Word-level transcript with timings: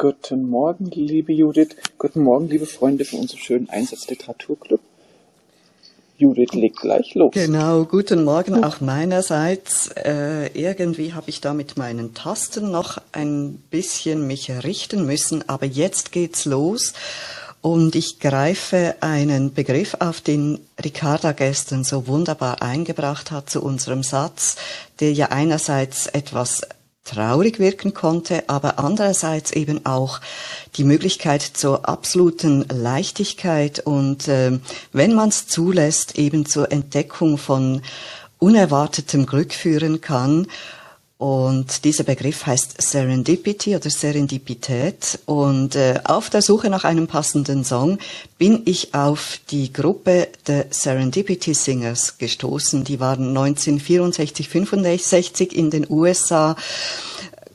Guten 0.00 0.48
Morgen, 0.48 0.92
liebe 0.92 1.32
Judith. 1.32 1.70
Guten 1.98 2.22
Morgen, 2.22 2.48
liebe 2.48 2.66
Freunde 2.66 3.04
von 3.04 3.18
unserem 3.18 3.40
schönen 3.40 3.68
Einsatzliteraturclub. 3.68 4.78
Judith 6.16 6.52
legt 6.52 6.76
gleich 6.76 7.16
los. 7.16 7.32
Genau, 7.34 7.84
guten 7.84 8.22
Morgen 8.22 8.62
auch 8.62 8.80
meinerseits. 8.80 9.88
Äh, 9.88 10.52
irgendwie 10.54 11.14
habe 11.14 11.30
ich 11.30 11.40
da 11.40 11.52
mit 11.52 11.76
meinen 11.76 12.14
Tasten 12.14 12.70
noch 12.70 12.98
ein 13.10 13.54
bisschen 13.70 14.24
mich 14.28 14.52
richten 14.62 15.04
müssen, 15.04 15.48
aber 15.48 15.66
jetzt 15.66 16.12
geht's 16.12 16.44
los. 16.44 16.92
Und 17.60 17.96
ich 17.96 18.20
greife 18.20 18.94
einen 19.00 19.52
Begriff 19.52 19.96
auf, 19.98 20.20
den 20.20 20.60
Ricarda 20.82 21.32
gestern 21.32 21.82
so 21.82 22.06
wunderbar 22.06 22.62
eingebracht 22.62 23.32
hat 23.32 23.50
zu 23.50 23.60
unserem 23.64 24.04
Satz, 24.04 24.54
der 25.00 25.12
ja 25.12 25.30
einerseits 25.30 26.06
etwas 26.06 26.62
traurig 27.08 27.58
wirken 27.58 27.94
konnte, 27.94 28.48
aber 28.48 28.78
andererseits 28.78 29.52
eben 29.52 29.86
auch 29.86 30.20
die 30.76 30.84
Möglichkeit 30.84 31.42
zur 31.42 31.88
absoluten 31.88 32.64
Leichtigkeit 32.68 33.80
und 33.80 34.28
äh, 34.28 34.58
wenn 34.92 35.14
man 35.14 35.30
es 35.30 35.46
zulässt, 35.46 36.18
eben 36.18 36.46
zur 36.46 36.70
Entdeckung 36.70 37.38
von 37.38 37.82
unerwartetem 38.38 39.26
Glück 39.26 39.52
führen 39.52 40.00
kann. 40.00 40.46
Und 41.18 41.84
dieser 41.84 42.04
Begriff 42.04 42.46
heißt 42.46 42.80
Serendipity 42.80 43.74
oder 43.74 43.90
Serendipität. 43.90 45.18
Und 45.26 45.74
äh, 45.74 45.98
auf 46.04 46.30
der 46.30 46.42
Suche 46.42 46.70
nach 46.70 46.84
einem 46.84 47.08
passenden 47.08 47.64
Song 47.64 47.98
bin 48.38 48.62
ich 48.66 48.94
auf 48.94 49.40
die 49.50 49.72
Gruppe 49.72 50.28
der 50.46 50.66
Serendipity 50.70 51.54
Singers 51.54 52.18
gestoßen. 52.18 52.84
Die 52.84 53.00
waren 53.00 53.36
1964, 53.36 54.48
65 54.48 55.56
in 55.56 55.70
den 55.70 55.86
USA 55.90 56.54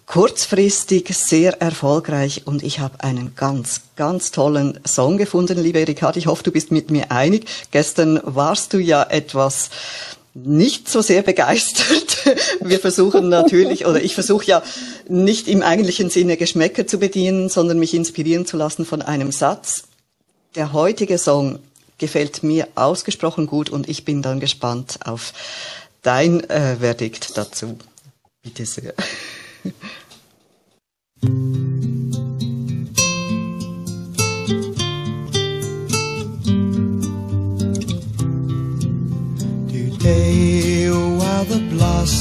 kurzfristig 0.05 1.15
sehr 1.15 1.61
erfolgreich 1.61 2.43
und 2.45 2.61
ich 2.61 2.79
habe 2.79 3.01
einen 3.03 3.33
ganz, 3.35 3.81
ganz 3.95 4.31
tollen 4.31 4.79
Song 4.85 5.17
gefunden, 5.17 5.57
liebe 5.57 5.79
Erika. 5.79 6.11
Ich 6.15 6.27
hoffe, 6.27 6.43
du 6.43 6.51
bist 6.51 6.71
mit 6.71 6.91
mir 6.91 7.11
einig. 7.11 7.45
Gestern 7.71 8.19
warst 8.23 8.73
du 8.73 8.77
ja 8.77 9.03
etwas 9.03 9.69
nicht 10.33 10.89
so 10.89 11.01
sehr 11.01 11.21
begeistert. 11.21 12.25
Wir 12.61 12.79
versuchen 12.79 13.29
natürlich, 13.29 13.85
oder 13.85 14.01
ich 14.01 14.15
versuche 14.15 14.45
ja 14.45 14.63
nicht 15.07 15.47
im 15.47 15.61
eigentlichen 15.61 16.09
Sinne 16.09 16.37
Geschmäcker 16.37 16.87
zu 16.87 16.97
bedienen, 16.97 17.49
sondern 17.49 17.79
mich 17.79 17.93
inspirieren 17.93 18.45
zu 18.45 18.57
lassen 18.57 18.85
von 18.85 19.01
einem 19.01 19.31
Satz. 19.31 19.83
Der 20.55 20.73
heutige 20.73 21.17
Song 21.17 21.59
gefällt 21.97 22.43
mir 22.43 22.67
ausgesprochen 22.75 23.47
gut 23.47 23.69
und 23.69 23.87
ich 23.87 24.05
bin 24.05 24.21
dann 24.21 24.39
gespannt 24.39 24.99
auf 25.05 25.33
dein 26.01 26.43
äh, 26.49 26.77
Verdikt 26.77 27.37
dazu. 27.37 27.77
Bitte 28.41 28.65
sehr. 28.65 28.93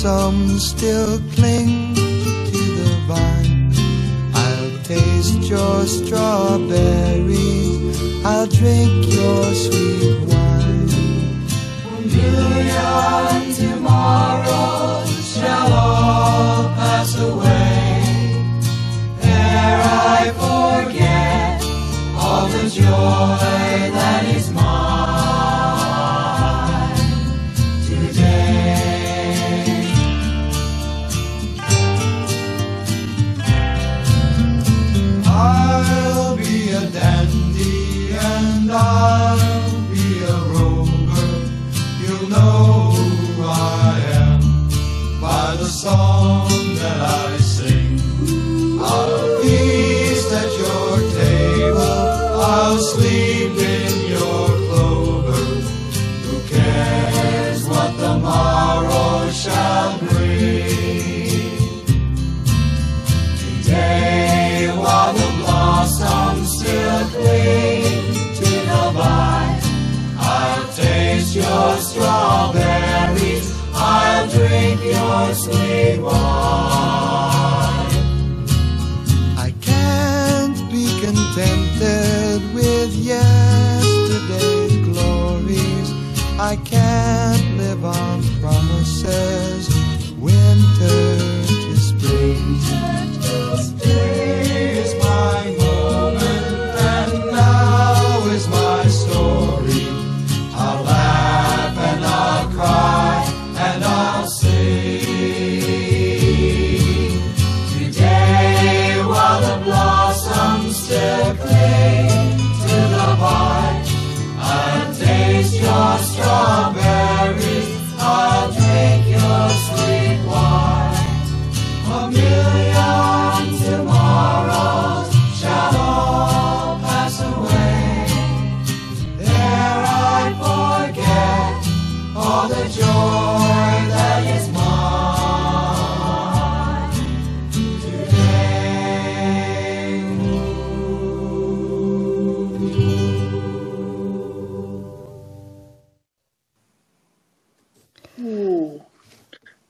blossoms 0.02 0.70
still 0.70 1.20
cling 1.34 1.94
to 1.94 2.00
the 2.50 2.90
vine, 3.06 3.72
I'll 4.34 4.82
taste 4.82 5.42
your 5.48 5.86
strawberry, 5.86 7.62
I'll 8.24 8.48
drink 8.48 9.06
your 9.14 9.54
sweet 9.54 10.18
wine. 10.26 10.88
A 11.86 12.00
million 12.00 13.54
tomorrows 13.54 15.34
shall 15.34 15.72
all 15.72 16.64
pass 16.74 17.16
away. 17.20 18.02
Ere 19.22 19.82
I 19.84 20.32
forget 20.42 21.62
all 22.16 22.48
the 22.48 22.68
joy 22.68 23.51
of 87.84 87.96
our 87.96 88.22
promises. 88.40 89.51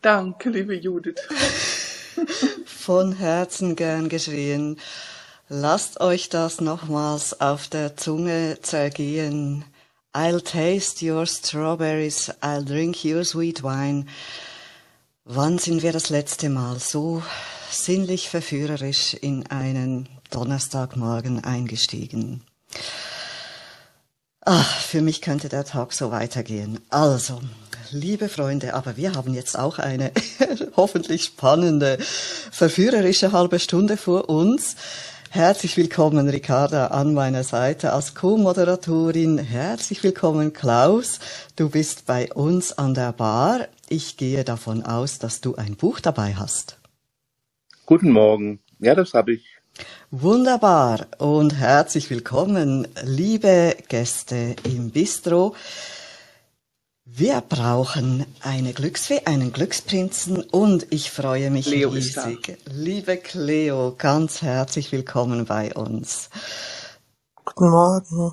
Danke, 0.03 0.51
liebe 0.51 0.75
Judith. 0.75 1.21
Von 2.67 3.13
Herzen 3.13 3.77
gern 3.77 4.09
geschrien. 4.09 4.79
Lasst 5.49 6.01
euch 6.01 6.29
das 6.29 6.61
nochmals 6.61 7.41
auf 7.41 7.69
der 7.69 7.97
Zunge 7.97 8.59
zergehen. 8.63 9.65
I'll 10.15 10.43
taste 10.43 11.03
your 11.03 11.27
strawberries, 11.27 12.31
I'll 12.43 12.65
drink 12.65 13.05
your 13.05 13.25
sweet 13.25 13.63
wine. 13.63 14.07
Wann 15.25 15.59
sind 15.59 15.83
wir 15.83 15.93
das 15.93 16.11
letzte 16.11 16.51
Mal 16.51 16.79
so 16.81 17.23
sinnlich 17.71 18.29
verführerisch 18.29 19.15
in 19.15 19.47
einen 19.47 20.09
Donnerstagmorgen 20.31 21.45
eingestiegen? 21.45 22.43
Ach, 24.45 24.81
für 24.81 25.01
mich 25.01 25.23
könnte 25.23 25.49
der 25.49 25.65
Tag 25.65 25.93
so 25.93 26.11
weitergehen. 26.11 26.81
Also, 26.91 27.41
liebe 27.93 28.29
Freunde, 28.29 28.75
aber 28.75 28.97
wir 28.97 29.15
haben 29.15 29.35
jetzt 29.35 29.59
auch 29.59 29.79
eine 29.79 30.13
hoffentlich 30.77 31.25
spannende, 31.25 31.99
verführerische 32.51 33.33
halbe 33.33 33.59
Stunde 33.59 33.97
vor 33.97 34.29
uns. 34.29 34.77
Herzlich 35.31 35.77
willkommen, 35.77 36.29
Ricarda, 36.29 36.89
an 36.89 37.15
meiner 37.15 37.45
Seite 37.45 37.93
als 37.93 38.15
Co-Moderatorin. 38.15 39.39
Herzlich 39.39 40.03
willkommen, 40.03 40.53
Klaus. 40.53 41.21
Du 41.57 41.71
bist 41.71 42.07
bei 42.07 42.33
uns 42.33 42.77
an 42.77 42.95
der 42.95 43.13
Bar. 43.13 43.69
Ich 43.89 44.17
gehe 44.17 44.45
davon 44.45 44.85
aus, 44.85 45.19
dass 45.19 45.41
du 45.41 45.57
ein 45.57 45.77
Buch 45.77 46.01
dabei 46.01 46.35
hast. 46.35 46.79
Guten 47.87 48.11
Morgen. 48.11 48.61
Ja, 48.79 48.95
das 48.95 49.15
habe 49.15 49.35
ich. 49.35 49.47
Wunderbar 50.11 51.07
und 51.17 51.55
herzlich 51.55 52.11
willkommen, 52.11 52.87
liebe 53.03 53.75
Gäste 53.89 54.55
im 54.65 54.91
Bistro. 54.91 55.55
Wir 57.15 57.43
brauchen 57.43 58.25
eine 58.41 58.73
Glücksfee, 58.73 59.21
einen 59.27 59.53
Glücksprinzen 59.53 60.43
und 60.45 60.87
ich 60.89 61.11
freue 61.11 61.51
mich 61.51 61.67
da. 61.67 61.89
riesig. 61.89 62.57
Liebe 62.65 63.19
Cleo, 63.19 63.95
ganz 63.99 64.41
herzlich 64.41 64.93
willkommen 64.93 65.45
bei 65.45 65.75
uns. 65.75 66.31
Guten 67.45 67.69
Morgen. 67.69 68.33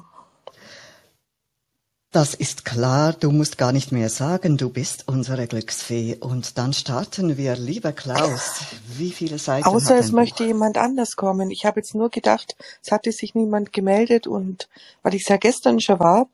Das 2.11 2.33
ist 2.33 2.63
klar, 2.63 3.11
du 3.11 3.31
musst 3.31 3.57
gar 3.57 3.73
nicht 3.73 3.91
mehr 3.91 4.09
sagen, 4.09 4.55
du 4.55 4.69
bist 4.69 5.09
unsere 5.09 5.45
Glücksfee. 5.45 6.15
Und 6.17 6.57
dann 6.57 6.71
starten 6.71 7.35
wir, 7.35 7.57
lieber 7.57 7.91
Klaus. 7.91 8.61
Wie 8.97 9.11
viele 9.11 9.39
Seiten 9.39 9.67
Außer 9.67 9.95
hat 9.95 9.99
es 9.99 10.07
dein 10.07 10.15
möchte 10.15 10.43
Buch? 10.43 10.47
jemand 10.47 10.77
anders 10.77 11.17
kommen. 11.17 11.51
Ich 11.51 11.65
habe 11.65 11.81
jetzt 11.81 11.95
nur 11.95 12.09
gedacht, 12.09 12.55
es 12.81 12.93
hatte 12.93 13.11
sich 13.11 13.35
niemand 13.35 13.73
gemeldet 13.73 14.25
und 14.25 14.69
weil 15.03 15.15
ich 15.15 15.23
es 15.23 15.27
ja 15.27 15.35
gestern 15.35 15.81
schon 15.81 15.99
war. 15.99 16.29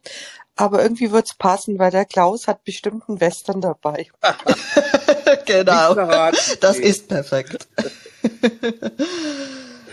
Aber 0.55 0.81
irgendwie 0.81 1.11
wird's 1.11 1.35
passen, 1.35 1.77
weil 1.79 1.91
der 1.91 2.05
Klaus 2.05 2.47
hat 2.47 2.63
bestimmt 2.63 3.03
einen 3.09 3.19
Western 3.19 3.59
dabei. 3.61 4.07
genau, 5.45 5.93
das 6.61 6.79
ist 6.79 7.09
perfekt. 7.09 7.67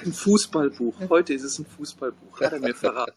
Ein 0.04 0.12
Fußballbuch. 0.12 0.94
Heute 1.08 1.34
ist 1.34 1.42
es 1.42 1.58
ein 1.58 1.66
Fußballbuch. 1.66 2.40
Hat 2.40 2.52
er 2.52 2.60
mir 2.60 2.74
verraten. 2.74 3.16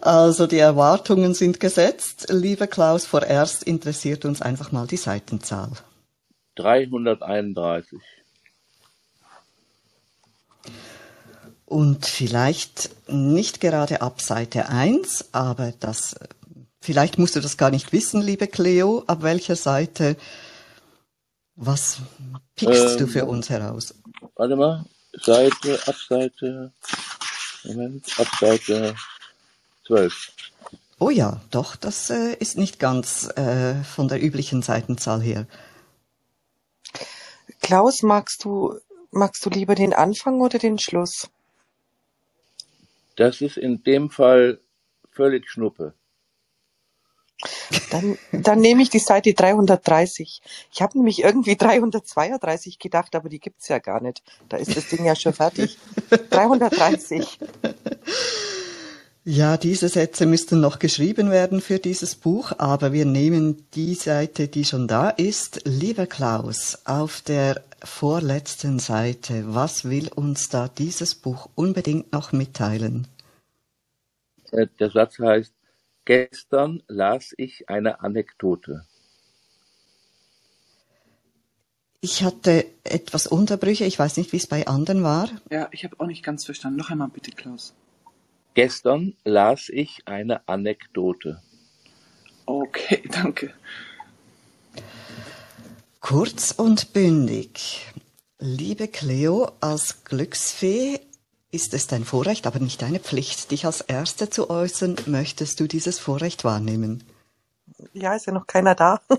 Also 0.00 0.48
die 0.48 0.58
Erwartungen 0.58 1.32
sind 1.32 1.60
gesetzt. 1.60 2.26
Lieber 2.30 2.66
Klaus, 2.66 3.06
vorerst 3.06 3.62
interessiert 3.62 4.24
uns 4.24 4.42
einfach 4.42 4.72
mal 4.72 4.86
die 4.86 4.96
Seitenzahl. 4.96 5.70
331. 6.56 8.00
Und 11.72 12.04
vielleicht 12.04 12.90
nicht 13.08 13.62
gerade 13.62 14.02
ab 14.02 14.20
Seite 14.20 14.68
1, 14.68 15.32
aber 15.32 15.72
das, 15.80 16.14
vielleicht 16.82 17.16
musst 17.18 17.34
du 17.34 17.40
das 17.40 17.56
gar 17.56 17.70
nicht 17.70 17.94
wissen, 17.94 18.20
liebe 18.20 18.46
Cleo, 18.46 19.04
ab 19.06 19.22
welcher 19.22 19.56
Seite, 19.56 20.18
was 21.56 22.00
pickst 22.56 23.00
du 23.00 23.04
Ähm, 23.04 23.08
für 23.08 23.24
uns 23.24 23.48
heraus? 23.48 23.94
Warte 24.36 24.54
mal. 24.54 24.84
Seite, 25.14 25.80
ab 25.86 25.94
Seite, 26.06 26.72
Moment, 27.64 28.04
ab 28.18 28.28
Seite 28.38 28.94
12. 29.86 30.30
Oh 30.98 31.08
ja, 31.08 31.40
doch, 31.50 31.74
das 31.74 32.10
äh, 32.10 32.34
ist 32.34 32.58
nicht 32.58 32.80
ganz 32.80 33.30
äh, 33.36 33.82
von 33.82 34.08
der 34.08 34.22
üblichen 34.22 34.60
Seitenzahl 34.60 35.22
her. 35.22 35.46
Klaus, 37.62 38.02
magst 38.02 38.44
du, 38.44 38.78
magst 39.10 39.42
du 39.46 39.48
lieber 39.48 39.74
den 39.74 39.94
Anfang 39.94 40.42
oder 40.42 40.58
den 40.58 40.78
Schluss? 40.78 41.30
Das 43.16 43.40
ist 43.40 43.56
in 43.56 43.82
dem 43.82 44.10
Fall 44.10 44.60
völlig 45.10 45.48
Schnuppe. 45.48 45.94
Dann, 47.90 48.18
dann 48.30 48.60
nehme 48.60 48.82
ich 48.82 48.90
die 48.90 48.98
Seite 48.98 49.34
330. 49.34 50.42
Ich 50.72 50.82
habe 50.82 50.96
nämlich 50.96 51.22
irgendwie 51.22 51.56
332 51.56 52.78
gedacht, 52.78 53.14
aber 53.16 53.28
die 53.28 53.40
gibt's 53.40 53.68
ja 53.68 53.78
gar 53.78 54.00
nicht. 54.00 54.22
Da 54.48 54.58
ist 54.58 54.76
das 54.76 54.88
Ding 54.88 55.04
ja 55.04 55.16
schon 55.16 55.32
fertig. 55.32 55.78
330. 56.30 57.38
Ja, 59.24 59.56
diese 59.56 59.88
Sätze 59.88 60.26
müssten 60.26 60.60
noch 60.60 60.80
geschrieben 60.80 61.30
werden 61.30 61.60
für 61.60 61.78
dieses 61.78 62.16
Buch, 62.16 62.54
aber 62.58 62.92
wir 62.92 63.04
nehmen 63.04 63.64
die 63.72 63.94
Seite, 63.94 64.48
die 64.48 64.64
schon 64.64 64.88
da 64.88 65.10
ist. 65.10 65.60
Lieber 65.64 66.06
Klaus, 66.06 66.80
auf 66.86 67.20
der 67.20 67.62
vorletzten 67.84 68.80
Seite, 68.80 69.54
was 69.54 69.88
will 69.88 70.10
uns 70.12 70.48
da 70.48 70.66
dieses 70.66 71.14
Buch 71.14 71.48
unbedingt 71.54 72.12
noch 72.12 72.32
mitteilen? 72.32 73.06
Äh, 74.50 74.66
Der 74.80 74.90
Satz 74.90 75.20
heißt, 75.20 75.54
gestern 76.04 76.82
las 76.88 77.32
ich 77.36 77.68
eine 77.68 78.00
Anekdote. 78.00 78.84
Ich 82.00 82.24
hatte 82.24 82.64
etwas 82.82 83.28
Unterbrüche, 83.28 83.84
ich 83.84 83.96
weiß 83.96 84.16
nicht, 84.16 84.32
wie 84.32 84.38
es 84.38 84.48
bei 84.48 84.66
anderen 84.66 85.04
war. 85.04 85.30
Ja, 85.48 85.68
ich 85.70 85.84
habe 85.84 86.00
auch 86.00 86.06
nicht 86.06 86.24
ganz 86.24 86.44
verstanden. 86.44 86.78
Noch 86.80 86.90
einmal 86.90 87.06
bitte, 87.06 87.30
Klaus. 87.30 87.72
Gestern 88.54 89.14
las 89.24 89.68
ich 89.68 90.02
eine 90.06 90.46
Anekdote. 90.46 91.42
Okay, 92.46 93.02
danke. 93.10 93.54
Kurz 96.00 96.50
und 96.50 96.92
bündig. 96.92 97.86
Liebe 98.38 98.88
Cleo, 98.88 99.52
als 99.60 100.04
Glücksfee 100.04 101.00
ist 101.52 101.74
es 101.74 101.86
dein 101.86 102.04
Vorrecht, 102.04 102.46
aber 102.46 102.58
nicht 102.58 102.82
deine 102.82 102.98
Pflicht, 102.98 103.50
dich 103.52 103.66
als 103.66 103.82
Erste 103.82 104.28
zu 104.28 104.50
äußern. 104.50 104.96
Möchtest 105.06 105.60
du 105.60 105.68
dieses 105.68 105.98
Vorrecht 105.98 106.44
wahrnehmen? 106.44 107.04
Ja, 107.92 108.14
ist 108.14 108.26
ja 108.26 108.32
noch 108.32 108.46
keiner 108.46 108.74
da. 108.74 109.00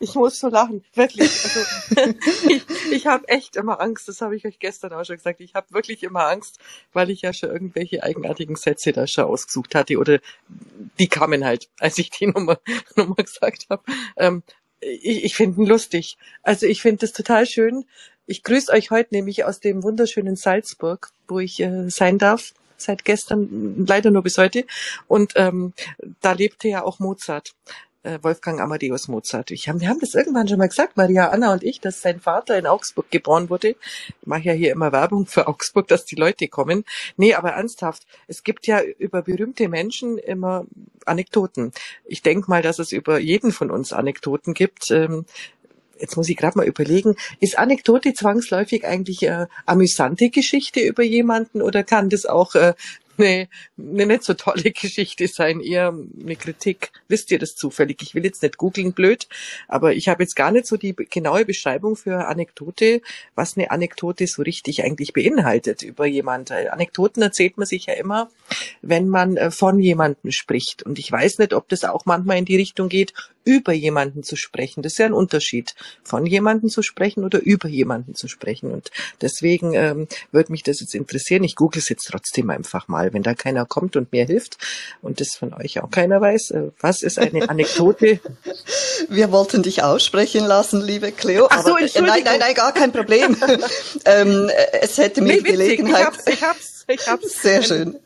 ich 0.00 0.14
muss 0.14 0.38
so 0.38 0.48
lachen, 0.48 0.84
wirklich. 0.94 1.30
Also, 1.30 1.60
ich 2.48 2.62
ich 2.90 3.06
habe 3.06 3.28
echt 3.28 3.56
immer 3.56 3.80
Angst, 3.80 4.08
das 4.08 4.20
habe 4.20 4.36
ich 4.36 4.44
euch 4.46 4.58
gestern 4.58 4.92
auch 4.92 5.04
schon 5.04 5.16
gesagt. 5.16 5.40
Ich 5.40 5.54
habe 5.54 5.72
wirklich 5.72 6.02
immer 6.02 6.26
Angst, 6.28 6.58
weil 6.92 7.10
ich 7.10 7.22
ja 7.22 7.32
schon 7.32 7.50
irgendwelche 7.50 8.02
eigenartigen 8.02 8.56
Sätze 8.56 8.92
da 8.92 9.06
schon 9.06 9.24
ausgesucht 9.24 9.74
hatte 9.74 9.98
oder 9.98 10.18
die 10.98 11.08
kamen 11.08 11.44
halt, 11.44 11.68
als 11.78 11.98
ich 11.98 12.10
die 12.10 12.26
Nummer, 12.26 12.58
Nummer 12.96 13.16
gesagt 13.16 13.66
habe. 13.70 13.82
Ähm, 14.16 14.42
ich 14.80 15.24
ich 15.24 15.34
finde 15.34 15.60
ihn 15.60 15.66
lustig. 15.66 16.18
Also 16.42 16.66
ich 16.66 16.82
finde 16.82 17.04
es 17.06 17.12
total 17.12 17.46
schön. 17.46 17.84
Ich 18.26 18.42
grüße 18.42 18.72
euch 18.72 18.90
heute 18.90 19.14
nämlich 19.14 19.44
aus 19.44 19.60
dem 19.60 19.82
wunderschönen 19.82 20.36
Salzburg, 20.36 21.10
wo 21.26 21.38
ich 21.38 21.60
äh, 21.60 21.88
sein 21.88 22.18
darf 22.18 22.52
seit 22.80 23.04
gestern, 23.04 23.84
leider 23.86 24.10
nur 24.10 24.22
bis 24.22 24.38
heute. 24.38 24.64
Und 25.06 25.32
ähm, 25.36 25.72
da 26.20 26.32
lebte 26.32 26.68
ja 26.68 26.82
auch 26.82 26.98
Mozart, 26.98 27.54
äh, 28.02 28.18
Wolfgang 28.22 28.60
Amadeus 28.60 29.08
Mozart. 29.08 29.50
Ich 29.50 29.68
hab, 29.68 29.80
wir 29.80 29.88
haben 29.88 30.00
das 30.00 30.14
irgendwann 30.14 30.48
schon 30.48 30.58
mal 30.58 30.68
gesagt, 30.68 30.96
Maria 30.96 31.28
Anna 31.28 31.52
und 31.52 31.62
ich, 31.62 31.80
dass 31.80 32.00
sein 32.00 32.20
Vater 32.20 32.58
in 32.58 32.66
Augsburg 32.66 33.10
geboren 33.10 33.50
wurde. 33.50 33.70
Ich 33.70 34.14
mache 34.24 34.42
ja 34.42 34.52
hier 34.52 34.72
immer 34.72 34.92
Werbung 34.92 35.26
für 35.26 35.46
Augsburg, 35.48 35.88
dass 35.88 36.04
die 36.04 36.16
Leute 36.16 36.48
kommen. 36.48 36.84
Nee, 37.16 37.34
aber 37.34 37.50
ernsthaft, 37.50 38.06
es 38.26 38.44
gibt 38.44 38.66
ja 38.66 38.80
über 38.82 39.22
berühmte 39.22 39.68
Menschen 39.68 40.18
immer 40.18 40.66
Anekdoten. 41.04 41.72
Ich 42.04 42.22
denke 42.22 42.48
mal, 42.50 42.62
dass 42.62 42.78
es 42.78 42.92
über 42.92 43.18
jeden 43.18 43.52
von 43.52 43.70
uns 43.70 43.92
Anekdoten 43.92 44.54
gibt. 44.54 44.90
Ähm, 44.90 45.24
jetzt 46.00 46.16
muss 46.16 46.28
ich 46.28 46.36
gerade 46.36 46.58
mal 46.58 46.66
überlegen, 46.66 47.16
ist 47.40 47.58
Anekdote 47.58 48.14
zwangsläufig 48.14 48.84
eigentlich 48.84 49.22
äh, 49.22 49.46
amüsante 49.66 50.30
Geschichte 50.30 50.80
über 50.80 51.02
jemanden 51.02 51.62
oder 51.62 51.82
kann 51.82 52.08
das 52.08 52.26
auch 52.26 52.54
äh, 52.54 52.74
eine, 53.18 53.48
eine 53.78 54.06
nicht 54.06 54.24
so 54.24 54.34
tolle 54.34 54.70
Geschichte 54.72 55.28
sein, 55.28 55.60
eher 55.60 55.88
eine 55.88 56.36
Kritik? 56.36 56.90
Wisst 57.08 57.30
ihr 57.30 57.38
das 57.38 57.54
zufällig? 57.54 58.02
Ich 58.02 58.14
will 58.14 58.24
jetzt 58.24 58.42
nicht 58.42 58.56
googeln, 58.56 58.92
blöd, 58.92 59.28
aber 59.66 59.94
ich 59.94 60.08
habe 60.08 60.22
jetzt 60.22 60.36
gar 60.36 60.50
nicht 60.50 60.66
so 60.66 60.76
die 60.76 60.94
genaue 60.94 61.44
Beschreibung 61.44 61.96
für 61.96 62.26
Anekdote, 62.26 63.02
was 63.34 63.56
eine 63.56 63.70
Anekdote 63.70 64.26
so 64.26 64.42
richtig 64.42 64.84
eigentlich 64.84 65.12
beinhaltet 65.12 65.82
über 65.82 66.06
jemand. 66.06 66.50
Äh, 66.50 66.68
Anekdoten 66.68 67.22
erzählt 67.22 67.56
man 67.58 67.66
sich 67.66 67.86
ja 67.86 67.94
immer, 67.94 68.30
wenn 68.82 69.08
man 69.08 69.36
äh, 69.36 69.50
von 69.50 69.78
jemandem 69.78 70.30
spricht. 70.30 70.82
Und 70.82 70.98
ich 70.98 71.10
weiß 71.10 71.38
nicht, 71.38 71.54
ob 71.54 71.68
das 71.68 71.84
auch 71.84 72.06
manchmal 72.06 72.38
in 72.38 72.44
die 72.44 72.56
Richtung 72.56 72.88
geht, 72.88 73.12
über 73.48 73.72
jemanden 73.72 74.22
zu 74.22 74.36
sprechen. 74.36 74.82
Das 74.82 74.92
ist 74.92 74.98
ja 74.98 75.06
ein 75.06 75.14
Unterschied, 75.14 75.74
von 76.04 76.26
jemandem 76.26 76.68
zu 76.68 76.82
sprechen 76.82 77.24
oder 77.24 77.40
über 77.40 77.66
jemanden 77.66 78.14
zu 78.14 78.28
sprechen. 78.28 78.70
Und 78.70 78.90
deswegen 79.22 79.72
ähm, 79.72 80.06
würde 80.32 80.52
mich 80.52 80.62
das 80.62 80.80
jetzt 80.80 80.94
interessieren. 80.94 81.44
Ich 81.44 81.56
google 81.56 81.78
es 81.80 81.88
jetzt 81.88 82.06
trotzdem 82.06 82.50
einfach 82.50 82.88
mal, 82.88 83.14
wenn 83.14 83.22
da 83.22 83.32
keiner 83.32 83.64
kommt 83.64 83.96
und 83.96 84.12
mir 84.12 84.26
hilft 84.26 84.58
und 85.00 85.20
das 85.20 85.34
von 85.34 85.54
euch 85.54 85.80
auch 85.80 85.90
keiner 85.90 86.20
weiß. 86.20 86.50
Äh, 86.50 86.62
was 86.80 87.02
ist 87.02 87.18
eine 87.18 87.48
Anekdote? 87.48 88.20
Wir 89.08 89.32
wollten 89.32 89.62
dich 89.62 89.82
aussprechen 89.82 90.44
lassen, 90.46 90.82
liebe 90.82 91.10
Cleo. 91.10 91.46
Ach 91.48 91.62
so, 91.64 91.70
aber, 91.70 91.80
äh. 91.80 91.88
Nein, 92.02 92.22
nein, 92.24 92.38
nein, 92.40 92.54
gar 92.54 92.72
kein 92.74 92.92
Problem. 92.92 93.34
ähm, 94.04 94.50
äh, 94.50 94.80
es 94.82 94.98
hätte 94.98 95.22
mir 95.22 95.28
Nee, 95.28 95.38
witzig. 95.38 95.48
Ich 95.48 95.56
Gelegenheit. 95.58 96.04
hab's, 96.06 96.26
ich 96.26 96.42
hab's, 96.42 96.77
ich 96.88 97.06
hab's. 97.08 97.42
Sehr 97.42 97.62
schön. 97.62 97.98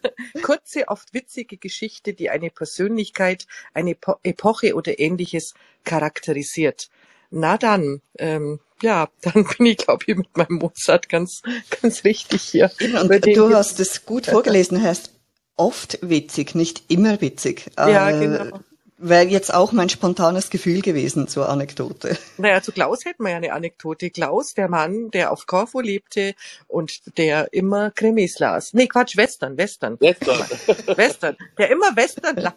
Kurze, 0.43 0.89
oft 0.89 1.15
witzige 1.15 1.57
Geschichte, 1.57 2.15
die 2.15 2.31
eine 2.31 2.51
Persönlichkeit, 2.51 3.47
eine 3.75 3.95
Po- 3.95 4.17
Epoche 4.23 4.75
oder 4.75 4.99
ähnliches 4.99 5.55
charakterisiert. 5.85 6.89
Na 7.31 7.57
dann, 7.57 8.03
ähm, 8.19 8.61
ja, 8.83 9.09
dann 9.23 9.47
bin 9.57 9.67
ich, 9.67 9.79
glaube 9.79 10.05
ich, 10.07 10.17
mit 10.17 10.37
meinem 10.37 10.57
Mozart 10.59 11.09
ganz, 11.09 11.43
ganz 11.81 12.05
richtig 12.05 12.43
hier. 12.43 12.71
Und 13.01 13.27
du 13.37 13.55
hast 13.55 13.81
es 13.81 14.05
gut 14.05 14.27
vorgelesen, 14.27 14.83
heißt 14.83 15.11
oft 15.57 15.99
witzig, 16.03 16.55
nicht 16.55 16.91
immer 16.91 17.21
witzig. 17.21 17.71
Ja, 17.79 18.11
Äh, 18.11 18.21
genau. 18.21 18.61
Wäre 19.04 19.25
jetzt 19.25 19.52
auch 19.52 19.73
mein 19.73 19.88
spontanes 19.88 20.49
Gefühl 20.49 20.80
gewesen 20.80 21.26
zur 21.26 21.49
Anekdote. 21.49 22.16
Naja, 22.38 22.62
zu 22.62 22.71
Klaus 22.73 23.04
hätten 23.04 23.25
wir 23.25 23.30
ja 23.30 23.37
eine 23.37 23.52
Anekdote. 23.52 24.11
Klaus, 24.11 24.54
der 24.54 24.68
Mann, 24.68 25.11
der 25.11 25.32
auf 25.32 25.47
Korfu 25.47 25.80
lebte 25.80 26.35
und 26.68 27.18
der 27.18 27.52
immer 27.52 27.90
Krimis 27.90 28.38
las. 28.38 28.73
Nee, 28.75 28.87
Quatsch, 28.87 29.16
Western, 29.16 29.56
Western. 29.56 29.99
Gestern. 30.00 30.38
Western, 30.97 31.37
der 31.59 31.71
immer 31.71 31.97
Western 31.97 32.37
las, 32.37 32.54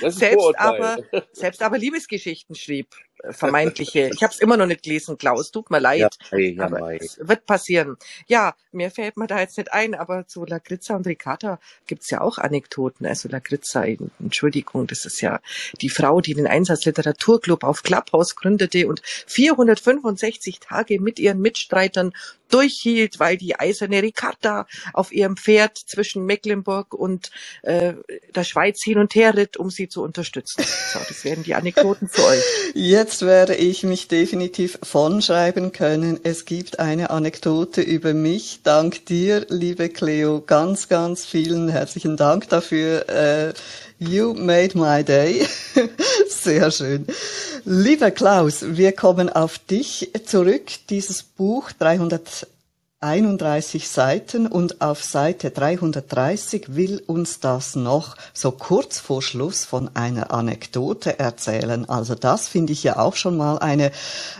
Das 0.00 0.14
ist 0.14 0.18
selbst 0.18 0.34
Vorurteil. 0.34 0.66
aber, 0.82 0.96
selbst 1.32 1.62
aber 1.62 1.78
Liebesgeschichten 1.78 2.54
schrieb. 2.54 2.94
Vermeintliche. 3.30 4.10
Ich 4.12 4.22
habe 4.22 4.32
es 4.32 4.40
immer 4.40 4.56
noch 4.56 4.66
nicht 4.66 4.82
gelesen, 4.82 5.18
Klaus. 5.18 5.50
Tut 5.50 5.70
mir 5.70 5.80
leid. 5.80 6.16
Ja, 6.32 6.64
aber 6.64 6.94
es 6.94 7.18
wird 7.20 7.46
passieren. 7.46 7.96
Ja, 8.26 8.54
mir 8.72 8.90
fällt 8.90 9.16
mir 9.16 9.26
da 9.26 9.40
jetzt 9.40 9.56
nicht 9.58 9.72
ein, 9.72 9.94
aber 9.94 10.26
zu 10.26 10.44
Lagrizza 10.44 10.96
und 10.96 11.06
Ricarda 11.06 11.58
gibt's 11.86 12.10
ja 12.10 12.20
auch 12.20 12.38
Anekdoten. 12.38 13.06
Also 13.06 13.28
Lagrizza, 13.28 13.84
Entschuldigung, 14.20 14.86
das 14.86 15.04
ist 15.04 15.20
ja 15.20 15.40
die 15.80 15.90
Frau, 15.90 16.20
die 16.20 16.34
den 16.34 16.46
Einsatzliteraturclub 16.46 17.64
auf 17.64 17.82
Clubhouse 17.82 18.36
gründete 18.36 18.86
und 18.88 19.02
465 19.04 20.60
Tage 20.60 21.00
mit 21.00 21.18
ihren 21.18 21.40
Mitstreitern 21.40 22.12
durchhielt, 22.50 23.18
weil 23.18 23.36
die 23.36 23.58
eiserne 23.58 24.02
Ricarda 24.02 24.66
auf 24.92 25.12
ihrem 25.12 25.36
Pferd 25.36 25.76
zwischen 25.78 26.24
Mecklenburg 26.24 26.94
und 26.94 27.30
äh, 27.62 27.94
der 28.34 28.44
Schweiz 28.44 28.82
hin 28.82 28.98
und 28.98 29.14
her 29.14 29.36
ritt, 29.36 29.56
um 29.56 29.70
sie 29.70 29.88
zu 29.88 30.02
unterstützen. 30.02 30.64
So, 30.92 31.00
das 31.06 31.24
wären 31.24 31.42
die 31.42 31.54
Anekdoten 31.54 32.08
für 32.08 32.24
euch. 32.24 32.42
Jetzt 32.74 33.22
werde 33.22 33.54
ich 33.54 33.82
mich 33.82 34.08
definitiv 34.08 34.78
von 34.82 35.22
schreiben 35.22 35.72
können. 35.72 36.20
Es 36.22 36.44
gibt 36.44 36.78
eine 36.78 37.10
Anekdote 37.10 37.82
über 37.82 38.14
mich. 38.14 38.60
Dank 38.62 39.06
dir, 39.06 39.46
liebe 39.48 39.88
Cleo. 39.88 40.40
Ganz, 40.40 40.88
ganz 40.88 41.24
vielen 41.24 41.68
herzlichen 41.68 42.16
Dank 42.16 42.48
dafür. 42.48 43.08
Äh, 43.08 43.54
you 43.98 44.34
made 44.34 44.74
my 44.74 45.02
day. 45.02 45.46
Sehr 46.28 46.70
schön. 46.70 47.06
Lieber 47.64 48.10
Klaus, 48.10 48.64
wir 48.76 48.92
kommen 48.92 49.28
auf 49.28 49.58
dich 49.58 50.10
zurück. 50.24 50.64
Dieses 50.90 51.22
Buch 51.22 51.72
331 53.00 53.90
Seiten 53.90 54.46
und 54.46 54.80
auf 54.80 55.04
Seite 55.04 55.50
330 55.50 56.76
will 56.76 57.02
uns 57.06 57.40
das 57.40 57.76
noch 57.76 58.16
so 58.32 58.52
kurz 58.52 58.98
vor 59.00 59.20
Schluss 59.20 59.66
von 59.66 59.90
einer 59.94 60.32
Anekdote 60.32 61.18
erzählen. 61.18 61.86
Also 61.90 62.14
das 62.14 62.48
finde 62.48 62.72
ich 62.72 62.82
ja 62.82 62.98
auch 62.98 63.14
schon 63.14 63.36
mal 63.36 63.58
eine 63.58 63.92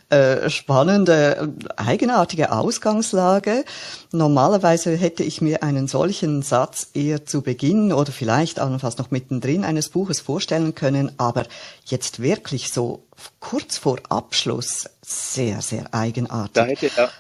äh, 0.09 0.49
spannende, 0.49 1.53
eigenartige 1.77 2.51
Ausgangslage. 2.51 3.67
Normalerweise 4.11 4.97
hätte 4.97 5.23
ich 5.23 5.43
mir 5.43 5.63
einen 5.63 5.87
solchen 5.87 6.41
Satz 6.41 6.89
eher 6.95 7.27
zu 7.27 7.43
Beginn 7.43 7.93
oder 7.93 8.11
vielleicht 8.11 8.59
allenfalls 8.59 8.97
noch 8.97 9.11
mittendrin 9.11 9.65
eines 9.65 9.91
Buches 9.91 10.21
vorstellen 10.21 10.75
können, 10.75 11.13
aber 11.19 11.45
jetzt 11.85 12.23
wirklich 12.23 12.73
so 12.73 13.03
kurz 13.39 13.77
vor 13.77 13.99
Abschluss 14.09 14.89
sehr, 15.03 15.61
sehr 15.61 15.93
eigenartig. 15.93 16.55
Da 16.55 16.65
hätte 16.65 16.91
er, 16.97 17.11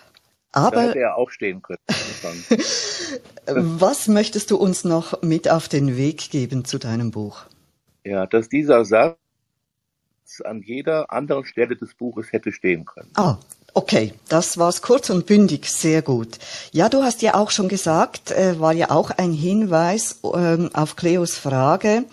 da 0.56 0.66
aber 0.66 0.82
hätte 0.82 0.98
er 0.98 1.16
auch 1.16 1.30
stehen 1.30 1.62
können. 1.62 1.80
was 3.46 4.08
möchtest 4.08 4.50
du 4.50 4.56
uns 4.56 4.84
noch 4.84 5.22
mit 5.22 5.48
auf 5.48 5.68
den 5.68 5.96
Weg 5.96 6.30
geben 6.30 6.64
zu 6.64 6.78
deinem 6.78 7.10
Buch? 7.10 7.46
ja, 8.06 8.26
dass 8.26 8.48
dieser 8.48 8.84
Satz 8.84 9.16
an 10.44 10.62
jeder 10.62 11.10
anderen 11.10 11.44
Stelle 11.44 11.76
des 11.76 11.94
Buches 11.94 12.32
hätte 12.32 12.52
stehen 12.52 12.84
können. 12.84 13.10
Ah, 13.14 13.38
okay, 13.74 14.14
das 14.28 14.58
war's 14.58 14.82
kurz 14.82 15.10
und 15.10 15.26
bündig, 15.26 15.68
sehr 15.68 16.02
gut. 16.02 16.38
Ja, 16.72 16.88
du 16.88 17.02
hast 17.02 17.22
ja 17.22 17.34
auch 17.34 17.50
schon 17.50 17.68
gesagt, 17.68 18.30
äh, 18.30 18.58
war 18.60 18.72
ja 18.72 18.90
auch 18.90 19.10
ein 19.10 19.32
Hinweis 19.32 20.20
ähm, 20.34 20.70
auf 20.72 20.96
Cleos 20.96 21.36
Frage, 21.36 22.04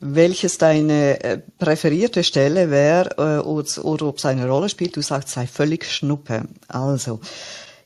welches 0.00 0.58
deine 0.58 1.22
äh, 1.22 1.38
präferierte 1.58 2.24
Stelle 2.24 2.70
wäre 2.70 3.40
äh, 3.40 3.46
oder, 3.46 3.84
oder 3.84 4.06
ob 4.06 4.18
es 4.18 4.26
eine 4.26 4.48
Rolle 4.48 4.68
spielt. 4.68 4.96
Du 4.96 5.02
sagst, 5.02 5.28
sei 5.28 5.46
völlig 5.46 5.84
Schnuppe. 5.84 6.44
Also, 6.68 7.20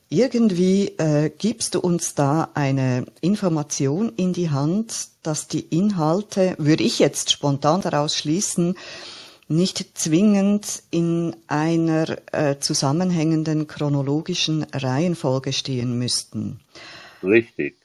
irgendwie 0.09 0.89
äh, 0.97 1.29
gibst 1.29 1.75
du 1.75 1.79
uns 1.79 2.15
da 2.15 2.49
eine 2.53 3.05
Information 3.21 4.13
in 4.15 4.33
die 4.33 4.49
Hand, 4.49 5.09
dass 5.23 5.47
die 5.47 5.59
Inhalte, 5.59 6.55
würde 6.57 6.83
ich 6.83 6.99
jetzt 6.99 7.31
spontan 7.31 7.81
daraus 7.81 8.15
schließen, 8.15 8.75
nicht 9.49 9.97
zwingend 9.97 10.83
in 10.91 11.35
einer 11.47 12.17
äh, 12.33 12.59
zusammenhängenden 12.59 13.67
chronologischen 13.67 14.63
Reihenfolge 14.63 15.53
stehen 15.53 15.97
müssten. 15.97 16.59
Richtig. 17.23 17.75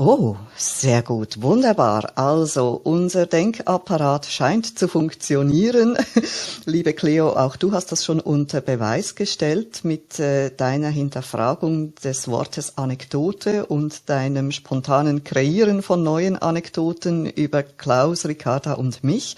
Oh, 0.00 0.36
sehr 0.56 1.02
gut, 1.02 1.42
wunderbar. 1.42 2.12
Also 2.14 2.80
unser 2.84 3.26
Denkapparat 3.26 4.26
scheint 4.26 4.78
zu 4.78 4.86
funktionieren. 4.86 5.98
Liebe 6.66 6.92
Cleo, 6.92 7.30
auch 7.30 7.56
du 7.56 7.72
hast 7.72 7.90
das 7.90 8.04
schon 8.04 8.20
unter 8.20 8.60
Beweis 8.60 9.16
gestellt 9.16 9.80
mit 9.82 10.20
äh, 10.20 10.50
deiner 10.56 10.90
Hinterfragung 10.90 11.96
des 11.96 12.28
Wortes 12.28 12.78
Anekdote 12.78 13.66
und 13.66 14.08
deinem 14.08 14.52
spontanen 14.52 15.24
Kreieren 15.24 15.82
von 15.82 16.04
neuen 16.04 16.36
Anekdoten 16.36 17.26
über 17.26 17.64
Klaus, 17.64 18.24
Ricarda 18.24 18.74
und 18.74 19.02
mich. 19.02 19.34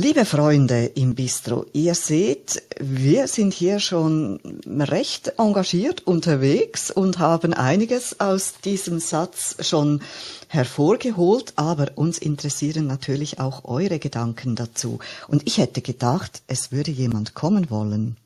Liebe 0.00 0.24
Freunde 0.24 0.84
im 0.94 1.16
Bistro, 1.16 1.66
ihr 1.72 1.96
seht, 1.96 2.62
wir 2.78 3.26
sind 3.26 3.52
hier 3.52 3.80
schon 3.80 4.38
recht 4.64 5.32
engagiert 5.38 6.06
unterwegs 6.06 6.92
und 6.92 7.18
haben 7.18 7.52
einiges 7.52 8.20
aus 8.20 8.54
diesem 8.64 9.00
Satz 9.00 9.56
schon 9.66 10.00
hervorgeholt, 10.46 11.54
aber 11.56 11.88
uns 11.96 12.18
interessieren 12.18 12.86
natürlich 12.86 13.40
auch 13.40 13.64
eure 13.64 13.98
Gedanken 13.98 14.54
dazu. 14.54 15.00
Und 15.26 15.42
ich 15.48 15.58
hätte 15.58 15.80
gedacht, 15.80 16.42
es 16.46 16.70
würde 16.70 16.92
jemand 16.92 17.34
kommen 17.34 17.68
wollen. 17.68 18.16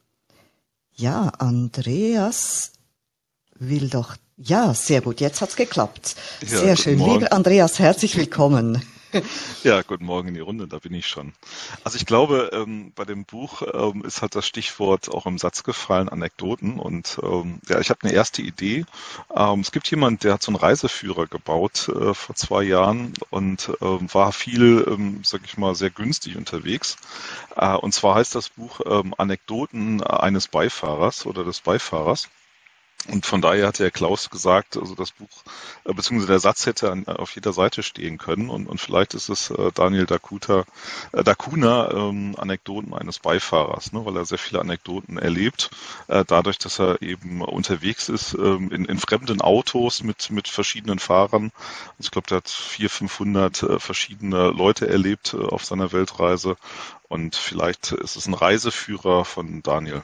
Ja, 0.94 1.28
Andreas 1.38 2.72
will 3.58 3.88
doch. 3.88 4.16
Ja, 4.36 4.74
sehr 4.74 5.00
gut, 5.00 5.22
jetzt 5.22 5.40
hat's 5.40 5.56
geklappt. 5.56 6.16
Ja, 6.42 6.48
sehr 6.48 6.76
schön. 6.76 6.98
Lieber 6.98 7.32
Andreas, 7.32 7.78
herzlich 7.78 8.14
willkommen. 8.18 8.82
Ja, 9.64 9.82
guten 9.82 10.04
Morgen 10.04 10.28
in 10.28 10.34
die 10.34 10.40
Runde, 10.40 10.66
da 10.66 10.78
bin 10.78 10.94
ich 10.94 11.06
schon. 11.06 11.32
Also 11.84 11.96
ich 11.96 12.06
glaube, 12.06 12.50
ähm, 12.52 12.92
bei 12.94 13.04
dem 13.04 13.24
Buch 13.24 13.62
ähm, 13.72 14.04
ist 14.04 14.22
halt 14.22 14.34
das 14.34 14.46
Stichwort 14.46 15.10
auch 15.10 15.26
im 15.26 15.38
Satz 15.38 15.62
gefallen, 15.62 16.08
Anekdoten. 16.08 16.78
Und 16.78 17.18
ähm, 17.22 17.60
ja, 17.68 17.80
ich 17.80 17.90
habe 17.90 18.00
eine 18.02 18.12
erste 18.12 18.42
Idee. 18.42 18.84
Ähm, 19.34 19.60
es 19.60 19.72
gibt 19.72 19.90
jemand, 19.90 20.24
der 20.24 20.34
hat 20.34 20.42
so 20.42 20.50
einen 20.50 20.56
Reiseführer 20.56 21.26
gebaut 21.26 21.88
äh, 21.88 22.14
vor 22.14 22.34
zwei 22.34 22.62
Jahren 22.62 23.12
und 23.30 23.70
ähm, 23.80 24.12
war 24.12 24.32
viel, 24.32 24.84
ähm, 24.88 25.20
sag 25.24 25.42
ich 25.44 25.56
mal, 25.58 25.74
sehr 25.74 25.90
günstig 25.90 26.36
unterwegs. 26.36 26.96
Äh, 27.56 27.74
und 27.74 27.92
zwar 27.92 28.16
heißt 28.16 28.34
das 28.34 28.48
Buch 28.50 28.80
ähm, 28.86 29.14
Anekdoten 29.16 30.02
eines 30.02 30.48
Beifahrers 30.48 31.26
oder 31.26 31.44
des 31.44 31.60
Beifahrers. 31.60 32.28
Und 33.08 33.26
von 33.26 33.42
daher 33.42 33.66
hatte 33.66 33.82
Herr 33.82 33.90
Klaus 33.90 34.30
gesagt, 34.30 34.76
also 34.76 34.94
das 34.94 35.10
Buch, 35.10 35.28
äh, 35.84 35.92
beziehungsweise 35.92 36.32
der 36.32 36.38
Satz 36.40 36.66
hätte 36.66 36.90
an, 36.90 37.06
auf 37.06 37.34
jeder 37.34 37.52
Seite 37.52 37.82
stehen 37.82 38.18
können. 38.18 38.48
Und, 38.48 38.66
und 38.66 38.80
vielleicht 38.80 39.14
ist 39.14 39.28
es 39.28 39.50
äh, 39.50 39.72
Daniel 39.74 40.06
Dakuta, 40.06 40.64
äh, 41.12 41.24
Dakuna 41.24 41.90
ähm, 41.90 42.36
Anekdoten 42.38 42.94
eines 42.94 43.18
Beifahrers, 43.18 43.92
ne, 43.92 44.04
weil 44.04 44.16
er 44.16 44.24
sehr 44.24 44.38
viele 44.38 44.60
Anekdoten 44.60 45.18
erlebt, 45.18 45.70
äh, 46.08 46.24
dadurch, 46.26 46.58
dass 46.58 46.78
er 46.78 47.02
eben 47.02 47.42
unterwegs 47.42 48.08
ist 48.08 48.34
ähm, 48.34 48.70
in, 48.70 48.84
in 48.84 48.98
fremden 48.98 49.40
Autos 49.40 50.02
mit, 50.02 50.30
mit 50.30 50.46
verschiedenen 50.48 51.00
Fahrern. 51.00 51.50
Also 51.98 52.06
ich 52.06 52.10
glaube, 52.12 52.28
der 52.28 52.38
hat 52.38 52.48
400, 52.48 52.92
500 52.92 53.62
äh, 53.62 53.78
verschiedene 53.80 54.50
Leute 54.50 54.88
erlebt 54.88 55.34
äh, 55.34 55.38
auf 55.38 55.64
seiner 55.64 55.92
Weltreise. 55.92 56.56
Und 57.08 57.36
vielleicht 57.36 57.92
ist 57.92 58.16
es 58.16 58.26
ein 58.26 58.34
Reiseführer 58.34 59.24
von 59.24 59.62
Daniel. 59.62 60.02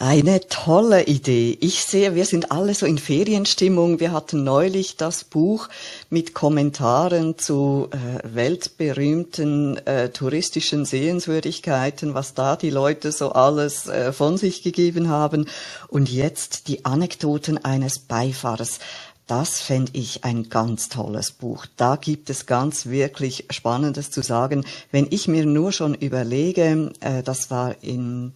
Eine 0.00 0.38
tolle 0.46 1.06
Idee. 1.06 1.58
Ich 1.60 1.84
sehe, 1.84 2.14
wir 2.14 2.24
sind 2.24 2.52
alle 2.52 2.72
so 2.72 2.86
in 2.86 2.98
Ferienstimmung. 2.98 3.98
Wir 3.98 4.12
hatten 4.12 4.44
neulich 4.44 4.96
das 4.96 5.24
Buch 5.24 5.68
mit 6.08 6.34
Kommentaren 6.34 7.36
zu 7.36 7.88
äh, 7.90 8.20
weltberühmten 8.22 9.84
äh, 9.88 10.10
touristischen 10.10 10.84
Sehenswürdigkeiten, 10.84 12.14
was 12.14 12.34
da 12.34 12.54
die 12.54 12.70
Leute 12.70 13.10
so 13.10 13.32
alles 13.32 13.88
äh, 13.88 14.12
von 14.12 14.38
sich 14.38 14.62
gegeben 14.62 15.08
haben. 15.08 15.48
Und 15.88 16.08
jetzt 16.08 16.68
die 16.68 16.84
Anekdoten 16.84 17.58
eines 17.64 17.98
Beifahrers. 17.98 18.78
Das 19.26 19.60
fände 19.60 19.90
ich 19.94 20.22
ein 20.22 20.48
ganz 20.48 20.88
tolles 20.88 21.32
Buch. 21.32 21.66
Da 21.76 21.96
gibt 21.96 22.30
es 22.30 22.46
ganz 22.46 22.86
wirklich 22.86 23.46
Spannendes 23.50 24.12
zu 24.12 24.22
sagen. 24.22 24.64
Wenn 24.92 25.08
ich 25.10 25.26
mir 25.26 25.44
nur 25.44 25.72
schon 25.72 25.94
überlege, 25.94 26.92
äh, 27.00 27.24
das 27.24 27.50
war 27.50 27.74
in 27.82 28.32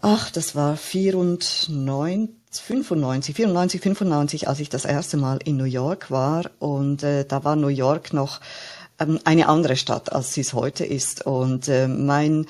Ach, 0.00 0.30
das 0.30 0.54
war 0.54 0.76
94, 0.76 1.68
95, 2.50 3.34
94, 3.34 3.80
95, 3.80 4.48
als 4.48 4.60
ich 4.60 4.68
das 4.68 4.84
erste 4.84 5.16
Mal 5.16 5.38
in 5.44 5.56
New 5.56 5.64
York 5.64 6.10
war. 6.10 6.50
Und 6.60 7.02
äh, 7.02 7.24
da 7.24 7.42
war 7.44 7.56
New 7.56 7.68
York 7.68 8.12
noch 8.12 8.40
ähm, 9.00 9.18
eine 9.24 9.48
andere 9.48 9.76
Stadt, 9.76 10.12
als 10.12 10.34
sie 10.34 10.42
es 10.42 10.54
heute 10.54 10.84
ist. 10.84 11.26
Und 11.26 11.66
äh, 11.68 11.88
mein 11.88 12.46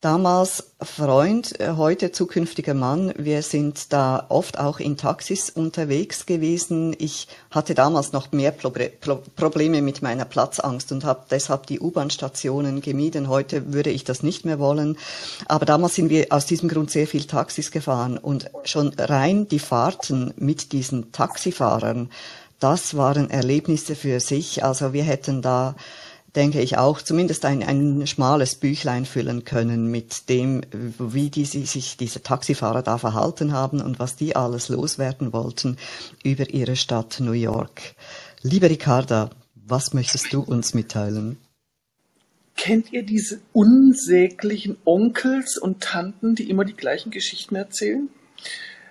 damals 0.00 0.72
Freund, 0.80 1.60
äh, 1.60 1.74
heute 1.76 2.10
zukünftiger 2.10 2.72
Mann, 2.72 3.12
wir 3.16 3.42
sind 3.42 3.92
da 3.92 4.24
oft 4.30 4.58
auch 4.58 4.80
in 4.80 4.96
Taxis 4.96 5.50
unterwegs 5.50 6.24
gewesen. 6.24 6.96
Ich 6.98 7.28
hatte 7.50 7.74
damals 7.74 8.12
noch 8.12 8.32
mehr 8.32 8.50
Proble 8.50 8.88
Pro 8.88 9.22
Probleme 9.36 9.82
mit 9.82 10.00
meiner 10.00 10.24
Platzangst 10.24 10.90
und 10.92 11.04
habe 11.04 11.24
deshalb 11.30 11.66
die 11.66 11.80
U-Bahn-Stationen 11.80 12.80
gemieden. 12.80 13.28
Heute 13.28 13.72
würde 13.74 13.90
ich 13.90 14.04
das 14.04 14.22
nicht 14.22 14.44
mehr 14.44 14.58
wollen. 14.58 14.96
Aber 15.46 15.66
damals 15.66 15.96
sind 15.96 16.08
wir 16.08 16.28
aus 16.30 16.46
diesem 16.46 16.68
Grund 16.68 16.90
sehr 16.90 17.06
viel 17.06 17.24
Taxis 17.24 17.70
gefahren 17.70 18.16
und 18.16 18.50
schon 18.64 18.94
rein 18.98 19.48
die 19.48 19.58
Fahrten 19.58 20.32
mit 20.36 20.72
diesen 20.72 21.12
Taxifahrern, 21.12 22.10
das 22.60 22.94
waren 22.94 23.30
Erlebnisse 23.30 23.96
für 23.96 24.20
sich. 24.20 24.62
Also 24.62 24.92
wir 24.92 25.02
hätten 25.02 25.40
da 25.40 25.74
denke 26.36 26.60
ich 26.60 26.76
auch, 26.76 27.02
zumindest 27.02 27.44
ein, 27.44 27.62
ein 27.62 28.06
schmales 28.06 28.54
Büchlein 28.54 29.04
füllen 29.04 29.44
können 29.44 29.90
mit 29.90 30.28
dem, 30.28 30.62
wie 30.72 31.30
die, 31.30 31.44
sich 31.44 31.96
diese 31.96 32.22
Taxifahrer 32.22 32.82
da 32.82 32.98
verhalten 32.98 33.52
haben 33.52 33.80
und 33.80 33.98
was 33.98 34.16
die 34.16 34.36
alles 34.36 34.68
loswerden 34.68 35.32
wollten 35.32 35.76
über 36.22 36.50
ihre 36.50 36.76
Stadt 36.76 37.20
New 37.20 37.32
York. 37.32 37.94
Liebe 38.42 38.70
Ricarda, 38.70 39.30
was 39.54 39.92
möchtest 39.92 40.32
du 40.32 40.40
uns 40.42 40.74
mitteilen? 40.74 41.38
Kennt 42.56 42.92
ihr 42.92 43.02
diese 43.02 43.40
unsäglichen 43.52 44.76
Onkels 44.84 45.56
und 45.56 45.80
Tanten, 45.80 46.34
die 46.34 46.50
immer 46.50 46.64
die 46.64 46.76
gleichen 46.76 47.10
Geschichten 47.10 47.54
erzählen? 47.54 48.08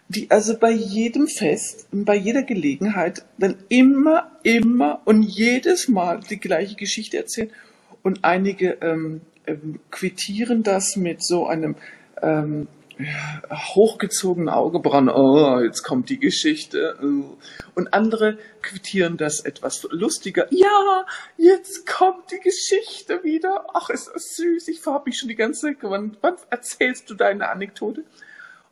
Die 0.09 0.29
also 0.31 0.57
bei 0.57 0.71
jedem 0.71 1.27
Fest, 1.27 1.87
bei 1.91 2.15
jeder 2.15 2.41
Gelegenheit 2.41 3.23
dann 3.37 3.57
immer, 3.69 4.31
immer 4.41 5.01
und 5.05 5.21
jedes 5.21 5.87
Mal 5.87 6.19
die 6.19 6.39
gleiche 6.39 6.75
Geschichte 6.75 7.17
erzählen. 7.17 7.51
Und 8.01 8.23
einige 8.23 8.77
ähm, 8.81 9.21
ähm, 9.45 9.79
quittieren 9.91 10.63
das 10.63 10.95
mit 10.95 11.23
so 11.23 11.45
einem 11.45 11.75
ähm, 12.23 12.67
hochgezogenen 13.49 14.49
Augebrauen, 14.49 15.09
oh, 15.09 15.59
jetzt 15.61 15.83
kommt 15.83 16.09
die 16.09 16.19
Geschichte. 16.19 16.97
Oh. 17.01 17.37
Und 17.75 17.93
andere 17.93 18.37
quittieren 18.61 19.15
das 19.15 19.39
etwas 19.41 19.87
lustiger. 19.91 20.47
Ja, 20.49 21.05
jetzt 21.37 21.87
kommt 21.87 22.31
die 22.31 22.39
Geschichte 22.39 23.23
wieder. 23.23 23.65
Ach, 23.73 23.89
ist 23.89 24.11
das 24.13 24.35
süß. 24.35 24.67
Ich 24.67 24.85
habe 24.85 25.03
mich 25.05 25.17
schon 25.17 25.29
die 25.29 25.35
ganze 25.35 25.67
Zeit 25.67 25.79
gewandt. 25.79 26.17
Wann 26.21 26.35
erzählst 26.49 27.09
du 27.09 27.13
deine 27.13 27.49
Anekdote? 27.49 28.03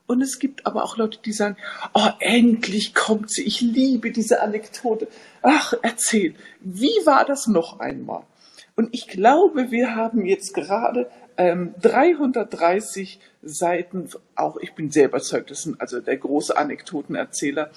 Und 0.07 0.21
es 0.21 0.39
gibt 0.39 0.65
aber 0.65 0.83
auch 0.83 0.97
Leute, 0.97 1.19
die 1.23 1.33
sagen, 1.33 1.57
oh, 1.93 2.07
endlich 2.19 2.95
kommt 2.95 3.29
sie. 3.29 3.43
Ich 3.43 3.59
liebe 3.59 4.11
diese 4.11 4.41
Anekdote. 4.41 5.09
Ach, 5.41 5.73
erzähl. 5.81 6.33
Wie 6.61 7.05
war 7.05 7.25
das 7.25 7.47
noch 7.47 7.79
einmal? 7.79 8.23
Und 8.77 8.89
ich 8.93 9.07
glaube, 9.07 9.69
wir 9.69 9.95
haben 9.95 10.25
jetzt 10.25 10.53
gerade 10.53 11.09
ähm, 11.35 11.75
330 11.81 13.19
Seiten, 13.43 14.09
auch 14.35 14.57
ich 14.57 14.75
bin 14.75 14.91
sehr 14.91 15.05
überzeugt, 15.05 15.51
das 15.51 15.63
sind 15.63 15.79
also 15.81 15.99
der 15.99 16.17
große 16.17 16.55
Anekdotenerzähler. 16.55 17.69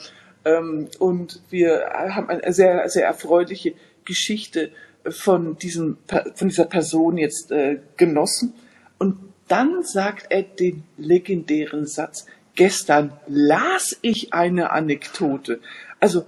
Ähm, 0.44 0.88
und 0.98 1.42
wir 1.50 1.90
haben 1.94 2.28
eine 2.28 2.52
sehr, 2.52 2.88
sehr 2.88 3.06
erfreuliche 3.06 3.74
Geschichte 4.04 4.70
von 5.08 5.56
diesem, 5.56 5.98
von 6.34 6.48
dieser 6.48 6.66
Person 6.66 7.18
jetzt 7.18 7.50
äh, 7.50 7.80
genossen. 7.96 8.54
Und 8.98 9.29
dann 9.50 9.82
sagt 9.82 10.26
er 10.30 10.42
den 10.42 10.84
legendären 10.96 11.86
Satz, 11.86 12.26
gestern 12.54 13.12
las 13.26 13.98
ich 14.02 14.32
eine 14.32 14.70
Anekdote. 14.70 15.60
Also 15.98 16.24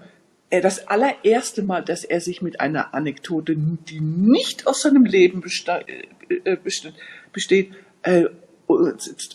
das 0.51 0.89
allererste 0.89 1.63
Mal, 1.63 1.83
dass 1.83 2.05
er 2.05 2.21
sich 2.21 2.43
mit 2.43 2.61
einer 2.61 2.93
Anekdote, 2.95 3.57
die 3.57 4.01
nicht 4.01 4.67
aus 4.67 4.83
seinem 4.83 5.05
Leben 5.05 5.43
äh, 5.67 6.45
äh, 6.45 6.57
besteht, 7.33 7.73
äh, 8.03 8.25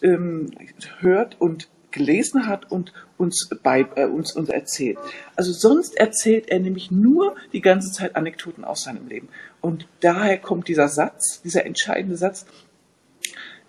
ähm, 0.03 0.51
hört 0.99 1.39
und 1.39 1.69
gelesen 1.91 2.45
hat 2.45 2.71
und 2.71 2.93
uns, 3.17 3.49
bei, 3.63 3.87
äh, 3.95 4.05
uns, 4.05 4.35
uns 4.35 4.49
erzählt. 4.49 4.97
Also 5.35 5.51
sonst 5.51 5.97
erzählt 5.97 6.49
er 6.49 6.59
nämlich 6.59 6.91
nur 6.91 7.35
die 7.53 7.61
ganze 7.61 7.91
Zeit 7.91 8.15
Anekdoten 8.15 8.63
aus 8.63 8.83
seinem 8.83 9.07
Leben. 9.07 9.29
Und 9.61 9.87
daher 10.01 10.37
kommt 10.37 10.67
dieser 10.67 10.87
Satz, 10.87 11.41
dieser 11.41 11.65
entscheidende 11.65 12.17
Satz. 12.17 12.45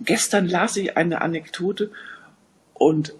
Gestern 0.00 0.48
las 0.48 0.76
ich 0.76 0.96
eine 0.96 1.20
Anekdote 1.20 1.90
und 2.74 3.14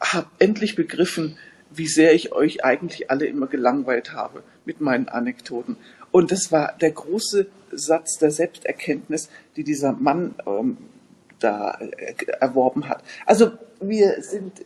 habe 0.00 0.28
endlich 0.38 0.76
begriffen, 0.76 1.36
wie 1.70 1.86
sehr 1.86 2.14
ich 2.14 2.32
euch 2.32 2.64
eigentlich 2.64 3.10
alle 3.10 3.26
immer 3.26 3.46
gelangweilt 3.46 4.12
habe 4.12 4.42
mit 4.64 4.80
meinen 4.80 5.08
Anekdoten. 5.08 5.76
Und 6.10 6.32
das 6.32 6.50
war 6.50 6.76
der 6.80 6.92
große 6.92 7.46
Satz 7.70 8.18
der 8.18 8.30
Selbsterkenntnis, 8.30 9.28
die 9.56 9.64
dieser 9.64 9.92
Mann 9.92 10.34
ähm, 10.46 10.78
da 11.38 11.78
äh, 11.80 12.14
erworben 12.40 12.88
hat. 12.88 13.02
Also 13.26 13.52
wir 13.80 14.22
sind 14.22 14.64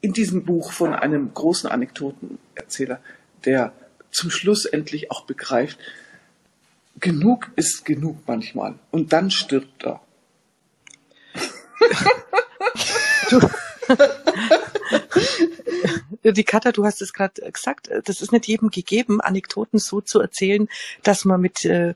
in 0.00 0.12
diesem 0.12 0.44
Buch 0.44 0.72
von 0.72 0.94
einem 0.94 1.32
großen 1.32 1.70
Anekdotenerzähler, 1.70 3.00
der 3.44 3.72
zum 4.10 4.30
Schluss 4.30 4.66
endlich 4.66 5.10
auch 5.10 5.24
begreift, 5.24 5.78
genug 7.00 7.50
ist 7.56 7.84
genug 7.84 8.18
manchmal. 8.26 8.78
Und 8.90 9.12
dann 9.12 9.30
stirbt 9.30 9.84
er. 9.84 10.00
die 16.32 16.44
Katha, 16.44 16.72
du 16.72 16.84
hast 16.84 17.02
es 17.02 17.12
gerade 17.12 17.50
gesagt, 17.50 17.90
das 18.04 18.20
ist 18.20 18.32
nicht 18.32 18.48
jedem 18.48 18.70
gegeben, 18.70 19.20
Anekdoten 19.20 19.78
so 19.78 20.00
zu 20.00 20.20
erzählen, 20.20 20.68
dass 21.02 21.24
man 21.24 21.40
mit 21.40 21.64
äh, 21.64 21.94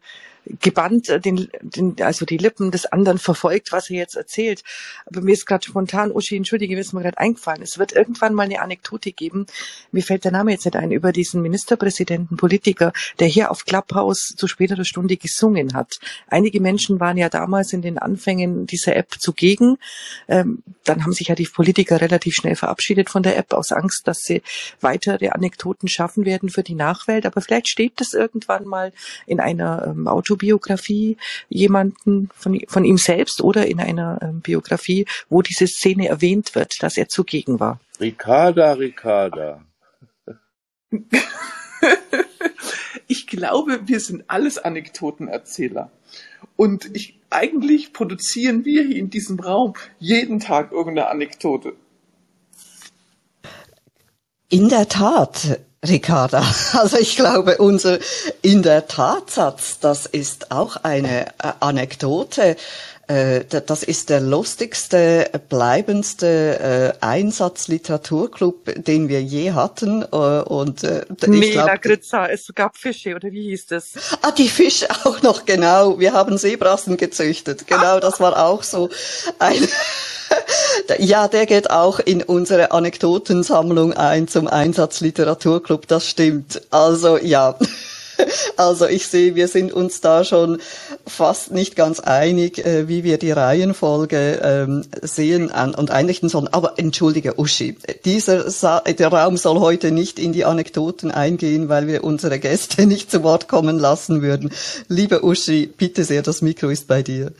gebannt 0.60 1.08
äh, 1.08 1.20
den, 1.20 1.48
den, 1.60 1.96
also 2.00 2.24
die 2.24 2.38
Lippen 2.38 2.70
des 2.70 2.86
anderen 2.86 3.18
verfolgt, 3.18 3.72
was 3.72 3.90
er 3.90 3.96
jetzt 3.96 4.16
erzählt. 4.16 4.62
Aber 5.06 5.20
mir 5.20 5.32
ist 5.32 5.46
gerade 5.46 5.64
spontan, 5.64 6.10
Uschi, 6.10 6.36
entschuldige, 6.36 6.74
mir 6.74 6.80
ist 6.80 6.92
mir 6.92 7.02
gerade 7.02 7.18
eingefallen. 7.18 7.62
Es 7.62 7.78
wird 7.78 7.92
irgendwann 7.92 8.34
mal 8.34 8.44
eine 8.44 8.60
Anekdote 8.60 9.12
geben, 9.12 9.46
mir 9.92 10.02
fällt 10.02 10.24
der 10.24 10.32
Name 10.32 10.52
jetzt 10.52 10.64
nicht 10.64 10.76
ein, 10.76 10.90
über 10.90 11.12
diesen 11.12 11.42
Ministerpräsidenten, 11.42 12.36
Politiker, 12.36 12.92
der 13.18 13.28
hier 13.28 13.50
auf 13.50 13.64
Clubhouse 13.64 14.34
zu 14.36 14.46
späterer 14.46 14.84
Stunde 14.84 15.16
gesungen 15.16 15.74
hat. 15.74 15.98
Einige 16.26 16.60
Menschen 16.60 17.00
waren 17.00 17.16
ja 17.16 17.28
damals 17.28 17.72
in 17.72 17.82
den 17.82 17.98
Anfängen 17.98 18.66
dieser 18.66 18.96
App 18.96 19.14
zugegen. 19.18 19.76
Ähm, 20.28 20.62
dann 20.84 21.04
haben 21.04 21.12
sich 21.12 21.28
ja 21.28 21.34
die 21.34 21.46
Politiker 21.46 22.00
relativ 22.00 22.34
schnell 22.34 22.56
verabschiedet 22.56 23.10
von 23.10 23.22
der 23.22 23.36
App 23.36 23.52
aus 23.52 23.72
Angst, 23.72 24.08
dass 24.08 24.22
sie 24.22 24.42
weitere 24.80 25.28
Anekdoten 25.28 25.88
schaffen 25.88 26.24
werden 26.24 26.48
für 26.48 26.62
die 26.62 26.74
Nachwelt. 26.74 27.26
Aber 27.26 27.40
vielleicht 27.40 27.68
steht 27.68 28.00
das 28.00 28.14
irgendwann 28.14 28.64
mal 28.64 28.92
in 29.26 29.40
einer 29.40 29.86
ähm, 29.86 30.08
Auto 30.08 30.39
Autobiografie 30.40 31.16
jemanden 31.48 32.30
von, 32.34 32.60
von 32.66 32.84
ihm 32.84 32.96
selbst 32.96 33.42
oder 33.42 33.66
in 33.66 33.80
einer 33.80 34.18
ähm, 34.22 34.40
Biografie, 34.40 35.06
wo 35.28 35.42
diese 35.42 35.66
Szene 35.66 36.08
erwähnt 36.08 36.54
wird, 36.54 36.82
dass 36.82 36.96
er 36.96 37.08
zugegen 37.08 37.60
war. 37.60 37.80
Ricarda, 38.00 38.72
Ricarda. 38.72 39.62
ich 43.06 43.26
glaube, 43.26 43.80
wir 43.84 44.00
sind 44.00 44.24
alles 44.28 44.58
Anekdotenerzähler. 44.58 45.90
Und 46.56 46.90
ich, 46.96 47.18
eigentlich 47.28 47.92
produzieren 47.92 48.64
wir 48.64 48.82
hier 48.84 48.96
in 48.96 49.10
diesem 49.10 49.38
Raum 49.40 49.74
jeden 49.98 50.40
Tag 50.40 50.72
irgendeine 50.72 51.08
Anekdote. 51.08 51.74
In 54.48 54.68
der 54.68 54.88
Tat, 54.88 55.60
Ricarda, 55.86 56.44
also 56.74 56.98
ich 56.98 57.16
glaube, 57.16 57.56
unser 57.58 57.98
in 58.42 58.62
der 58.62 58.86
Tatsatz, 58.86 59.78
das 59.80 60.06
ist 60.06 60.50
auch 60.50 60.76
eine 60.76 61.26
äh, 61.26 61.52
Anekdote. 61.60 62.56
Äh, 63.08 63.44
das 63.44 63.82
ist 63.82 64.10
der 64.10 64.20
lustigste, 64.20 65.30
bleibendste 65.48 66.96
äh, 67.00 67.04
Einsatzliteraturclub, 67.04 68.84
den 68.84 69.08
wir 69.08 69.22
je 69.22 69.52
hatten. 69.52 70.04
Und 70.04 70.82
nee, 71.26 71.54
Lakritza, 71.54 72.26
es 72.28 72.52
gab 72.54 72.76
Fische, 72.76 73.16
oder 73.16 73.32
wie 73.32 73.48
hieß 73.48 73.66
das? 73.66 73.94
Ah, 74.22 74.30
die 74.30 74.48
Fische 74.48 74.88
auch 75.04 75.22
noch, 75.22 75.46
genau. 75.46 75.98
Wir 75.98 76.12
haben 76.12 76.36
Seebrassen 76.36 76.98
gezüchtet. 76.98 77.66
Genau, 77.66 78.00
das 78.00 78.20
war 78.20 78.46
auch 78.46 78.62
so 78.62 78.90
ein 79.38 79.66
ja, 80.98 81.28
der 81.28 81.46
geht 81.46 81.70
auch 81.70 82.00
in 82.00 82.22
unsere 82.22 82.72
Anekdotensammlung 82.72 83.92
ein 83.92 84.28
zum 84.28 84.46
Einsatzliteraturclub, 84.46 85.86
das 85.86 86.06
stimmt. 86.06 86.62
Also 86.70 87.16
ja. 87.18 87.56
Also 88.58 88.86
ich 88.86 89.06
sehe, 89.06 89.34
wir 89.34 89.48
sind 89.48 89.72
uns 89.72 90.02
da 90.02 90.24
schon 90.24 90.60
fast 91.06 91.52
nicht 91.52 91.74
ganz 91.74 92.00
einig, 92.00 92.64
äh, 92.64 92.86
wie 92.86 93.02
wir 93.02 93.16
die 93.16 93.30
Reihenfolge 93.30 94.40
ähm, 94.42 94.84
sehen 95.00 95.50
und 95.50 95.90
einrichten 95.90 96.28
sollen. 96.28 96.48
Aber 96.48 96.78
entschuldige, 96.78 97.38
Uschi, 97.38 97.78
dieser 98.04 98.50
Sa 98.50 98.80
der 98.80 99.08
Raum 99.08 99.38
soll 99.38 99.58
heute 99.60 99.90
nicht 99.90 100.18
in 100.18 100.34
die 100.34 100.44
Anekdoten 100.44 101.10
eingehen, 101.10 101.70
weil 101.70 101.86
wir 101.86 102.04
unsere 102.04 102.38
Gäste 102.38 102.86
nicht 102.86 103.10
zu 103.10 103.22
Wort 103.22 103.48
kommen 103.48 103.78
lassen 103.78 104.20
würden. 104.20 104.52
Liebe 104.88 105.24
Uschi, 105.24 105.66
bitte 105.66 106.04
sehr, 106.04 106.22
das 106.22 106.42
Mikro 106.42 106.68
ist 106.68 106.88
bei 106.88 107.02
dir. 107.02 107.32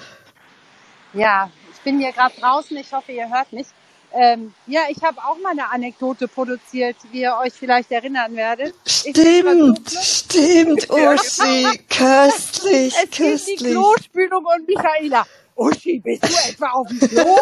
Ja, 1.13 1.51
ich 1.81 1.85
bin 1.85 1.99
hier 1.99 2.13
gerade 2.13 2.35
draußen, 2.39 2.77
ich 2.77 2.93
hoffe, 2.93 3.13
ihr 3.13 3.31
hört 3.31 3.51
mich. 3.55 3.67
Ähm, 4.13 4.53
ja, 4.67 4.83
ich 4.91 5.03
habe 5.03 5.17
auch 5.19 5.39
mal 5.39 5.53
eine 5.53 5.71
Anekdote 5.71 6.29
produziert, 6.29 6.97
wie 7.11 7.23
ihr 7.23 7.35
euch 7.43 7.55
vielleicht 7.55 7.91
erinnern 7.91 8.37
werdet. 8.37 8.75
Stimmt, 8.85 9.91
stimmt, 9.91 10.91
Uschi, 10.91 11.79
köstlich, 11.89 12.95
es 13.03 13.11
köstlich. 13.17 13.61
die 13.61 13.71
Klospülung 13.71 14.45
und 14.45 14.69
Michaela. 14.69 15.25
Uschi, 15.57 16.01
bist 16.01 16.25
du 16.25 16.51
etwa 16.51 16.71
auf 16.71 16.87
dem 16.89 17.01
Klo? 17.01 17.25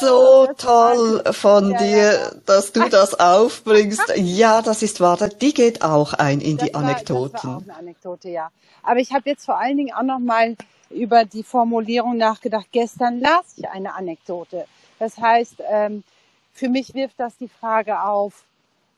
so 0.00 0.46
toll 0.56 1.24
von 1.32 1.74
dir, 1.78 2.40
dass 2.46 2.70
du 2.70 2.88
das 2.88 3.14
aufbringst. 3.18 4.12
Ja, 4.16 4.62
das 4.62 4.82
ist 4.82 5.00
wahr. 5.00 5.18
Die 5.40 5.54
geht 5.54 5.82
auch 5.82 6.12
ein 6.12 6.40
in 6.40 6.58
die 6.58 6.74
Anekdoten. 6.74 7.32
das 7.32 7.44
war 7.44 7.56
auch 7.56 7.62
eine 7.62 7.76
Anekdote, 7.76 8.28
ja. 8.28 8.50
Aber 8.84 9.00
ich 9.00 9.12
habe 9.12 9.28
jetzt 9.28 9.46
vor 9.46 9.58
allen 9.58 9.78
Dingen 9.78 9.94
auch 9.94 10.02
noch 10.02 10.18
mal 10.20 10.56
über 10.92 11.24
die 11.24 11.42
Formulierung 11.42 12.16
nachgedacht. 12.16 12.66
Gestern 12.72 13.20
las 13.20 13.54
ich 13.56 13.68
eine 13.68 13.94
Anekdote. 13.94 14.66
Das 14.98 15.18
heißt, 15.18 15.62
ähm, 15.68 16.04
für 16.52 16.68
mich 16.68 16.94
wirft 16.94 17.18
das 17.18 17.36
die 17.38 17.48
Frage 17.48 18.02
auf, 18.02 18.44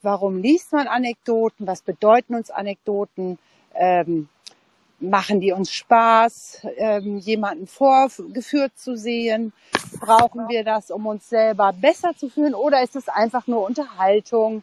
warum 0.03 0.39
liest 0.39 0.73
man 0.73 0.87
Anekdoten, 0.87 1.67
was 1.67 1.83
bedeuten 1.83 2.35
uns 2.35 2.51
Anekdoten, 2.51 3.39
ähm, 3.75 4.29
machen 5.01 5.41
die 5.41 5.53
uns 5.53 5.73
Spaß, 5.73 6.67
ähm, 6.77 7.19
jemanden 7.19 7.67
vorgeführt 7.67 8.73
zu 8.77 8.97
sehen, 8.97 9.53
brauchen 10.01 10.49
wir 10.49 10.65
das, 10.65 10.91
um 10.91 11.07
uns 11.07 11.29
selber 11.29 11.73
besser 11.73 12.15
zu 12.17 12.29
fühlen 12.29 12.55
oder 12.55 12.83
ist 12.83 12.97
es 12.97 13.09
einfach 13.09 13.47
nur 13.47 13.65
Unterhaltung 13.67 14.63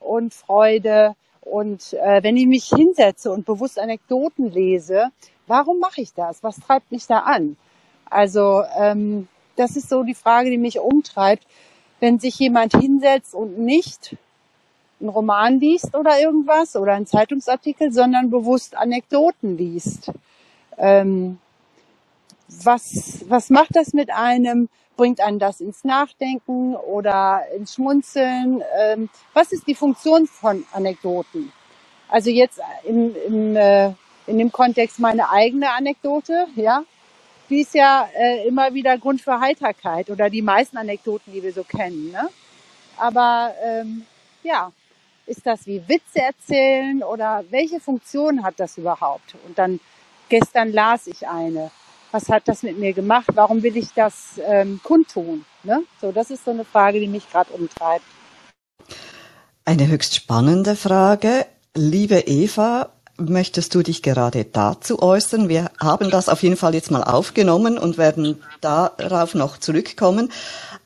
und 0.00 0.34
Freude? 0.34 1.14
Und 1.40 1.94
äh, 1.94 2.22
wenn 2.22 2.36
ich 2.36 2.46
mich 2.46 2.66
hinsetze 2.66 3.30
und 3.30 3.46
bewusst 3.46 3.78
Anekdoten 3.78 4.50
lese, 4.50 5.10
warum 5.48 5.78
mache 5.80 6.00
ich 6.00 6.14
das? 6.14 6.42
Was 6.42 6.56
treibt 6.56 6.92
mich 6.92 7.06
da 7.06 7.20
an? 7.20 7.56
Also 8.10 8.62
ähm, 8.78 9.28
das 9.56 9.76
ist 9.76 9.88
so 9.88 10.02
die 10.02 10.14
Frage, 10.14 10.50
die 10.50 10.58
mich 10.58 10.78
umtreibt. 10.78 11.44
Wenn 12.00 12.20
sich 12.20 12.38
jemand 12.38 12.76
hinsetzt 12.76 13.34
und 13.34 13.58
nicht 13.58 14.16
einen 15.00 15.08
Roman 15.08 15.58
liest 15.58 15.94
oder 15.94 16.20
irgendwas 16.20 16.76
oder 16.76 16.94
einen 16.94 17.06
Zeitungsartikel, 17.06 17.92
sondern 17.92 18.30
bewusst 18.30 18.76
Anekdoten 18.76 19.56
liest. 19.56 20.12
Ähm, 20.76 21.38
was, 22.48 23.24
was 23.28 23.50
macht 23.50 23.76
das 23.76 23.92
mit 23.92 24.10
einem? 24.10 24.68
Bringt 24.96 25.20
einen 25.20 25.38
das 25.38 25.60
ins 25.60 25.84
Nachdenken 25.84 26.74
oder 26.74 27.42
ins 27.56 27.74
Schmunzeln? 27.74 28.62
Ähm, 28.80 29.08
was 29.34 29.52
ist 29.52 29.66
die 29.66 29.74
Funktion 29.74 30.26
von 30.26 30.64
Anekdoten? 30.72 31.52
Also 32.08 32.30
jetzt 32.30 32.60
im, 32.84 33.14
im, 33.26 33.56
äh, 33.56 33.92
in 34.28 34.38
dem 34.38 34.52
Kontext 34.52 34.98
meine 34.98 35.30
eigene 35.30 35.72
Anekdote, 35.72 36.46
ja, 36.54 36.84
die 37.50 37.62
ist 37.62 37.74
ja 37.74 38.08
äh, 38.14 38.46
immer 38.46 38.74
wieder 38.74 38.98
Grund 38.98 39.22
für 39.22 39.40
Heiterkeit 39.40 40.10
oder 40.10 40.28
die 40.28 40.42
meisten 40.42 40.76
Anekdoten, 40.76 41.32
die 41.32 41.42
wir 41.42 41.52
so 41.52 41.64
kennen. 41.64 42.12
Ne? 42.12 42.28
Aber 42.98 43.54
ähm, 43.64 44.04
ja, 44.42 44.72
ist 45.26 45.46
das 45.46 45.66
wie 45.66 45.82
Witze 45.88 46.20
erzählen 46.20 47.02
oder 47.02 47.44
welche 47.50 47.80
Funktion 47.80 48.42
hat 48.42 48.54
das 48.58 48.76
überhaupt? 48.76 49.34
Und 49.46 49.58
dann 49.58 49.80
gestern 50.28 50.72
las 50.72 51.06
ich 51.06 51.26
eine. 51.26 51.70
Was 52.10 52.28
hat 52.28 52.48
das 52.48 52.62
mit 52.62 52.78
mir 52.78 52.94
gemacht? 52.94 53.28
Warum 53.34 53.62
will 53.62 53.76
ich 53.76 53.92
das 53.94 54.40
ähm, 54.46 54.80
kundtun? 54.82 55.44
Ne? 55.62 55.82
So, 56.00 56.12
das 56.12 56.30
ist 56.30 56.44
so 56.44 56.50
eine 56.50 56.64
Frage, 56.64 57.00
die 57.00 57.08
mich 57.08 57.30
gerade 57.30 57.52
umtreibt. 57.52 58.04
Eine 59.64 59.88
höchst 59.88 60.14
spannende 60.14 60.76
Frage. 60.76 61.46
Liebe 61.74 62.20
Eva, 62.20 62.92
möchtest 63.18 63.74
du 63.74 63.82
dich 63.82 64.02
gerade 64.02 64.44
dazu 64.44 65.02
äußern? 65.02 65.48
Wir 65.48 65.70
haben 65.80 66.10
das 66.10 66.28
auf 66.28 66.42
jeden 66.42 66.56
Fall 66.56 66.74
jetzt 66.74 66.90
mal 66.90 67.02
aufgenommen 67.02 67.78
und 67.78 67.98
werden 67.98 68.42
darauf 68.60 69.34
noch 69.34 69.58
zurückkommen. 69.58 70.30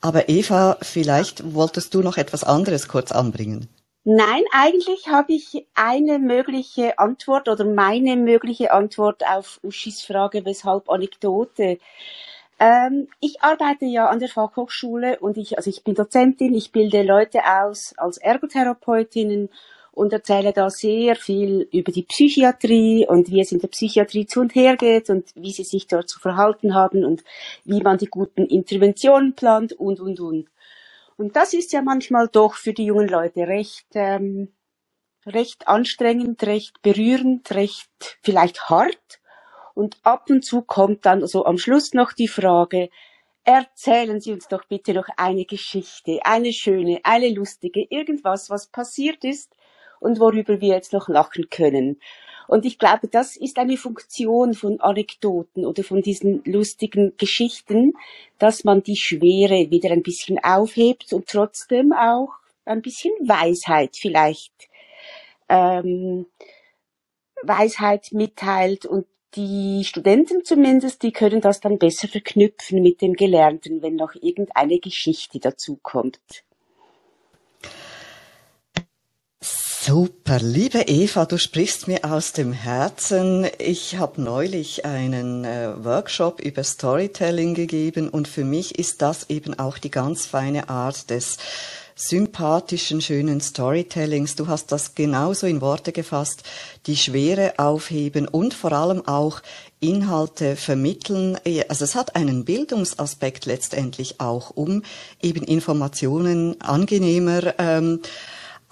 Aber 0.01 0.29
Eva, 0.29 0.79
vielleicht 0.83 1.55
wolltest 1.55 1.95
du 1.95 2.01
noch 2.01 2.17
etwas 2.17 2.45
anderes 2.45 2.89
kurz 2.89 3.13
anbringen. 3.13 3.69
Nein, 4.05 4.43
eigentlich 4.51 5.09
habe 5.09 5.33
ich 5.33 5.67
eine 5.75 6.19
mögliche 6.19 6.99
Antwort 6.99 7.49
oder 7.49 7.65
meine 7.65 8.17
mögliche 8.17 8.73
Antwort 8.73 9.23
auf 9.25 9.61
Uschis 9.63 10.03
Frage, 10.03 10.45
weshalb 10.45 10.91
Anekdote. 10.91 11.79
Ähm, 12.59 13.07
ich 13.21 13.43
arbeite 13.43 13.85
ja 13.85 14.09
an 14.09 14.19
der 14.19 14.29
Fachhochschule 14.29 15.21
und 15.21 15.37
ich, 15.37 15.57
also 15.57 15.71
ich 15.71 15.85
bin 15.85 15.95
Dozentin, 15.95 16.53
ich 16.53 16.73
bilde 16.73 17.03
Leute 17.03 17.41
aus 17.45 17.95
als 17.97 18.19
Ergotherapeutinnen 18.19 19.51
und 19.93 20.13
erzähle 20.13 20.53
da 20.53 20.71
sehr 20.71 21.17
viel 21.17 21.69
über 21.71 21.93
die 21.93 22.03
Psychiatrie 22.03 23.07
und 23.07 23.31
wie 23.31 23.41
es 23.41 23.53
in 23.53 23.59
der 23.59 23.69
Psychiatrie 23.69 24.27
zu 24.27 24.41
und 24.41 24.55
her 24.55 24.77
geht 24.77 25.11
und 25.11 25.31
wie 25.35 25.53
sie 25.53 25.65
sich 25.65 25.87
dort 25.87 26.09
zu 26.09 26.19
verhalten 26.19 26.75
haben 26.75 27.05
und 27.05 27.23
wie 27.65 27.83
man 27.83 27.99
die 27.99 28.07
guten 28.07 28.47
Interventionen 28.47 29.35
plant 29.35 29.75
und, 29.75 30.01
und, 30.01 30.19
und. 30.19 30.49
Und 31.19 31.37
das 31.37 31.53
ist 31.53 31.73
ja 31.73 31.83
manchmal 31.83 32.29
doch 32.29 32.55
für 32.55 32.73
die 32.73 32.87
jungen 32.87 33.07
Leute 33.07 33.47
recht, 33.47 33.87
ähm, 33.93 34.49
recht 35.27 35.69
anstrengend, 35.69 36.43
recht 36.45 36.81
berührend, 36.81 37.53
recht 37.55 38.19
vielleicht 38.23 38.71
hart. 38.71 39.21
Und 39.75 39.99
ab 40.03 40.31
und 40.31 40.43
zu 40.43 40.63
kommt 40.63 41.05
dann 41.05 41.27
so 41.27 41.45
am 41.45 41.59
Schluss 41.59 41.93
noch 41.93 42.15
die 42.15 42.29
Frage, 42.29 42.89
erzählen 43.45 44.21
Sie 44.21 44.33
uns 44.33 44.49
doch 44.49 44.65
bitte 44.65 44.95
noch 44.95 45.09
eine 45.17 45.45
Geschichte, 45.45 46.21
eine 46.25 46.53
schöne, 46.53 47.01
eine 47.05 47.29
lustige, 47.29 47.87
irgendwas, 47.91 48.49
was 48.49 48.69
passiert 48.69 49.23
ist 49.25 49.55
und 50.03 50.21
worüber 50.21 50.61
wir 50.61 50.75
jetzt 50.75 50.93
noch 50.93 51.09
lachen 51.09 51.49
können. 51.49 52.01
Und 52.49 52.67
ich 52.67 52.79
glaube, 52.79 53.09
das 53.09 53.37
ist 53.37 53.59
eine 53.59 53.77
Funktion 53.77 54.53
von 54.53 54.81
Anekdoten 54.81 55.65
oder 55.65 55.85
von 55.85 56.03
diesen 56.03 56.43
lustigen 56.45 57.17
Geschichten, 57.17 57.95
dass 58.39 58.65
man 58.65 58.83
die 58.83 58.97
Schwere 58.97 59.71
wieder 59.71 59.91
ein 59.91 60.03
bisschen 60.03 60.39
aufhebt 60.43 61.13
und 61.13 61.29
trotzdem 61.29 61.93
auch 61.93 62.31
ein 62.65 62.83
bisschen 62.83 63.13
Weisheit 63.21 63.97
vielleicht 63.97 64.53
ähm, 65.49 66.27
Weisheit 67.43 68.13
mitteilt 68.13 68.87
und 68.87 69.07
die 69.35 69.83
Studenten 69.85 70.45
zumindest, 70.45 71.03
die 71.03 71.13
können 71.13 71.41
das 71.41 71.61
dann 71.61 71.79
besser 71.79 72.07
verknüpfen 72.07 72.83
mit 72.83 73.01
dem 73.01 73.15
Gelernten, 73.15 73.83
wenn 73.83 73.97
noch 73.97 74.15
irgendeine 74.15 74.79
Geschichte 74.79 75.39
dazu 75.39 75.79
kommt. 75.83 76.21
Super, 79.85 80.39
liebe 80.39 80.83
Eva, 80.83 81.27
du 81.27 81.39
sprichst 81.39 81.89
mir 81.89 82.05
aus 82.05 82.33
dem 82.33 82.53
Herzen. 82.53 83.49
Ich 83.59 83.97
habe 83.97 84.23
neulich 84.23 84.85
einen 84.85 85.45
äh, 85.45 85.73
Workshop 85.77 86.41
über 86.41 86.63
Storytelling 86.63 87.55
gegeben 87.55 88.09
und 88.09 88.29
für 88.29 88.45
mich 88.45 88.79
ist 88.79 89.03
das 89.03 89.29
eben 89.29 89.59
auch 89.59 89.79
die 89.79 89.91
ganz 89.91 90.25
feine 90.25 90.69
Art 90.69 91.11
des 91.11 91.37
sympathischen, 91.97 93.01
schönen 93.01 93.41
Storytellings. 93.41 94.37
Du 94.37 94.47
hast 94.47 94.71
das 94.71 94.95
genauso 94.95 95.49
in 95.49 95.61
Worte 95.61 95.91
gefasst, 95.91 96.45
die 96.87 96.97
Schwere 96.97 97.55
aufheben 97.57 98.29
und 98.29 98.55
vor 98.55 98.71
allem 98.71 99.09
auch 99.09 99.43
Inhalte 99.81 100.55
vermitteln. 100.55 101.37
Also 101.69 101.85
es 101.85 101.97
hat 101.97 102.15
einen 102.15 102.45
Bildungsaspekt 102.45 103.47
letztendlich 103.47 104.21
auch, 104.21 104.51
um 104.51 104.85
eben 105.21 105.43
Informationen 105.43 106.61
angenehmer 106.61 107.59
ähm, 107.59 107.99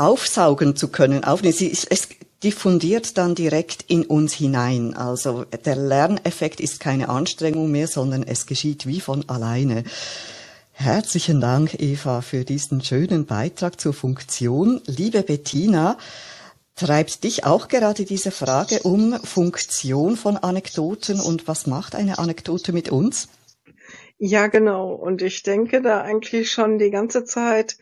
aufsaugen 0.00 0.76
zu 0.76 0.88
können, 0.88 1.24
aufnehmen. 1.24 1.54
Sie, 1.54 1.70
es 1.70 2.08
diffundiert 2.42 3.18
dann 3.18 3.34
direkt 3.34 3.84
in 3.88 4.04
uns 4.04 4.32
hinein. 4.32 4.96
Also 4.96 5.44
der 5.44 5.76
Lerneffekt 5.76 6.60
ist 6.60 6.80
keine 6.80 7.08
Anstrengung 7.08 7.70
mehr, 7.70 7.86
sondern 7.86 8.22
es 8.22 8.46
geschieht 8.46 8.86
wie 8.86 9.00
von 9.00 9.28
alleine. 9.28 9.84
Herzlichen 10.72 11.42
Dank, 11.42 11.78
Eva, 11.78 12.22
für 12.22 12.44
diesen 12.44 12.82
schönen 12.82 13.26
Beitrag 13.26 13.78
zur 13.78 13.92
Funktion. 13.92 14.80
Liebe 14.86 15.22
Bettina, 15.22 15.98
treibt 16.74 17.22
dich 17.24 17.44
auch 17.44 17.68
gerade 17.68 18.06
diese 18.06 18.30
Frage 18.30 18.80
um 18.84 19.12
Funktion 19.22 20.16
von 20.16 20.38
Anekdoten 20.38 21.20
und 21.20 21.46
was 21.46 21.66
macht 21.66 21.94
eine 21.94 22.18
Anekdote 22.18 22.72
mit 22.72 22.88
uns? 22.88 23.28
Ja, 24.16 24.46
genau. 24.46 24.92
Und 24.92 25.20
ich 25.20 25.42
denke 25.42 25.82
da 25.82 26.00
eigentlich 26.00 26.50
schon 26.50 26.78
die 26.78 26.90
ganze 26.90 27.24
Zeit 27.24 27.76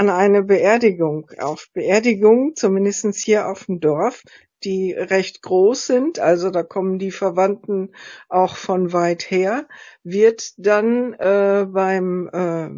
an 0.00 0.08
eine 0.08 0.42
Beerdigung. 0.42 1.30
Auf 1.40 1.68
Beerdigung, 1.74 2.56
zumindestens 2.56 3.18
hier 3.18 3.48
auf 3.48 3.66
dem 3.66 3.80
Dorf, 3.80 4.22
die 4.64 4.92
recht 4.94 5.42
groß 5.42 5.86
sind, 5.86 6.18
also 6.18 6.48
da 6.48 6.62
kommen 6.62 6.98
die 6.98 7.10
Verwandten 7.10 7.94
auch 8.30 8.56
von 8.56 8.94
weit 8.94 9.30
her, 9.30 9.68
wird 10.02 10.54
dann 10.56 11.12
äh, 11.12 11.66
beim 11.68 12.30
äh, 12.32 12.70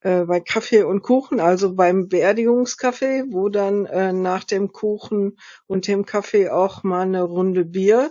äh, 0.00 0.24
bei 0.24 0.40
Kaffee 0.40 0.82
und 0.82 1.02
Kuchen, 1.02 1.38
also 1.38 1.76
beim 1.76 2.08
Beerdigungskaffee, 2.08 3.26
wo 3.28 3.48
dann 3.48 3.86
äh, 3.86 4.12
nach 4.12 4.42
dem 4.42 4.72
Kuchen 4.72 5.38
und 5.68 5.86
dem 5.86 6.04
Kaffee 6.04 6.48
auch 6.48 6.82
mal 6.82 7.02
eine 7.02 7.22
Runde 7.22 7.64
Bier 7.64 8.10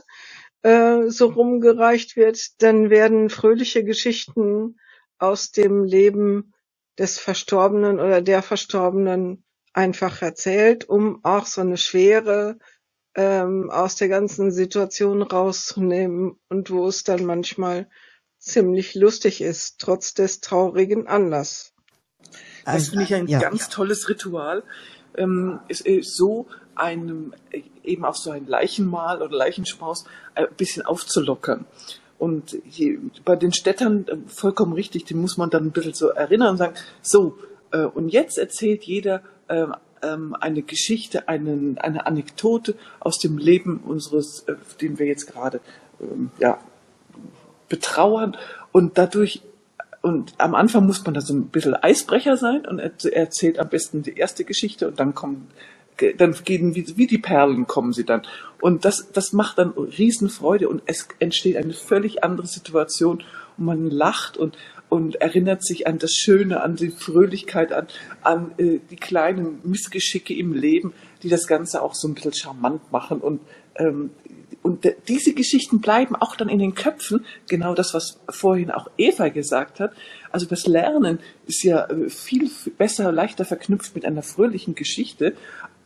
äh, 0.62 1.10
so 1.10 1.26
rumgereicht 1.28 2.16
wird, 2.16 2.62
dann 2.62 2.90
werden 2.90 3.30
fröhliche 3.30 3.84
Geschichten 3.84 4.78
aus 5.18 5.52
dem 5.52 5.84
Leben 5.84 6.54
des 7.00 7.18
Verstorbenen 7.18 8.00
oder 8.00 8.22
der 8.22 8.44
Verstorbenen 8.44 9.44
einfach 9.74 10.22
erzählt, 10.22 10.88
um 10.88 11.24
auch 11.24 11.46
so 11.46 11.62
eine 11.62 11.78
Schwere 11.78 12.60
ähm, 13.16 13.70
aus 13.72 13.96
der 13.96 14.10
ganzen 14.10 14.52
Situation 14.52 15.22
rauszunehmen 15.22 16.40
und 16.50 16.70
wo 16.70 16.88
es 16.88 17.04
dann 17.04 17.26
manchmal 17.26 17.90
ziemlich 18.38 18.96
lustig 18.96 19.42
ist, 19.42 19.80
trotz 19.80 20.14
des 20.14 20.42
traurigen 20.42 21.08
Anlass. 21.08 21.74
Das 22.66 22.90
finde 22.90 23.06
ich 23.06 23.14
ein 23.14 23.28
ja. 23.28 23.40
ganz 23.40 23.70
tolles 23.70 24.10
Ritual. 24.10 24.64
Ähm, 25.16 25.60
ist, 25.68 25.82
ist 25.82 26.16
so 26.16 26.48
einem 26.76 27.34
eben 27.84 28.06
auf 28.06 28.18
so 28.18 28.32
ein 28.32 28.46
Leichenmahl 28.46 29.22
oder 29.22 29.36
Leichenspaß 29.36 30.06
ein 30.36 30.48
bisschen 30.56 30.86
aufzulockern. 30.86 31.66
Und 32.20 32.58
hier, 32.66 33.00
bei 33.26 33.36
den 33.36 33.54
Städtern 33.54 34.06
äh, 34.08 34.18
vollkommen 34.28 34.74
richtig, 34.74 35.06
die 35.06 35.16
muss 35.16 35.38
man 35.38 35.50
dann 35.50 35.66
ein 35.66 35.72
bisschen 35.72 35.94
so 35.94 36.10
erinnern 36.10 36.52
und 36.52 36.58
sagen, 36.58 36.76
so, 37.02 37.38
äh, 37.72 37.80
und 37.80 38.10
jetzt 38.10 38.38
erzählt 38.38 38.84
jeder 38.84 39.22
äh, 39.48 39.66
ähm, 40.02 40.36
eine 40.40 40.62
Geschichte, 40.62 41.28
einen, 41.28 41.78
eine 41.78 42.06
Anekdote 42.06 42.76
aus 43.00 43.20
dem 43.20 43.38
Leben 43.38 43.80
unseres, 43.80 44.42
äh, 44.48 44.56
den 44.82 45.00
wir 45.00 45.06
jetzt 45.06 45.28
gerade 45.28 45.62
ähm, 46.02 46.30
ja, 46.40 46.60
betrauern. 47.70 48.38
Und 48.72 48.98
dadurch 48.98 49.42
und 50.02 50.34
am 50.38 50.56
Anfang 50.56 50.86
muss 50.86 51.04
man 51.04 51.14
da 51.14 51.22
so 51.22 51.34
ein 51.34 51.48
bisschen 51.48 51.76
Eisbrecher 51.76 52.38
sein 52.38 52.66
und 52.66 52.80
er 52.80 52.92
erzählt 53.14 53.60
am 53.60 53.68
besten 53.68 54.02
die 54.02 54.16
erste 54.16 54.46
Geschichte 54.46 54.88
und 54.88 55.00
dann 55.00 55.14
kommen, 55.14 55.50
dann 56.18 56.36
gehen 56.44 56.76
wie, 56.76 56.98
wie 56.98 57.08
die 57.08 57.18
Perlen 57.18 57.68
kommen 57.68 57.94
sie 57.94 58.06
dann. 58.06 58.22
Und 58.62 58.86
das, 58.86 59.12
das 59.12 59.34
macht 59.34 59.58
dann 59.58 59.70
Riesenfreude 59.72 60.70
und 60.70 60.82
es 60.86 61.08
entsteht 61.20 61.58
eine 61.58 61.74
völlig 61.74 62.24
andere 62.24 62.48
Situation 62.48 63.24
und 63.58 63.66
man 63.66 63.90
lacht 63.90 64.38
und, 64.38 64.58
und 64.90 65.16
erinnert 65.16 65.64
sich 65.64 65.88
an 65.88 66.00
das 66.00 66.14
Schöne, 66.14 66.62
an 66.62 66.76
die 66.76 66.90
Fröhlichkeit, 66.90 67.72
an, 67.72 67.88
an 68.22 68.52
äh, 68.58 68.80
die 68.90 68.96
kleinen 68.96 69.60
Missgeschicke 69.64 70.34
im 70.34 70.54
Leben, 70.54 70.94
die 71.24 71.30
das 71.30 71.48
Ganze 71.48 71.82
auch 71.82 71.96
so 71.96 72.08
ein 72.08 72.16
bisschen 72.16 72.34
charmant 72.34 72.92
machen 72.92 73.20
und 73.20 73.42
ähm, 73.76 74.12
und 74.62 74.86
diese 75.08 75.34
Geschichten 75.34 75.80
bleiben 75.80 76.16
auch 76.16 76.36
dann 76.36 76.50
in 76.50 76.60
den 76.60 76.76
Köpfen, 76.76 77.26
genau 77.48 77.74
das, 77.74 77.94
was 77.94 78.20
vorhin 78.30 78.72
auch 78.72 78.90
Eva 78.98 79.30
gesagt 79.30 79.80
hat. 79.80 79.94
Also 80.32 80.46
das 80.46 80.68
Lernen 80.68 81.20
ist 81.48 81.64
ja 81.64 81.86
äh, 81.86 82.10
viel 82.10 82.50
besser, 82.78 83.12
leichter 83.12 83.46
verknüpft 83.46 83.96
mit 83.96 84.06
einer 84.06 84.22
fröhlichen 84.22 84.76
Geschichte. 84.76 85.36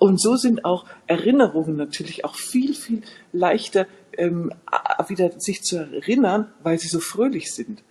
Und 0.03 0.19
so 0.19 0.35
sind 0.35 0.65
auch 0.65 0.85
Erinnerungen 1.07 1.77
natürlich 1.77 2.25
auch 2.25 2.35
viel, 2.35 2.73
viel 2.73 3.03
leichter 3.31 3.87
ähm, 4.17 4.51
wieder 5.07 5.39
sich 5.39 5.63
zu 5.63 5.77
erinnern, 5.77 6.51
weil 6.61 6.77
sie 6.77 6.89
so 6.89 6.99
fröhlich 6.99 7.53
sind 7.53 7.83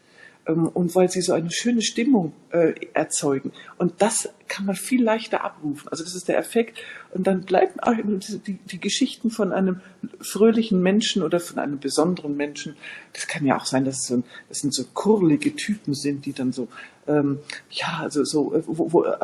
und 0.45 0.95
weil 0.97 1.09
sie 1.09 1.21
so 1.21 1.33
eine 1.33 1.51
schöne 1.53 1.83
Stimmung 1.83 2.33
äh, 2.51 2.75
erzeugen. 2.95 3.53
Und 3.79 4.03
das 4.03 4.29
kann 4.49 4.67
man 4.67 4.75
viel 4.75 5.03
leichter 5.03 5.45
abrufen. 5.45 5.89
Also 5.89 6.03
das 6.03 6.17
ist 6.17 6.27
der 6.29 6.37
Effekt. 6.37 6.79
Und 7.13 7.27
dann 7.29 7.43
bleiben 7.43 7.79
auch 7.79 7.95
die, 7.95 8.55
die 8.55 8.81
Geschichten 8.81 9.31
von 9.31 9.53
einem 9.53 9.81
fröhlichen 10.21 10.83
Menschen 10.83 11.23
oder 11.23 11.39
von 11.39 11.61
einem 11.61 11.79
besonderen 11.79 12.37
Menschen. 12.37 12.77
Das 13.13 13.29
kann 13.29 13.47
ja 13.47 13.57
auch 13.57 13.67
sein, 13.67 13.85
dass 13.85 14.01
es 14.01 14.07
so, 14.09 14.23
das 14.49 14.59
sind 14.59 14.75
so 14.75 14.85
kurlige 14.95 15.55
Typen 15.55 15.95
sind, 15.95 16.27
die 16.27 16.33
dann 16.33 16.53
so 16.53 16.67
ähm, 17.07 17.41
ja, 17.71 17.99
also 18.01 18.25
so, 18.25 18.55
äh, 18.55 18.63
wo, 18.67 18.93
wo 18.93 19.05
äh, 19.05 19.17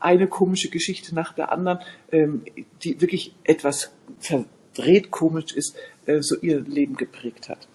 eine 0.00 0.26
komische 0.26 0.68
Geschichte 0.68 1.14
nach 1.14 1.32
der 1.32 1.52
anderen, 1.52 1.78
ähm, 2.10 2.42
die 2.82 3.00
wirklich 3.00 3.34
etwas 3.44 3.90
verdreht 4.18 5.10
komisch 5.10 5.52
ist, 5.52 5.76
äh, 6.06 6.20
so 6.20 6.36
ihr 6.40 6.60
Leben 6.60 6.96
geprägt 6.96 7.48
hat. 7.48 7.68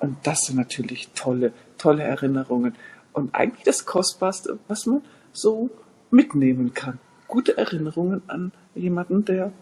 Und 0.00 0.18
das 0.24 0.42
sind 0.42 0.56
natürlich 0.56 1.08
tolle, 1.14 1.52
tolle 1.84 2.02
Erinnerungen. 2.02 2.74
Und 3.12 3.34
eigentlich 3.34 3.64
das 3.64 3.84
Kostbarste, 3.84 4.58
was 4.68 4.86
man 4.86 5.02
so 5.32 5.70
mitnehmen 6.10 6.72
kann. 6.72 6.98
Gute 7.28 7.56
Erinnerungen 7.58 8.22
an 8.26 8.52
jemanden, 8.74 9.24
der 9.24 9.52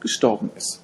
gestorben 0.00 0.50
ist. 0.56 0.80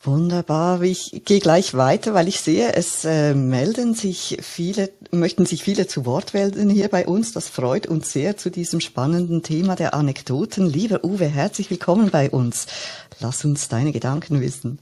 Wunderbar. 0.00 0.80
Ich 0.82 1.22
gehe 1.24 1.40
gleich 1.40 1.74
weiter, 1.74 2.14
weil 2.14 2.28
ich 2.28 2.40
sehe, 2.40 2.72
es 2.74 3.04
äh, 3.04 3.34
melden 3.34 3.94
sich 3.94 4.38
viele, 4.40 4.90
möchten 5.10 5.44
sich 5.44 5.64
viele 5.64 5.88
zu 5.88 6.06
Wort 6.06 6.34
melden 6.34 6.70
hier 6.70 6.88
bei 6.88 7.06
uns. 7.06 7.32
Das 7.32 7.48
freut 7.48 7.86
uns 7.86 8.12
sehr 8.12 8.36
zu 8.36 8.50
diesem 8.50 8.80
spannenden 8.80 9.42
Thema 9.42 9.74
der 9.74 9.94
Anekdoten. 9.94 10.66
Lieber 10.66 11.04
Uwe, 11.04 11.26
herzlich 11.26 11.68
willkommen 11.70 12.10
bei 12.10 12.30
uns. 12.30 12.68
Lass 13.18 13.44
uns 13.44 13.68
deine 13.68 13.90
Gedanken 13.92 14.40
wissen. 14.40 14.78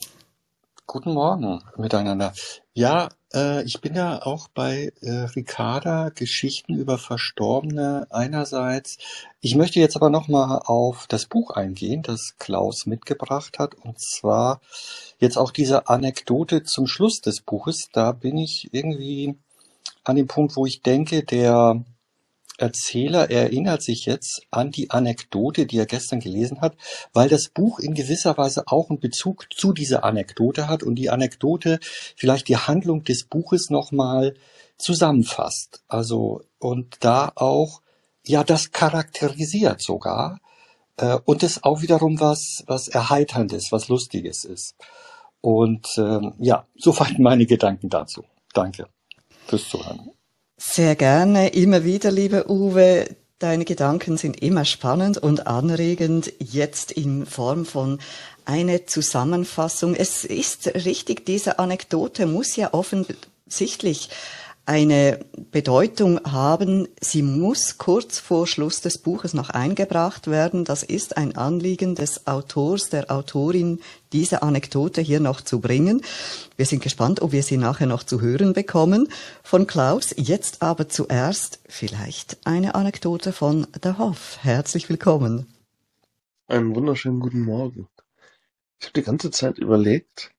Guten 0.86 1.14
Morgen 1.14 1.60
miteinander. 1.76 2.32
Ja, 2.74 3.08
äh, 3.36 3.62
ich 3.64 3.80
bin 3.80 3.94
ja 3.94 4.22
auch 4.22 4.48
bei 4.48 4.92
äh, 5.02 5.10
Ricarda 5.10 6.08
Geschichten 6.08 6.74
über 6.74 6.98
Verstorbene 6.98 8.06
einerseits. 8.10 8.98
Ich 9.40 9.54
möchte 9.54 9.78
jetzt 9.78 9.96
aber 9.96 10.10
nochmal 10.10 10.62
auf 10.64 11.06
das 11.06 11.26
Buch 11.26 11.50
eingehen, 11.50 12.02
das 12.02 12.34
Klaus 12.38 12.86
mitgebracht 12.86 13.58
hat. 13.58 13.74
Und 13.74 14.00
zwar 14.00 14.60
jetzt 15.20 15.36
auch 15.36 15.52
diese 15.52 15.88
Anekdote 15.88 16.64
zum 16.64 16.86
Schluss 16.86 17.20
des 17.20 17.42
Buches. 17.42 17.90
Da 17.92 18.12
bin 18.12 18.38
ich 18.38 18.72
irgendwie 18.72 19.36
an 20.02 20.16
dem 20.16 20.26
Punkt, 20.26 20.56
wo 20.56 20.66
ich 20.66 20.82
denke, 20.82 21.22
der 21.22 21.84
Erzähler 22.58 23.30
erinnert 23.30 23.82
sich 23.82 24.06
jetzt 24.06 24.42
an 24.50 24.70
die 24.70 24.90
Anekdote, 24.90 25.66
die 25.66 25.78
er 25.78 25.86
gestern 25.86 26.20
gelesen 26.20 26.60
hat, 26.60 26.76
weil 27.12 27.28
das 27.28 27.48
Buch 27.48 27.78
in 27.78 27.94
gewisser 27.94 28.36
Weise 28.38 28.64
auch 28.66 28.90
einen 28.90 29.00
Bezug 29.00 29.46
zu 29.54 29.72
dieser 29.72 30.04
Anekdote 30.04 30.68
hat 30.68 30.82
und 30.82 30.94
die 30.96 31.10
Anekdote 31.10 31.78
vielleicht 32.16 32.48
die 32.48 32.56
Handlung 32.56 33.04
des 33.04 33.24
Buches 33.24 33.70
nochmal 33.70 34.34
zusammenfasst. 34.78 35.82
Also, 35.88 36.42
und 36.58 36.96
da 37.00 37.32
auch, 37.34 37.82
ja, 38.26 38.44
das 38.44 38.72
charakterisiert 38.72 39.80
sogar, 39.82 40.40
äh, 40.96 41.18
und 41.24 41.42
es 41.42 41.62
auch 41.62 41.82
wiederum 41.82 42.20
was, 42.20 42.64
was 42.66 42.88
Erheiterndes, 42.88 43.72
was 43.72 43.88
Lustiges 43.88 44.44
ist. 44.44 44.76
Und 45.40 45.86
ähm, 45.98 46.34
ja, 46.38 46.66
soweit 46.76 47.18
meine 47.18 47.46
Gedanken 47.46 47.88
dazu. 47.88 48.24
Danke 48.52 48.88
fürs 49.46 49.68
Zuhören. 49.68 50.10
Sehr 50.58 50.96
gerne, 50.96 51.48
immer 51.48 51.84
wieder, 51.84 52.10
lieber 52.10 52.48
Uwe. 52.48 53.14
Deine 53.38 53.66
Gedanken 53.66 54.16
sind 54.16 54.42
immer 54.42 54.64
spannend 54.64 55.18
und 55.18 55.46
anregend, 55.46 56.32
jetzt 56.38 56.92
in 56.92 57.26
Form 57.26 57.66
von 57.66 57.98
eine 58.46 58.86
Zusammenfassung. 58.86 59.94
Es 59.94 60.24
ist 60.24 60.68
richtig, 60.68 61.26
diese 61.26 61.58
Anekdote 61.58 62.24
muss 62.24 62.56
ja 62.56 62.72
offensichtlich 62.72 64.08
eine 64.66 65.20
Bedeutung 65.52 66.20
haben. 66.24 66.88
Sie 67.00 67.22
muss 67.22 67.78
kurz 67.78 68.18
vor 68.18 68.48
Schluss 68.48 68.80
des 68.80 68.98
Buches 68.98 69.32
noch 69.32 69.50
eingebracht 69.50 70.26
werden. 70.26 70.64
Das 70.64 70.82
ist 70.82 71.16
ein 71.16 71.36
Anliegen 71.36 71.94
des 71.94 72.26
Autors, 72.26 72.90
der 72.90 73.10
Autorin, 73.10 73.80
diese 74.12 74.42
Anekdote 74.42 75.00
hier 75.00 75.20
noch 75.20 75.40
zu 75.40 75.60
bringen. 75.60 76.02
Wir 76.56 76.66
sind 76.66 76.82
gespannt, 76.82 77.22
ob 77.22 77.30
wir 77.30 77.44
sie 77.44 77.56
nachher 77.56 77.86
noch 77.86 78.02
zu 78.02 78.20
hören 78.20 78.52
bekommen 78.52 79.08
von 79.44 79.68
Klaus. 79.68 80.12
Jetzt 80.16 80.62
aber 80.62 80.88
zuerst 80.88 81.60
vielleicht 81.68 82.38
eine 82.44 82.74
Anekdote 82.74 83.32
von 83.32 83.68
der 83.82 83.98
Hoff. 83.98 84.38
Herzlich 84.42 84.88
willkommen. 84.88 85.46
Einen 86.48 86.74
wunderschönen 86.74 87.20
guten 87.20 87.42
Morgen. 87.42 87.88
Ich 88.80 88.86
habe 88.86 89.00
die 89.00 89.02
ganze 89.02 89.30
Zeit 89.30 89.58
überlegt, 89.58 90.32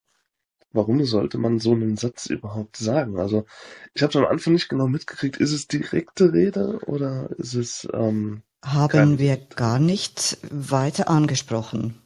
warum 0.78 1.04
sollte 1.04 1.38
man 1.38 1.60
so 1.60 1.74
einen 1.74 1.98
Satz 1.98 2.28
überhaupt 2.28 2.78
sagen? 2.78 3.20
Also 3.20 3.46
ich 3.94 4.04
habe 4.04 4.18
am 4.20 4.26
Anfang 4.26 4.54
nicht 4.54 4.70
genau 4.70 4.88
mitgekriegt, 4.88 5.38
ist 5.38 5.52
es 5.52 5.68
direkte 5.68 6.32
Rede 6.32 6.80
oder 6.86 7.30
ist 7.38 7.56
es 7.56 7.88
ähm, 7.94 8.44
Haben 8.64 9.20
wir 9.20 9.36
gar 9.38 9.80
nicht 9.80 10.38
weiter 10.50 11.10
angesprochen. 11.10 12.02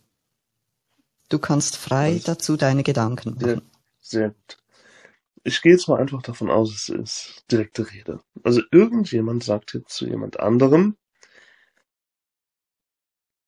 Du 1.30 1.38
kannst 1.38 1.78
frei 1.78 2.14
Also 2.14 2.26
dazu 2.26 2.58
deine 2.58 2.84
Gedanken 2.84 3.38
sehr, 3.40 3.56
machen. 3.56 3.72
sehr 4.00 4.30
gut. 4.30 4.58
Ich 5.44 5.62
gehe 5.62 5.72
jetzt 5.72 5.88
mal 5.88 6.00
einfach 6.00 6.22
davon 6.22 6.50
aus, 6.50 6.74
es 6.74 6.90
ist 6.90 7.46
direkte 7.52 7.92
Rede. 7.92 8.22
Also 8.44 8.62
irgendjemand 8.72 9.44
sagt 9.44 9.74
jetzt 9.74 9.94
zu 9.96 10.08
jemand 10.08 10.40
anderem, 10.40 10.98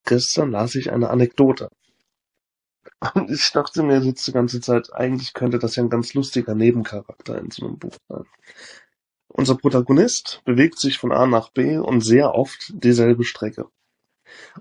gestern 0.05 0.51
las 0.51 0.75
ich 0.75 0.91
eine 0.91 1.09
Anekdote. 1.09 1.69
Und 3.13 3.29
ich 3.31 3.51
dachte 3.51 3.83
mir 3.83 3.99
jetzt 3.99 4.27
die 4.27 4.31
ganze 4.31 4.61
Zeit, 4.61 4.93
eigentlich 4.93 5.33
könnte 5.33 5.59
das 5.59 5.75
ja 5.75 5.83
ein 5.83 5.89
ganz 5.89 6.13
lustiger 6.13 6.55
Nebencharakter 6.55 7.37
in 7.37 7.51
so 7.51 7.65
einem 7.65 7.77
Buch 7.77 7.95
sein. 8.07 8.25
Unser 9.27 9.55
Protagonist 9.55 10.41
bewegt 10.45 10.79
sich 10.79 10.99
von 10.99 11.11
A 11.11 11.25
nach 11.25 11.49
B 11.49 11.77
und 11.77 12.01
sehr 12.01 12.35
oft 12.35 12.71
dieselbe 12.75 13.23
Strecke. 13.23 13.65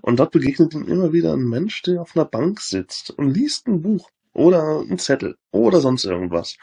Und 0.01 0.19
dort 0.19 0.31
begegnet 0.31 0.73
ihm 0.73 0.87
immer 0.87 1.13
wieder 1.13 1.33
ein 1.33 1.47
Mensch, 1.47 1.81
der 1.83 2.01
auf 2.01 2.15
einer 2.15 2.25
Bank 2.25 2.59
sitzt 2.59 3.11
und 3.11 3.29
liest 3.29 3.67
ein 3.67 3.81
Buch 3.81 4.09
oder 4.33 4.79
einen 4.79 4.97
Zettel 4.97 5.37
oder 5.51 5.79
sonst 5.79 6.05
irgendwas. 6.05 6.57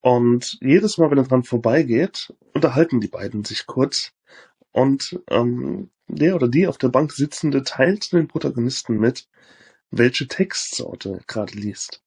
Und 0.00 0.58
jedes 0.60 0.98
Mal, 0.98 1.10
wenn 1.10 1.18
er 1.18 1.24
dran 1.24 1.44
vorbeigeht, 1.44 2.34
unterhalten 2.52 3.00
die 3.00 3.08
beiden 3.08 3.44
sich 3.44 3.66
kurz 3.66 4.12
und 4.70 5.18
ähm, 5.30 5.90
der 6.08 6.34
oder 6.34 6.48
die 6.48 6.66
auf 6.66 6.76
der 6.76 6.88
Bank 6.88 7.12
sitzende 7.12 7.62
teilt 7.62 8.12
den 8.12 8.28
Protagonisten 8.28 8.98
mit, 8.98 9.26
welche 9.98 10.26
Textsorte 10.26 11.10
er 11.10 11.20
gerade 11.26 11.54
liest. 11.54 12.02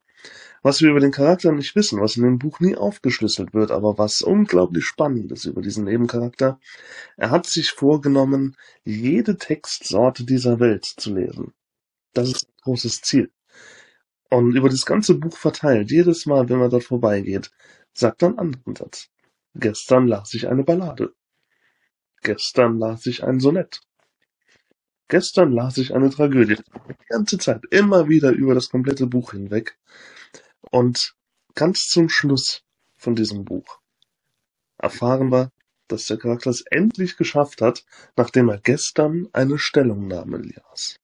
Was 0.62 0.82
wir 0.82 0.90
über 0.90 1.00
den 1.00 1.12
Charakter 1.12 1.52
nicht 1.52 1.76
wissen, 1.76 2.02
was 2.02 2.18
in 2.18 2.24
dem 2.24 2.40
Buch 2.40 2.60
nie 2.60 2.76
aufgeschlüsselt 2.76 3.54
wird, 3.54 3.72
aber 3.72 3.98
was 3.98 4.22
unglaublich 4.22 4.86
spannend 4.86 5.32
ist 5.32 5.46
über 5.46 5.62
diesen 5.62 5.86
Nebencharakter, 5.86 6.60
er 7.16 7.30
hat 7.30 7.46
sich 7.46 7.72
vorgenommen, 7.72 8.58
jede 8.84 9.38
Textsorte 9.38 10.26
dieser 10.26 10.60
Welt 10.60 10.86
zu 10.86 11.14
lesen. 11.14 11.54
Das 12.14 12.30
ist 12.30 12.48
ein 12.48 12.54
großes 12.64 13.02
Ziel. 13.02 13.32
Und 14.30 14.56
über 14.56 14.70
das 14.70 14.86
ganze 14.86 15.16
Buch 15.16 15.38
verteilt, 15.38 15.92
jedes 15.92 16.26
Mal, 16.26 16.50
wenn 16.50 16.60
man 16.60 16.70
dort 16.70 16.84
vorbeigeht, 16.84 17.52
sagt 17.94 18.24
er 18.24 18.30
einen 18.30 18.40
anderen 18.40 18.76
Satz. 18.76 19.10
Gestern 19.56 20.08
las 20.08 20.34
ich 20.34 20.48
eine 20.48 20.64
Ballade. 20.64 21.14
Gestern 22.22 22.78
las 22.80 23.06
ich 23.06 23.24
ein 23.24 23.40
Sonett. 23.40 23.82
Gestern 25.10 25.54
las 25.54 25.78
ich 25.78 25.96
eine 25.96 26.10
Tragödie. 26.10 26.58
Die 26.58 27.08
ganze 27.08 27.38
Zeit, 27.38 27.62
immer 27.72 28.10
wieder 28.10 28.32
über 28.32 28.54
das 28.54 28.68
komplette 28.70 29.08
Buch 29.08 29.32
hinweg. 29.32 29.78
Und 30.70 31.16
ganz 31.56 31.88
zum 31.88 32.10
Schluss 32.10 32.64
von 32.98 33.16
diesem 33.16 33.46
Buch 33.46 33.80
erfahren 34.78 35.32
wir, 35.32 35.54
dass 35.88 36.08
der 36.08 36.18
Charakter 36.18 36.50
es 36.50 36.60
endlich 36.62 37.16
geschafft 37.16 37.62
hat, 37.62 37.86
nachdem 38.18 38.50
er 38.50 38.58
gestern 38.58 39.30
eine 39.32 39.58
Stellungnahme 39.58 40.40
las. 40.40 41.00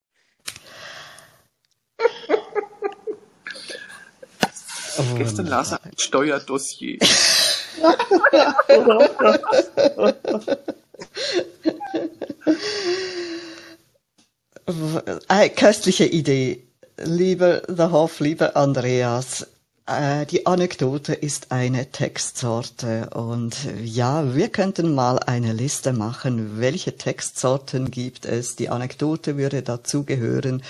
Gestern 5.16 5.48
las 5.48 5.72
er 5.72 5.84
ein 5.86 5.98
Steuerdossier. 5.98 7.00
Eine 15.28 15.50
köstliche 15.50 16.06
Idee. 16.06 16.64
Lieber 16.98 17.64
The 17.68 17.84
Hoff, 17.84 18.20
lieber 18.20 18.56
Andreas, 18.56 19.48
äh, 19.86 20.26
die 20.26 20.46
Anekdote 20.46 21.14
ist 21.14 21.52
eine 21.52 21.92
Textsorte 21.92 23.10
und 23.10 23.58
ja, 23.84 24.34
wir 24.34 24.48
könnten 24.48 24.96
mal 24.96 25.20
eine 25.20 25.52
Liste 25.52 25.92
machen, 25.92 26.62
welche 26.62 26.96
Textsorten 26.96 27.92
gibt 27.92 28.26
es. 28.26 28.56
Die 28.56 28.70
Anekdote 28.70 29.36
würde 29.36 29.62
dazugehören 29.62 30.64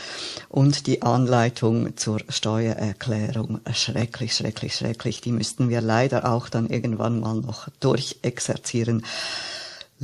und 0.49 0.87
die 0.87 1.03
Anleitung 1.03 1.95
zur 1.95 2.21
Steuererklärung. 2.27 3.59
Schrecklich, 3.71 4.33
schrecklich, 4.33 4.75
schrecklich. 4.75 5.21
Die 5.21 5.31
müssten 5.31 5.69
wir 5.69 5.81
leider 5.81 6.31
auch 6.31 6.49
dann 6.49 6.67
irgendwann 6.67 7.19
mal 7.19 7.35
noch 7.35 7.67
durchexerzieren. 7.81 9.05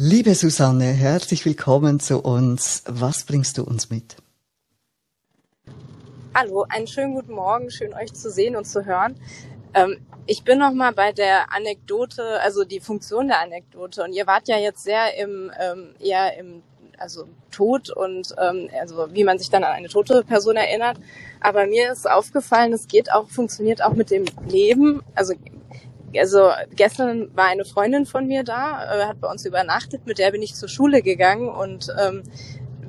Liebe 0.02 0.34
Susanne, 0.34 0.86
herzlich 0.86 1.46
willkommen 1.46 2.00
zu 2.00 2.22
uns. 2.22 2.84
Was 2.86 3.26
bringst 3.26 3.58
du 3.58 3.66
uns 3.66 3.90
mit? 3.90 4.16
Hallo, 6.34 6.66
einen 6.70 6.88
schönen 6.88 7.16
guten 7.16 7.34
Morgen, 7.34 7.70
schön 7.70 7.94
euch 7.94 8.14
zu 8.14 8.32
sehen 8.32 8.56
und 8.56 8.64
zu 8.64 8.86
hören. 8.86 9.18
Ähm, 9.74 9.98
ich 10.26 10.46
bin 10.46 10.58
noch 10.60 10.72
mal 10.72 10.94
bei 10.94 11.12
der 11.12 11.54
Anekdote, 11.54 12.40
also 12.40 12.64
die 12.64 12.80
Funktion 12.80 13.28
der 13.28 13.42
Anekdote. 13.42 14.02
Und 14.06 14.14
ihr 14.14 14.26
wart 14.26 14.48
ja 14.48 14.58
jetzt 14.58 14.86
sehr 14.86 15.18
im 15.18 15.52
ähm, 15.60 15.90
eher 16.00 16.38
im 16.38 16.64
also 16.98 17.26
Tod 17.52 17.90
und 17.90 18.34
ähm, 18.42 18.70
also 18.80 19.14
wie 19.14 19.26
man 19.26 19.38
sich 19.38 19.50
dann 19.50 19.66
an 19.66 19.74
eine 19.74 19.90
tote 19.90 20.24
Person 20.24 20.56
erinnert. 20.56 20.96
Aber 21.42 21.68
mir 21.68 21.92
ist 21.92 22.10
aufgefallen, 22.10 22.72
es 22.72 22.88
geht 22.88 23.12
auch 23.12 23.28
funktioniert 23.28 23.84
auch 23.84 23.96
mit 23.96 24.12
dem 24.12 24.24
Leben. 24.48 25.04
Also 25.14 25.34
also 26.18 26.50
gestern 26.76 27.36
war 27.36 27.46
eine 27.46 27.66
Freundin 27.66 28.06
von 28.06 28.28
mir 28.28 28.44
da, 28.44 28.84
äh, 28.84 29.06
hat 29.06 29.20
bei 29.22 29.30
uns 29.30 29.46
übernachtet, 29.46 30.06
mit 30.06 30.18
der 30.18 30.32
bin 30.32 30.42
ich 30.42 30.56
zur 30.56 30.70
Schule 30.70 31.02
gegangen 31.02 31.50
und 31.50 31.94
ähm, 32.00 32.24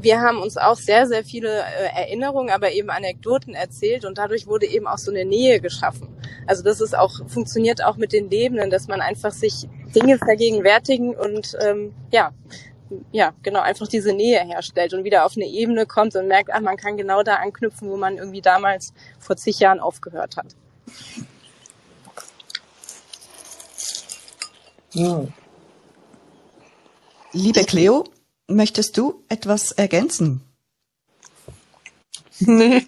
wir 0.03 0.21
haben 0.21 0.41
uns 0.41 0.57
auch 0.57 0.77
sehr, 0.77 1.07
sehr 1.07 1.25
viele 1.25 1.49
äh, 1.61 2.03
Erinnerungen, 2.03 2.51
aber 2.51 2.73
eben 2.73 2.91
Anekdoten 2.91 3.55
erzählt 3.55 4.05
und 4.05 4.19
dadurch 4.19 4.47
wurde 4.47 4.67
eben 4.67 4.87
auch 4.87 4.99
so 4.99 5.11
eine 5.11 5.25
Nähe 5.25 5.61
geschaffen. 5.61 6.09
Also 6.47 6.63
das 6.63 6.81
ist 6.81 6.97
auch, 6.97 7.29
funktioniert 7.29 7.85
auch 7.85 7.97
mit 7.97 8.13
den 8.13 8.31
Lebenden, 8.31 8.71
dass 8.71 8.89
man 8.89 9.01
einfach 9.01 9.33
sich 9.33 9.69
Dinge 9.95 10.19
vergegenwärtigen 10.19 11.15
und 11.15 11.57
ähm, 11.61 11.95
ja, 12.13 12.33
ja, 13.13 13.33
genau, 13.43 13.61
einfach 13.61 13.87
diese 13.87 14.13
Nähe 14.13 14.41
herstellt 14.41 14.95
und 14.95 15.05
wieder 15.05 15.25
auf 15.25 15.37
eine 15.37 15.47
Ebene 15.47 15.87
kommt 15.87 16.17
und 16.17 16.27
merkt, 16.27 16.51
ach, 16.53 16.61
man 16.61 16.77
kann 16.77 16.97
genau 16.97 17.23
da 17.23 17.37
anknüpfen, 17.37 17.89
wo 17.89 17.97
man 17.97 18.17
irgendwie 18.17 18.41
damals 18.41 18.93
vor 19.19 19.37
zig 19.37 19.61
Jahren 19.61 19.81
aufgehört 19.81 20.37
hat. 20.37 20.57
Ja. 24.93 25.25
Liebe 27.33 27.65
Cleo, 27.65 28.05
möchtest 28.49 28.97
du 28.97 29.23
etwas 29.29 29.73
ergänzen? 29.73 30.43
Nee. 32.41 32.87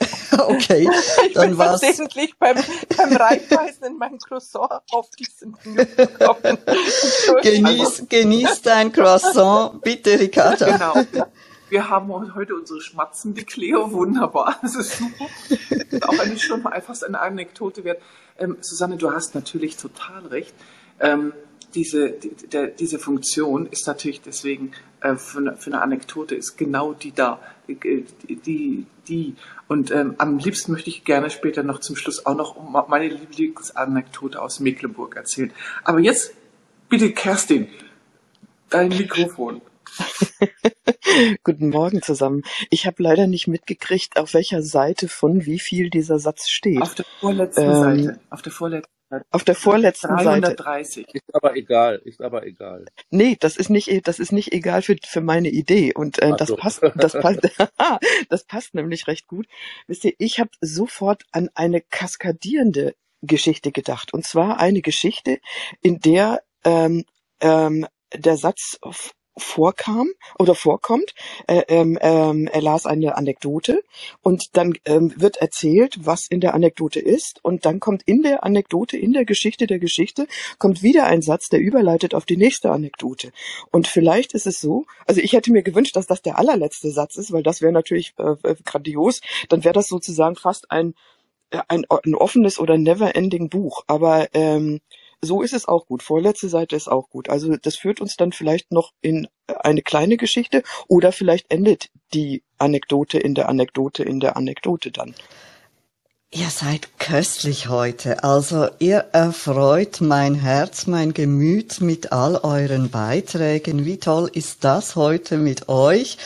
okay, 0.38 0.88
Ich 1.26 1.34
dann 1.34 1.50
bin 1.50 1.58
war's. 1.58 1.80
versehentlich 1.80 2.36
beim, 2.38 2.56
beim 2.96 3.12
Reinbeißen 3.16 3.84
in 3.84 3.98
mein 3.98 4.18
Croissant 4.18 4.70
auf 4.92 5.10
diesen 5.10 5.56
gekommen. 5.64 6.58
Genieß, 7.42 8.04
genieß 8.08 8.62
dein 8.62 8.92
Croissant, 8.92 9.80
bitte, 9.82 10.18
Ricarda. 10.18 10.94
Genau. 11.12 11.26
Wir 11.68 11.90
haben 11.90 12.34
heute 12.34 12.54
unsere 12.54 12.80
schmatzende 12.80 13.42
Cleo, 13.44 13.90
wunderbar, 13.92 14.58
das 14.62 14.76
ist 14.76 14.98
super. 14.98 15.26
Auch 16.08 16.18
wenn 16.18 16.32
ich 16.32 16.42
schon 16.42 16.62
mal 16.62 16.80
fast 16.80 17.04
eine 17.04 17.20
Anekdote 17.20 17.84
wert. 17.84 18.00
Ähm, 18.38 18.56
Susanne, 18.60 18.96
du 18.96 19.10
hast 19.12 19.34
natürlich 19.34 19.76
total 19.76 20.26
recht. 20.26 20.54
Ähm, 21.00 21.32
diese, 21.74 22.10
die, 22.10 22.30
der, 22.48 22.68
diese 22.68 22.98
Funktion 22.98 23.66
ist 23.66 23.86
natürlich 23.86 24.20
deswegen 24.20 24.72
äh, 25.00 25.16
für, 25.16 25.38
eine, 25.38 25.56
für 25.56 25.70
eine 25.72 25.82
Anekdote 25.82 26.34
ist 26.34 26.56
genau 26.56 26.92
die 26.92 27.12
da, 27.12 27.40
die, 27.68 28.04
die, 28.28 28.86
die. 29.06 29.34
und 29.68 29.90
ähm, 29.90 30.14
am 30.18 30.38
liebsten 30.38 30.72
möchte 30.72 30.90
ich 30.90 31.04
gerne 31.04 31.30
später 31.30 31.62
noch 31.62 31.80
zum 31.80 31.96
Schluss 31.96 32.24
auch 32.24 32.34
noch 32.34 32.88
meine 32.88 33.08
Lieblingsanekdote 33.08 34.40
aus 34.40 34.60
Mecklenburg 34.60 35.16
erzählen. 35.16 35.52
Aber 35.84 35.98
jetzt 36.00 36.34
bitte 36.88 37.12
Kerstin, 37.12 37.68
dein 38.70 38.88
Mikrofon. 38.88 39.60
Guten 41.44 41.70
Morgen 41.70 42.02
zusammen. 42.02 42.42
Ich 42.70 42.86
habe 42.86 43.02
leider 43.02 43.26
nicht 43.26 43.46
mitgekriegt, 43.46 44.18
auf 44.18 44.34
welcher 44.34 44.62
Seite 44.62 45.08
von 45.08 45.46
wie 45.46 45.58
viel 45.58 45.90
dieser 45.90 46.18
Satz 46.18 46.48
steht. 46.48 46.82
Auf 46.82 46.94
der 46.94 47.06
vorletzten 47.20 47.62
Ähm, 47.62 47.74
Seite. 47.74 48.20
Auf 48.30 48.42
der 48.42 48.52
vorletzten 48.52 48.88
Seite. 48.88 48.97
Auf 49.30 49.44
der 49.44 49.54
vorletzten 49.54 50.18
Seite. 50.18 50.54
330. 50.54 51.14
Ist 51.14 51.34
aber 51.34 51.56
egal, 51.56 52.00
ist 52.04 52.20
aber 52.20 52.46
egal. 52.46 52.84
Nee, 53.10 53.36
das 53.40 53.56
ist 53.56 53.70
nicht, 53.70 54.06
das 54.06 54.18
ist 54.18 54.32
nicht 54.32 54.52
egal 54.52 54.82
für, 54.82 54.96
für 55.02 55.20
meine 55.20 55.48
Idee. 55.48 55.94
Und 55.94 56.18
äh, 56.20 56.30
Ach 56.32 56.36
das 56.36 56.48
so. 56.48 56.56
passt, 56.56 56.82
das 56.94 57.12
passt, 57.12 57.40
das 58.28 58.44
passt 58.44 58.74
nämlich 58.74 59.06
recht 59.06 59.26
gut. 59.26 59.46
Wisst 59.86 60.04
ihr, 60.04 60.12
ich 60.18 60.40
habe 60.40 60.50
sofort 60.60 61.24
an 61.32 61.48
eine 61.54 61.80
kaskadierende 61.80 62.94
Geschichte 63.22 63.72
gedacht. 63.72 64.12
Und 64.12 64.24
zwar 64.24 64.60
eine 64.60 64.82
Geschichte, 64.82 65.38
in 65.80 66.00
der 66.00 66.42
ähm, 66.64 67.04
ähm, 67.40 67.86
der 68.14 68.36
Satz 68.36 68.78
vorkam 69.38 70.08
oder 70.38 70.54
vorkommt. 70.54 71.14
Äh, 71.46 71.62
ähm, 71.68 71.98
ähm, 72.00 72.48
er 72.48 72.62
las 72.62 72.86
eine 72.86 73.16
Anekdote 73.16 73.82
und 74.22 74.56
dann 74.56 74.74
ähm, 74.84 75.12
wird 75.16 75.38
erzählt, 75.38 75.96
was 76.00 76.26
in 76.26 76.40
der 76.40 76.54
Anekdote 76.54 77.00
ist 77.00 77.44
und 77.44 77.64
dann 77.64 77.80
kommt 77.80 78.02
in 78.06 78.22
der 78.22 78.44
Anekdote, 78.44 78.96
in 78.96 79.12
der 79.12 79.24
Geschichte 79.24 79.66
der 79.66 79.78
Geschichte, 79.78 80.26
kommt 80.58 80.82
wieder 80.82 81.04
ein 81.04 81.22
Satz, 81.22 81.48
der 81.48 81.60
überleitet 81.60 82.14
auf 82.14 82.24
die 82.24 82.36
nächste 82.36 82.70
Anekdote. 82.70 83.32
Und 83.70 83.86
vielleicht 83.86 84.34
ist 84.34 84.46
es 84.46 84.60
so, 84.60 84.84
also 85.06 85.20
ich 85.20 85.32
hätte 85.32 85.52
mir 85.52 85.62
gewünscht, 85.62 85.96
dass 85.96 86.06
das 86.06 86.22
der 86.22 86.38
allerletzte 86.38 86.90
Satz 86.90 87.16
ist, 87.16 87.32
weil 87.32 87.42
das 87.42 87.60
wäre 87.60 87.72
natürlich 87.72 88.14
äh, 88.18 88.34
äh, 88.42 88.56
grandios. 88.64 89.20
Dann 89.48 89.64
wäre 89.64 89.74
das 89.74 89.88
sozusagen 89.88 90.36
fast 90.36 90.70
ein, 90.70 90.94
äh, 91.50 91.60
ein, 91.68 91.84
ein 91.88 92.14
offenes 92.14 92.58
oder 92.58 92.78
never-ending 92.78 93.48
Buch. 93.48 93.84
Aber 93.86 94.28
ähm, 94.34 94.80
so 95.22 95.42
ist 95.42 95.52
es 95.52 95.66
auch 95.66 95.86
gut. 95.86 96.02
Vorletzte 96.02 96.48
Seite 96.48 96.76
ist 96.76 96.88
auch 96.88 97.10
gut. 97.10 97.28
Also 97.28 97.56
das 97.56 97.76
führt 97.76 98.00
uns 98.00 98.16
dann 98.16 98.32
vielleicht 98.32 98.72
noch 98.72 98.92
in 99.00 99.28
eine 99.46 99.82
kleine 99.82 100.16
Geschichte 100.16 100.62
oder 100.86 101.12
vielleicht 101.12 101.50
endet 101.50 101.90
die 102.14 102.42
Anekdote 102.58 103.18
in 103.18 103.34
der 103.34 103.48
Anekdote 103.48 104.04
in 104.04 104.20
der 104.20 104.36
Anekdote 104.36 104.90
dann. 104.90 105.14
Ihr 106.30 106.50
seid 106.50 106.98
köstlich 106.98 107.68
heute. 107.68 108.22
Also 108.22 108.68
ihr 108.80 109.06
erfreut 109.12 110.02
mein 110.02 110.34
Herz, 110.34 110.86
mein 110.86 111.14
Gemüt 111.14 111.80
mit 111.80 112.12
all 112.12 112.36
euren 112.36 112.90
Beiträgen. 112.90 113.86
Wie 113.86 113.96
toll 113.96 114.30
ist 114.34 114.62
das 114.62 114.94
heute 114.94 115.38
mit 115.38 115.70
euch? 115.70 116.18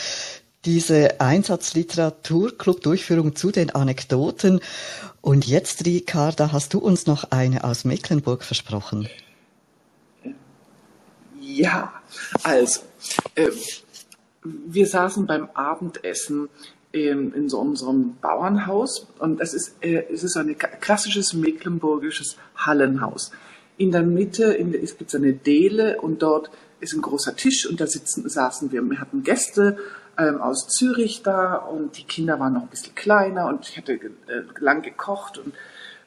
Diese 0.65 1.21
Einsatzliteraturclub-Durchführung 1.21 3.37
zu 3.37 3.53
den 3.53 3.71
Anekdoten. 3.71 4.61
Und 5.23 5.47
jetzt, 5.47 5.87
Ricarda, 5.87 6.51
hast 6.51 6.75
du 6.75 6.79
uns 6.81 7.07
noch 7.07 7.31
eine 7.31 7.63
aus 7.63 7.85
Mecklenburg 7.85 8.43
versprochen. 8.43 9.09
Ja, 11.41 11.93
also, 12.43 12.81
äh, 13.37 13.51
wir 14.43 14.87
saßen 14.87 15.27
beim 15.27 15.49
Abendessen 15.55 16.49
in, 16.91 17.33
in 17.35 17.49
so 17.49 17.61
unserem 17.61 18.17
Bauernhaus 18.21 19.07
und 19.21 19.41
es 19.41 19.55
ist, 19.55 19.77
äh, 19.81 20.05
es 20.13 20.25
ist 20.25 20.37
ein 20.37 20.57
klassisches 20.59 21.35
mecklenburgisches 21.35 22.37
Hallenhaus. 22.57 23.31
In 23.77 23.93
der 23.93 24.03
Mitte 24.03 24.53
in 24.53 24.75
es 24.75 25.15
eine 25.15 25.35
Dele 25.35 26.01
und 26.01 26.23
dort 26.23 26.51
ist 26.81 26.95
ein 26.95 27.01
großer 27.01 27.37
Tisch 27.37 27.65
und 27.67 27.81
da 27.81 27.87
sitzen, 27.87 28.29
saßen 28.29 28.73
wir. 28.73 28.83
Wir 28.83 29.01
hatten 29.01 29.23
Gäste 29.23 29.79
ähm, 30.19 30.41
aus 30.41 30.69
Zürich 30.69 31.23
da 31.23 31.57
und 31.57 31.97
die 31.99 32.05
Kinder 32.05 32.39
waren 32.39 32.55
noch 32.55 32.63
ein 32.63 32.69
bisschen 32.69 32.95
kleiner 32.95 33.47
und 33.47 33.69
ich 33.69 33.77
hatte 33.77 33.93
äh, 33.93 34.11
lang 34.59 34.83
gekocht 34.83 35.39
und 35.39 35.55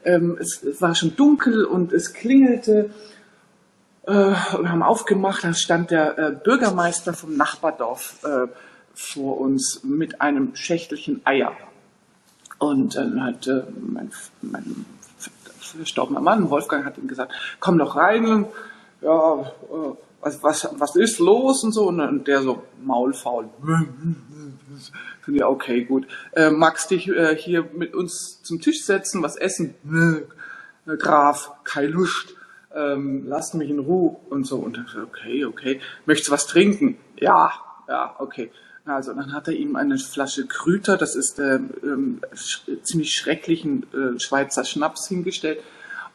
ähm, 0.03 0.37
es, 0.39 0.63
es 0.63 0.81
war 0.81 0.95
schon 0.95 1.15
dunkel 1.15 1.65
und 1.65 1.91
es 1.91 2.13
klingelte 2.13 2.91
äh, 4.03 4.11
und 4.55 4.69
haben 4.69 4.83
aufgemacht. 4.83 5.43
Da 5.43 5.53
stand 5.53 5.91
der 5.91 6.17
äh, 6.17 6.31
Bürgermeister 6.31 7.13
vom 7.13 7.35
Nachbardorf 7.35 8.23
äh, 8.23 8.47
vor 8.93 9.39
uns 9.39 9.81
mit 9.83 10.21
einem 10.21 10.55
Schächtelchen 10.55 11.21
Eier. 11.25 11.53
Und 12.59 12.95
dann 12.95 13.23
hat 13.23 13.47
äh, 13.47 13.63
mein, 13.79 14.11
mein 14.41 14.85
verstorbener 15.59 16.21
Mann, 16.21 16.49
Wolfgang, 16.49 16.85
hat 16.85 16.97
ihm 16.97 17.07
gesagt, 17.07 17.33
komm 17.59 17.77
doch 17.77 17.95
rein. 17.95 18.45
Ja, 19.01 19.41
äh, 19.41 19.91
was, 20.25 20.41
was, 20.41 20.67
was 20.77 20.95
ist 20.95 21.19
los 21.19 21.63
und 21.63 21.71
so. 21.71 21.87
Und 21.87 22.27
der 22.27 22.41
so 22.41 22.63
maulfaul. 22.83 23.49
Finde 25.21 25.39
ich, 25.39 25.43
okay, 25.45 25.83
gut. 25.85 26.07
Äh, 26.33 26.49
magst 26.49 26.91
dich 26.91 27.07
äh, 27.07 27.35
hier 27.35 27.69
mit 27.73 27.93
uns 27.93 28.41
zum 28.41 28.59
Tisch 28.59 28.83
setzen, 28.83 29.21
was 29.21 29.35
essen? 29.35 29.75
Äh, 30.87 30.97
Graf, 30.97 31.51
keine 31.63 31.87
Lust. 31.87 32.35
Ähm, 32.73 33.25
lasst 33.27 33.53
mich 33.53 33.69
in 33.69 33.79
Ruhe 33.79 34.17
und 34.29 34.45
so. 34.45 34.57
Und 34.57 34.83
so, 34.91 35.01
okay, 35.01 35.45
okay. 35.45 35.79
Möchtest 36.05 36.29
du 36.29 36.33
was 36.33 36.47
trinken? 36.47 36.97
Ja, 37.17 37.51
ja, 37.87 38.15
okay. 38.19 38.51
Also 38.85 39.13
dann 39.13 39.33
hat 39.33 39.47
er 39.47 39.55
ihm 39.55 39.75
eine 39.75 39.97
Flasche 39.97 40.45
Krüter, 40.45 40.95
das 40.95 41.15
ist 41.15 41.39
ähm, 41.39 41.71
ähm, 41.81 42.21
sch 42.35 42.69
ziemlich 42.83 43.13
schrecklichen 43.13 43.83
äh, 43.93 44.19
Schweizer 44.19 44.63
Schnaps 44.63 45.07
hingestellt. 45.07 45.59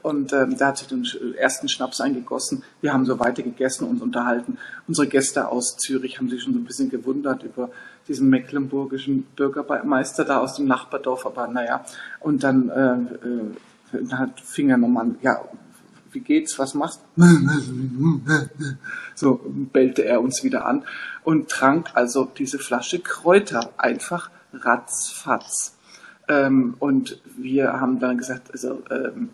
Und 0.03 0.33
ähm, 0.33 0.57
der 0.57 0.69
hat 0.69 0.79
sich 0.79 0.89
den 0.89 1.05
ersten 1.37 1.69
Schnaps 1.69 2.01
eingegossen. 2.01 2.63
Wir 2.81 2.93
haben 2.93 3.05
so 3.05 3.19
weiter 3.19 3.43
gegessen 3.43 3.87
und 3.87 4.01
unterhalten. 4.01 4.59
Unsere 4.89 5.07
Gäste 5.07 5.49
aus 5.49 5.77
Zürich 5.77 6.19
haben 6.19 6.31
sich 6.31 6.43
schon 6.43 6.55
so 6.55 6.59
ein 6.59 6.65
bisschen 6.65 6.91
gewundert 6.91 7.43
über 7.43 7.71
diesen 8.09 8.31
mecklenburgischen 8.31 9.25
Bürgermeister 9.37 10.25
da 10.25 10.39
aus 10.39 10.55
dem 10.55 10.67
Nachbardorf. 10.67 11.27
Aber 11.27 11.49
naja, 11.49 11.85
und 12.21 12.43
dann, 12.43 12.71
äh, 12.71 13.97
äh, 13.97 14.05
dann 14.05 14.33
fing 14.43 14.71
er 14.71 14.79
nochmal 14.79 15.05
an, 15.05 15.19
ja, 15.23 15.45
wie 16.13 16.21
geht's, 16.21 16.59
was 16.59 16.75
machst 16.75 17.01
So 19.15 19.41
bellte 19.73 20.05
er 20.05 20.21
uns 20.21 20.43
wieder 20.43 20.67
an 20.67 20.85
und 21.25 21.49
trank 21.49 21.91
also 21.95 22.25
diese 22.25 22.59
Flasche 22.59 23.01
Kräuter 23.01 23.73
einfach 23.77 24.31
ratzfatz. 24.53 25.77
Ähm, 26.29 26.75
und 26.79 27.21
wir 27.37 27.81
haben 27.81 28.01
dann 28.01 28.19
gesagt, 28.19 28.51
also 28.53 28.83
ähm, 28.91 29.31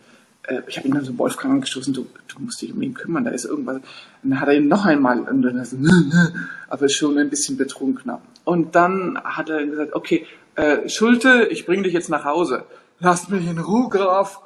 äh, 0.47 0.63
ich 0.67 0.77
habe 0.79 0.89
ihn 0.89 0.95
dann 0.95 1.05
so 1.05 1.17
Wolfgang 1.19 1.55
angestoßen, 1.55 1.93
du, 1.93 2.07
du 2.29 2.43
musst 2.43 2.61
dich 2.63 2.73
um 2.73 2.83
ihn 2.83 2.95
kümmern, 2.95 3.25
da 3.25 3.31
ist 3.31 3.45
irgendwas. 3.45 3.77
Und 4.23 4.31
dann 4.31 4.41
hat 4.41 4.49
er 4.49 4.55
ihn 4.55 4.69
noch 4.69 4.85
einmal, 4.85 5.21
und 5.21 5.43
dann 5.43 5.65
so, 5.65 5.77
aber 6.69 6.89
schon 6.89 7.19
ein 7.19 7.31
bisschen 7.31 7.57
betrunkener. 7.57 8.21
Und 8.45 8.75
dann 8.75 9.19
hat 9.23 9.51
er 9.51 9.67
gesagt, 9.67 9.95
okay, 9.95 10.27
äh, 10.55 10.89
Schulte, 10.89 11.49
ich 11.51 11.67
bring 11.67 11.83
dich 11.83 11.93
jetzt 11.93 12.09
nach 12.09 12.25
Hause. 12.25 12.65
Lass 12.99 13.29
mich 13.29 13.47
in 13.47 13.59
Ruhe, 13.59 13.89
Graf. 13.89 14.41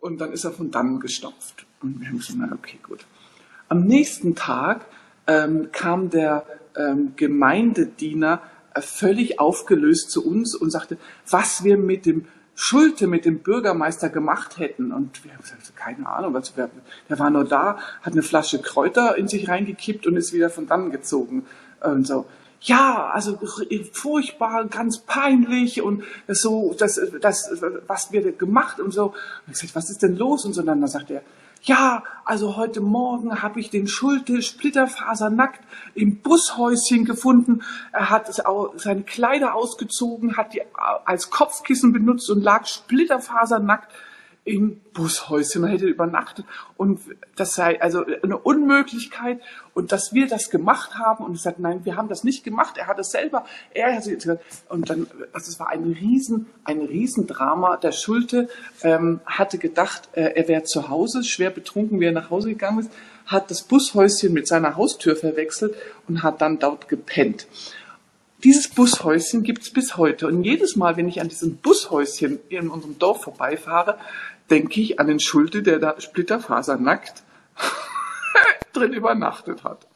Und 0.00 0.20
dann 0.20 0.32
ist 0.32 0.44
er 0.44 0.52
von 0.52 0.70
dannen 0.70 1.00
gestopft. 1.00 1.66
Und 1.82 2.00
wir 2.00 2.08
haben 2.08 2.18
gesagt, 2.18 2.52
okay, 2.52 2.78
gut. 2.82 3.04
Am 3.68 3.84
nächsten 3.84 4.34
Tag 4.34 4.86
ähm, 5.26 5.68
kam 5.72 6.10
der 6.10 6.44
ähm, 6.76 7.12
Gemeindediener 7.16 8.42
äh, 8.74 8.80
völlig 8.80 9.40
aufgelöst 9.40 10.10
zu 10.10 10.26
uns 10.26 10.54
und 10.54 10.70
sagte, 10.70 10.98
was 11.28 11.64
wir 11.64 11.76
mit 11.76 12.06
dem 12.06 12.26
Schulte, 12.62 13.06
mit 13.06 13.24
dem 13.24 13.38
Bürgermeister 13.38 14.10
gemacht 14.10 14.58
hätten. 14.58 14.92
Und 14.92 15.24
wir 15.24 15.32
haben 15.32 15.40
gesagt, 15.40 15.74
keine 15.76 16.06
Ahnung, 16.06 16.34
was, 16.34 16.52
der, 16.52 16.68
der 17.08 17.18
war 17.18 17.30
nur 17.30 17.44
da, 17.44 17.78
hat 18.02 18.12
eine 18.12 18.22
Flasche 18.22 18.60
Kräuter 18.60 19.16
in 19.16 19.28
sich 19.28 19.48
reingekippt 19.48 20.06
und 20.06 20.14
ist 20.18 20.34
wieder 20.34 20.50
von 20.50 20.66
dannen 20.66 20.90
gezogen. 20.90 21.46
Und 21.80 22.06
so, 22.06 22.26
ja, 22.60 23.08
also 23.14 23.38
furchtbar, 23.92 24.66
ganz 24.66 24.98
peinlich 24.98 25.80
und 25.80 26.04
so, 26.28 26.76
das, 26.78 27.00
das, 27.22 27.62
was 27.86 28.12
wir 28.12 28.30
gemacht 28.32 28.78
und 28.78 28.92
so. 28.92 29.06
Und 29.06 29.14
ich 29.46 29.52
gesagt, 29.54 29.74
was 29.74 29.88
ist 29.88 30.02
denn 30.02 30.16
los? 30.16 30.44
Und 30.44 30.52
so, 30.52 30.60
dann 30.60 30.86
sagt 30.86 31.10
er, 31.10 31.22
ja, 31.62 32.04
also 32.24 32.56
heute 32.56 32.80
Morgen 32.80 33.42
habe 33.42 33.60
ich 33.60 33.70
den 33.70 33.86
Schulte 33.86 34.40
splitterfasernackt 34.40 35.60
im 35.94 36.20
Bushäuschen 36.20 37.04
gefunden. 37.04 37.62
Er 37.92 38.10
hat 38.10 38.32
seine 38.76 39.02
Kleider 39.02 39.54
ausgezogen, 39.54 40.36
hat 40.36 40.54
die 40.54 40.62
als 41.04 41.30
Kopfkissen 41.30 41.92
benutzt 41.92 42.30
und 42.30 42.42
lag 42.42 42.66
splitterfasernackt 42.66 43.92
im 44.44 44.80
Bushäuschen. 44.94 45.62
Man 45.62 45.70
hätte 45.70 45.86
übernachtet 45.86 46.46
und 46.76 47.00
das 47.36 47.54
sei 47.54 47.80
also 47.80 48.04
eine 48.22 48.38
Unmöglichkeit 48.38 49.40
und 49.74 49.92
dass 49.92 50.12
wir 50.12 50.26
das 50.28 50.50
gemacht 50.50 50.98
haben 50.98 51.24
und 51.24 51.34
ich 51.34 51.42
sagte, 51.42 51.62
nein, 51.62 51.84
wir 51.84 51.96
haben 51.96 52.08
das 52.08 52.24
nicht 52.24 52.42
gemacht. 52.42 52.76
Er 52.76 52.86
hat 52.86 52.98
es 52.98 53.10
selber, 53.10 53.44
er 53.72 53.94
hat 53.94 54.06
es 54.06 54.28
und 54.68 54.90
dann, 54.90 55.06
also 55.32 55.50
es 55.50 55.60
war 55.60 55.68
ein 55.68 55.84
riesen, 55.84 56.46
ein 56.64 56.80
Riesendrama. 56.80 57.76
Der 57.76 57.92
Schulte 57.92 58.48
ähm, 58.82 59.20
hatte 59.26 59.58
gedacht, 59.58 60.08
äh, 60.12 60.32
er 60.34 60.48
wäre 60.48 60.64
zu 60.64 60.88
Hause, 60.88 61.22
schwer 61.22 61.50
betrunken, 61.50 62.00
wie 62.00 62.06
er 62.06 62.12
nach 62.12 62.30
Hause 62.30 62.48
gegangen 62.48 62.80
ist, 62.80 62.90
hat 63.26 63.50
das 63.50 63.62
Bushäuschen 63.62 64.32
mit 64.32 64.48
seiner 64.48 64.76
Haustür 64.76 65.16
verwechselt 65.16 65.74
und 66.08 66.22
hat 66.22 66.40
dann 66.40 66.58
dort 66.58 66.88
gepennt. 66.88 67.46
Dieses 68.44 68.68
Bushäuschen 68.68 69.42
gibt's 69.42 69.70
bis 69.70 69.96
heute. 69.96 70.26
Und 70.26 70.44
jedes 70.44 70.76
Mal, 70.76 70.96
wenn 70.96 71.08
ich 71.08 71.20
an 71.20 71.28
diesem 71.28 71.56
Bushäuschen 71.56 72.38
in 72.48 72.68
unserem 72.68 72.98
Dorf 72.98 73.22
vorbeifahre, 73.22 73.98
denke 74.50 74.80
ich 74.80 74.98
an 74.98 75.06
den 75.06 75.20
Schulte, 75.20 75.62
der 75.62 75.78
da 75.78 76.00
splitterfasernackt 76.00 77.22
drin 78.72 78.92
übernachtet 78.92 79.64
hat. 79.64 79.86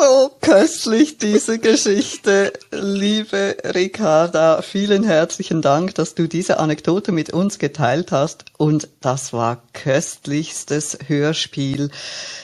So 0.00 0.30
köstlich 0.40 1.18
diese 1.18 1.58
Geschichte, 1.58 2.52
liebe 2.70 3.56
Ricarda. 3.64 4.62
Vielen 4.62 5.04
herzlichen 5.04 5.62
Dank, 5.62 5.94
dass 5.94 6.14
du 6.14 6.26
diese 6.26 6.58
Anekdote 6.58 7.12
mit 7.12 7.32
uns 7.32 7.58
geteilt 7.58 8.12
hast. 8.12 8.44
Und 8.56 8.88
das 9.00 9.32
war 9.32 9.62
köstlichstes 9.72 10.98
Hörspiel. 11.06 11.90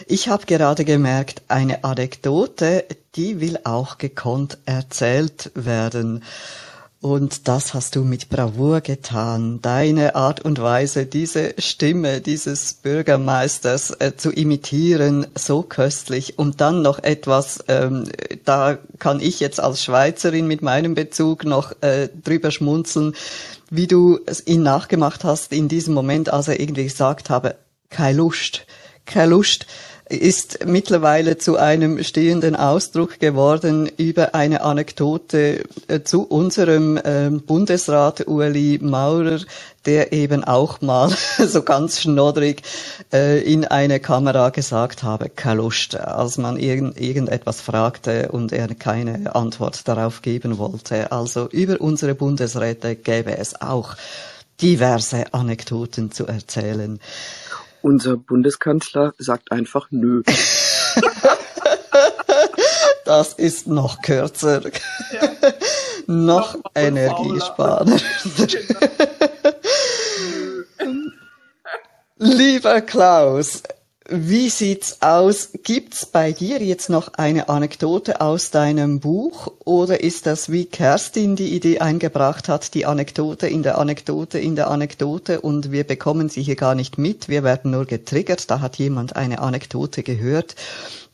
Ich 0.06 0.28
habe 0.28 0.46
gerade 0.46 0.84
gemerkt, 0.84 1.42
eine 1.48 1.84
Anekdote, 1.84 2.84
die 3.16 3.40
will 3.40 3.58
auch 3.64 3.98
gekonnt 3.98 4.58
erzählt 4.66 5.50
werden. 5.54 6.22
Und 7.00 7.46
das 7.46 7.74
hast 7.74 7.94
du 7.94 8.02
mit 8.02 8.30
Bravour 8.30 8.80
getan. 8.80 9.60
Deine 9.60 10.16
Art 10.16 10.40
und 10.40 10.60
Weise, 10.60 11.06
diese 11.06 11.54
Stimme 11.58 12.20
dieses 12.20 12.74
Bürgermeisters 12.74 13.90
äh, 14.00 14.16
zu 14.16 14.32
imitieren, 14.32 15.26
so 15.34 15.62
köstlich. 15.62 16.38
Und 16.38 16.60
dann 16.60 16.82
noch 16.82 16.98
etwas, 16.98 17.62
ähm, 17.68 18.08
da 18.44 18.78
kann 18.98 19.20
ich 19.20 19.40
jetzt 19.40 19.60
als 19.60 19.84
Schweizerin 19.84 20.46
mit 20.46 20.62
meinem 20.62 20.94
Bezug 20.94 21.44
noch 21.44 21.80
äh, 21.82 22.08
drüber 22.24 22.50
schmunzeln, 22.50 23.14
wie 23.70 23.86
du 23.86 24.18
ihn 24.46 24.62
nachgemacht 24.62 25.22
hast 25.22 25.52
in 25.52 25.68
diesem 25.68 25.92
Moment, 25.94 26.32
als 26.32 26.48
er 26.48 26.58
irgendwie 26.58 26.84
gesagt 26.84 27.30
habe, 27.30 27.56
keine 27.90 28.16
Lust, 28.16 28.66
keine 29.04 29.30
Lust 29.30 29.66
ist 30.08 30.64
mittlerweile 30.64 31.36
zu 31.36 31.56
einem 31.56 32.02
stehenden 32.04 32.54
Ausdruck 32.54 33.18
geworden 33.18 33.90
über 33.96 34.34
eine 34.34 34.60
Anekdote 34.62 35.64
äh, 35.88 36.02
zu 36.02 36.22
unserem 36.22 37.00
ähm, 37.04 37.40
Bundesrat 37.40 38.28
Ueli 38.28 38.78
Maurer, 38.80 39.40
der 39.84 40.12
eben 40.12 40.44
auch 40.44 40.80
mal 40.80 41.10
so 41.38 41.62
ganz 41.62 42.00
schnoddrig 42.00 42.62
äh, 43.12 43.40
in 43.40 43.64
eine 43.64 43.98
Kamera 43.98 44.50
gesagt 44.50 45.02
habe, 45.02 45.28
keine 45.28 45.56
als 45.66 46.38
man 46.38 46.56
irgend, 46.56 47.00
irgendetwas 47.00 47.60
fragte 47.60 48.28
und 48.30 48.52
er 48.52 48.68
keine 48.74 49.34
Antwort 49.34 49.88
darauf 49.88 50.22
geben 50.22 50.58
wollte. 50.58 51.10
Also 51.10 51.48
über 51.48 51.80
unsere 51.80 52.14
Bundesräte 52.14 52.94
gäbe 52.94 53.36
es 53.38 53.60
auch 53.60 53.96
diverse 54.60 55.34
Anekdoten 55.34 56.12
zu 56.12 56.26
erzählen. 56.26 57.00
Unser 57.86 58.16
Bundeskanzler 58.16 59.14
sagt 59.16 59.52
einfach 59.52 59.86
nö. 59.92 60.24
Das 63.04 63.34
ist 63.34 63.68
noch 63.68 64.02
kürzer. 64.02 64.60
noch 66.08 66.56
Energiesparer. 66.74 67.86
Lieber 72.16 72.80
Klaus, 72.80 73.62
wie 74.08 74.48
sieht's 74.50 75.02
aus? 75.02 75.52
Gibt's 75.64 76.06
bei 76.06 76.32
dir 76.32 76.62
jetzt 76.62 76.90
noch 76.90 77.14
eine 77.14 77.48
Anekdote 77.48 78.20
aus 78.20 78.50
deinem 78.50 79.00
Buch 79.00 79.52
oder 79.64 80.00
ist 80.00 80.26
das 80.26 80.50
wie 80.52 80.64
Kerstin 80.64 81.34
die 81.34 81.54
Idee 81.54 81.80
eingebracht 81.80 82.48
hat, 82.48 82.74
die 82.74 82.86
Anekdote 82.86 83.48
in 83.48 83.62
der 83.62 83.78
Anekdote 83.78 84.38
in 84.38 84.54
der 84.54 84.68
Anekdote 84.70 85.40
und 85.40 85.72
wir 85.72 85.84
bekommen 85.84 86.28
sie 86.28 86.42
hier 86.42 86.56
gar 86.56 86.74
nicht 86.74 86.98
mit, 86.98 87.28
wir 87.28 87.42
werden 87.42 87.72
nur 87.72 87.84
getriggert, 87.84 88.50
da 88.50 88.60
hat 88.60 88.76
jemand 88.76 89.16
eine 89.16 89.40
Anekdote 89.40 90.02
gehört. 90.02 90.54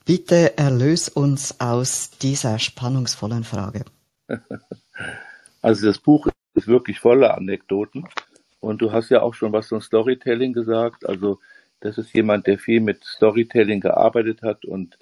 Bitte 0.05 0.59
erlös 0.59 1.09
uns 1.09 1.61
aus 1.61 2.11
dieser 2.21 2.59
spannungsvollen 2.59 3.45
Frage. 3.45 3.85
Also 5.65 5.87
das 5.87 5.99
Buch 5.99 6.27
ist 6.55 6.67
wirklich 6.67 6.99
voller 6.99 7.37
Anekdoten 7.37 8.09
und 8.59 8.83
du 8.83 8.91
hast 8.91 9.11
ja 9.11 9.23
auch 9.23 9.33
schon 9.33 9.53
was 9.53 9.69
zum 9.69 9.81
Storytelling 9.81 10.53
gesagt. 10.53 11.09
Also 11.09 11.39
das 11.83 11.99
ist 11.99 12.15
jemand, 12.15 12.47
der 12.47 12.59
viel 12.59 12.81
mit 12.81 13.05
Storytelling 13.05 13.81
gearbeitet 13.81 14.43
hat 14.43 14.65
und 14.65 14.97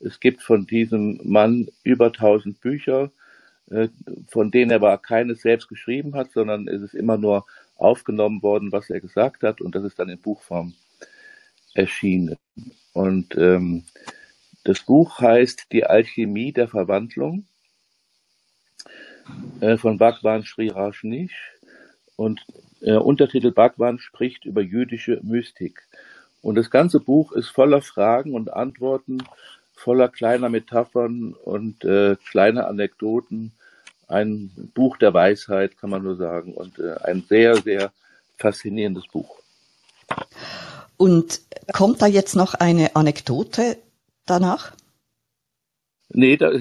es 0.00 0.20
gibt 0.20 0.42
von 0.42 0.66
diesem 0.66 1.18
Mann 1.24 1.68
über 1.82 2.06
1000 2.06 2.60
Bücher, 2.60 3.10
äh, 3.70 3.88
von 4.28 4.50
denen 4.50 4.70
er 4.70 4.76
aber 4.76 4.98
keines 4.98 5.40
selbst 5.40 5.68
geschrieben 5.68 6.14
hat, 6.14 6.32
sondern 6.32 6.68
es 6.68 6.82
ist 6.82 6.94
immer 6.94 7.16
nur 7.16 7.46
aufgenommen 7.76 8.42
worden, 8.42 8.70
was 8.70 8.90
er 8.90 9.00
gesagt 9.00 9.42
hat 9.42 9.60
und 9.60 9.74
das 9.74 9.84
ist 9.84 9.98
dann 9.98 10.10
in 10.10 10.18
Buchform 10.18 10.74
erschienen. 11.74 12.36
Und 12.92 13.34
ähm, 13.36 13.84
das 14.64 14.80
Buch 14.80 15.20
heißt 15.20 15.72
Die 15.72 15.84
Alchemie 15.84 16.52
der 16.52 16.68
Verwandlung 16.68 17.46
äh, 19.60 19.76
von 19.78 19.96
Bhagwan 19.98 20.44
Sri 20.44 20.68
Rajneesh 20.68 21.54
und 22.16 22.44
äh, 22.80 22.92
Untertitel 22.92 23.52
Bhagwan 23.52 23.98
spricht 23.98 24.44
über 24.44 24.60
jüdische 24.60 25.20
Mystik. 25.22 25.82
Und 26.46 26.54
das 26.54 26.70
ganze 26.70 27.00
Buch 27.00 27.32
ist 27.32 27.48
voller 27.48 27.82
Fragen 27.82 28.32
und 28.32 28.52
Antworten, 28.52 29.18
voller 29.74 30.08
kleiner 30.08 30.48
Metaphern 30.48 31.32
und 31.32 31.84
äh, 31.84 32.14
kleiner 32.24 32.68
Anekdoten. 32.68 33.50
Ein 34.06 34.52
Buch 34.72 34.96
der 34.96 35.12
Weisheit, 35.12 35.76
kann 35.76 35.90
man 35.90 36.04
nur 36.04 36.14
sagen, 36.14 36.54
und 36.54 36.78
äh, 36.78 36.98
ein 37.02 37.24
sehr, 37.28 37.56
sehr 37.56 37.90
faszinierendes 38.36 39.08
Buch. 39.08 39.40
Und 40.96 41.40
kommt 41.72 42.00
da 42.00 42.06
jetzt 42.06 42.36
noch 42.36 42.54
eine 42.54 42.94
Anekdote 42.94 43.78
danach? 44.24 44.70
Nee, 46.10 46.36
da, 46.36 46.52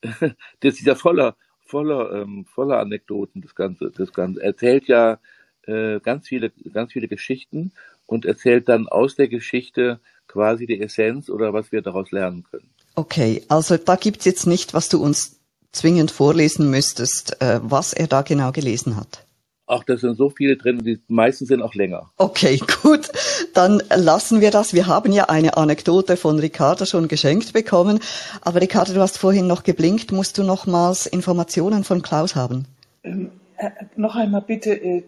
das 0.00 0.30
ist 0.62 0.86
ja 0.86 0.94
voller, 0.94 1.36
voller, 1.60 2.22
ähm, 2.22 2.46
voller 2.46 2.78
Anekdoten, 2.78 3.42
das 3.42 3.54
Ganze. 3.54 3.90
Das 3.90 4.14
Ganze 4.14 4.42
erzählt 4.42 4.88
ja 4.88 5.18
äh, 5.66 6.00
ganz 6.00 6.26
viele, 6.26 6.48
ganz 6.72 6.94
viele 6.94 7.06
Geschichten 7.06 7.72
und 8.06 8.24
erzählt 8.24 8.68
dann 8.68 8.88
aus 8.88 9.16
der 9.16 9.28
Geschichte 9.28 10.00
quasi 10.26 10.66
die 10.66 10.80
Essenz 10.80 11.28
oder 11.28 11.52
was 11.52 11.72
wir 11.72 11.82
daraus 11.82 12.10
lernen 12.10 12.44
können. 12.50 12.70
Okay, 12.94 13.42
also 13.48 13.76
da 13.76 13.96
gibt's 13.96 14.24
jetzt 14.24 14.46
nicht, 14.46 14.74
was 14.74 14.88
du 14.88 15.02
uns 15.02 15.38
zwingend 15.72 16.10
vorlesen 16.10 16.70
müsstest, 16.70 17.40
äh, 17.42 17.60
was 17.62 17.92
er 17.92 18.06
da 18.06 18.22
genau 18.22 18.52
gelesen 18.52 18.96
hat. 18.96 19.26
Ach, 19.68 19.82
da 19.82 19.96
sind 19.96 20.16
so 20.16 20.30
viele 20.30 20.56
drin, 20.56 20.84
die 20.84 21.00
meisten 21.08 21.44
sind 21.44 21.60
auch 21.60 21.74
länger. 21.74 22.10
Okay, 22.16 22.60
gut. 22.82 23.10
Dann 23.52 23.82
lassen 23.94 24.40
wir 24.40 24.52
das. 24.52 24.74
Wir 24.74 24.86
haben 24.86 25.12
ja 25.12 25.24
eine 25.24 25.56
Anekdote 25.56 26.16
von 26.16 26.38
Ricardo 26.38 26.84
schon 26.84 27.08
geschenkt 27.08 27.52
bekommen. 27.52 27.98
Aber 28.42 28.60
Ricardo, 28.60 28.94
du 28.94 29.00
hast 29.00 29.18
vorhin 29.18 29.48
noch 29.48 29.64
geblinkt. 29.64 30.12
Musst 30.12 30.38
du 30.38 30.44
nochmals 30.44 31.06
Informationen 31.06 31.82
von 31.82 32.00
Klaus 32.00 32.36
haben? 32.36 32.66
Ähm, 33.02 33.32
äh, 33.56 33.70
noch 33.96 34.14
einmal 34.14 34.42
bitte 34.42 34.70
äh, 34.70 35.02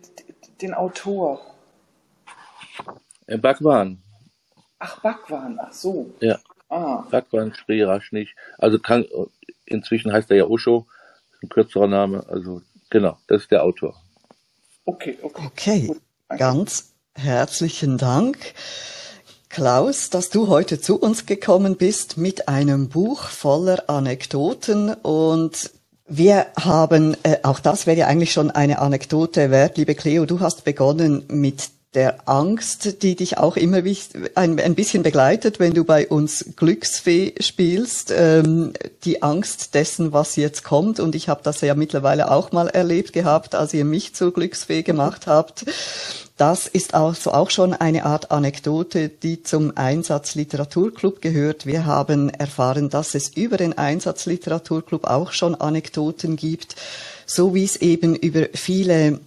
den 0.61 0.75
Autor. 0.75 1.41
Äh, 3.27 3.39
Bhagwan. 3.39 4.03
Ach, 4.79 5.01
Bhagwan, 5.01 5.59
ach 5.61 5.73
so. 5.73 6.15
Ja. 6.21 6.39
Ah. 6.69 7.05
Bhagwan 7.11 7.53
Sri 7.53 7.83
Rajneesh. 7.83 8.35
Also 8.59 8.79
kann, 8.79 9.07
inzwischen 9.67 10.13
heißt 10.13 10.31
er 10.31 10.37
ja 10.37 10.45
Osho. 10.45 10.87
Ein 11.43 11.49
kürzerer 11.49 11.87
Name. 11.87 12.25
Also, 12.29 12.63
genau, 12.91 13.19
das 13.27 13.43
ist 13.43 13.51
der 13.51 13.65
Autor. 13.65 13.95
Okay, 14.85 15.19
okay. 15.23 15.43
Okay, 15.47 15.97
ganz 16.37 16.93
herzlichen 17.15 17.99
Dank. 17.99 18.55
Klaus, 19.49 20.11
dass 20.11 20.31
du 20.31 20.49
heute 20.49 20.81
zu 20.81 21.01
uns 21.01 21.27
gekommen 21.27 21.77
bist 21.77 22.19
mit 22.19 22.49
einem 22.49 22.89
Buch 22.89 23.23
voller 23.23 23.89
Anekdoten 23.89 24.93
und 24.95 25.71
wir 26.07 26.47
haben, 26.59 27.17
äh, 27.23 27.39
auch 27.43 27.61
das 27.61 27.87
wäre 27.87 27.99
ja 27.99 28.07
eigentlich 28.07 28.33
schon 28.33 28.51
eine 28.51 28.79
Anekdote 28.79 29.51
wert, 29.51 29.77
liebe 29.77 29.95
Cleo, 29.95 30.27
du 30.27 30.41
hast 30.41 30.65
begonnen 30.65 31.25
mit 31.29 31.71
der 31.95 32.29
Angst, 32.29 33.03
die 33.03 33.17
dich 33.17 33.39
auch 33.39 33.57
immer 33.57 33.83
ein, 34.35 34.61
ein 34.61 34.75
bisschen 34.75 35.03
begleitet, 35.03 35.59
wenn 35.59 35.73
du 35.73 35.85
bei 35.85 36.07
uns 36.07 36.45
Glücksfee 36.57 37.35
spielst, 37.41 38.13
ähm, 38.15 38.75
die 39.05 39.23
Angst 39.23 39.75
dessen, 39.75 40.13
was 40.13 40.37
jetzt 40.37 40.65
kommt. 40.65 41.01
Und 41.01 41.15
ich 41.15 41.31
habe 41.31 41.41
das 41.43 41.63
ja 41.63 41.75
mittlerweile 41.75 42.31
auch 42.31 42.53
mal 42.53 42.69
erlebt 42.69 43.15
gehabt, 43.15 43.55
als 43.55 43.73
ihr 43.73 43.87
mich 43.87 44.15
zur 44.15 44.35
Glücksfee 44.35 44.83
gemacht 44.83 45.27
habt. 45.27 45.65
Das 46.37 46.67
ist 46.69 46.95
also 46.95 47.33
auch 47.33 47.51
schon 47.51 47.73
eine 47.73 48.05
Art 48.05 48.31
Anekdote, 48.31 49.09
die 49.09 49.43
zum 49.43 49.77
Einsatz 49.77 50.35
Literaturclub 50.35 51.21
gehört. 51.23 51.67
Wir 51.67 51.87
haben 51.87 52.29
erfahren, 52.29 52.91
dass 52.91 53.15
es 53.15 53.31
über 53.31 53.57
den 53.57 53.77
Einsatz 53.77 54.27
Literaturclub 54.27 55.05
auch 55.05 55.33
schon 55.33 55.55
Anekdoten 55.57 56.37
gibt, 56.37 56.77
so 57.27 57.55
wie 57.55 57.65
es 57.65 57.77
eben 57.77 58.15
über 58.15 58.47
viele 58.53 59.19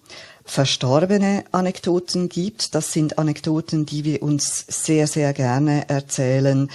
verstorbene 0.45 1.43
Anekdoten 1.51 2.29
gibt. 2.29 2.75
Das 2.75 2.93
sind 2.93 3.17
Anekdoten, 3.17 3.85
die 3.85 4.03
wir 4.03 4.23
uns 4.23 4.65
sehr, 4.67 5.07
sehr 5.07 5.33
gerne 5.33 5.89
erzählen. 5.89 6.69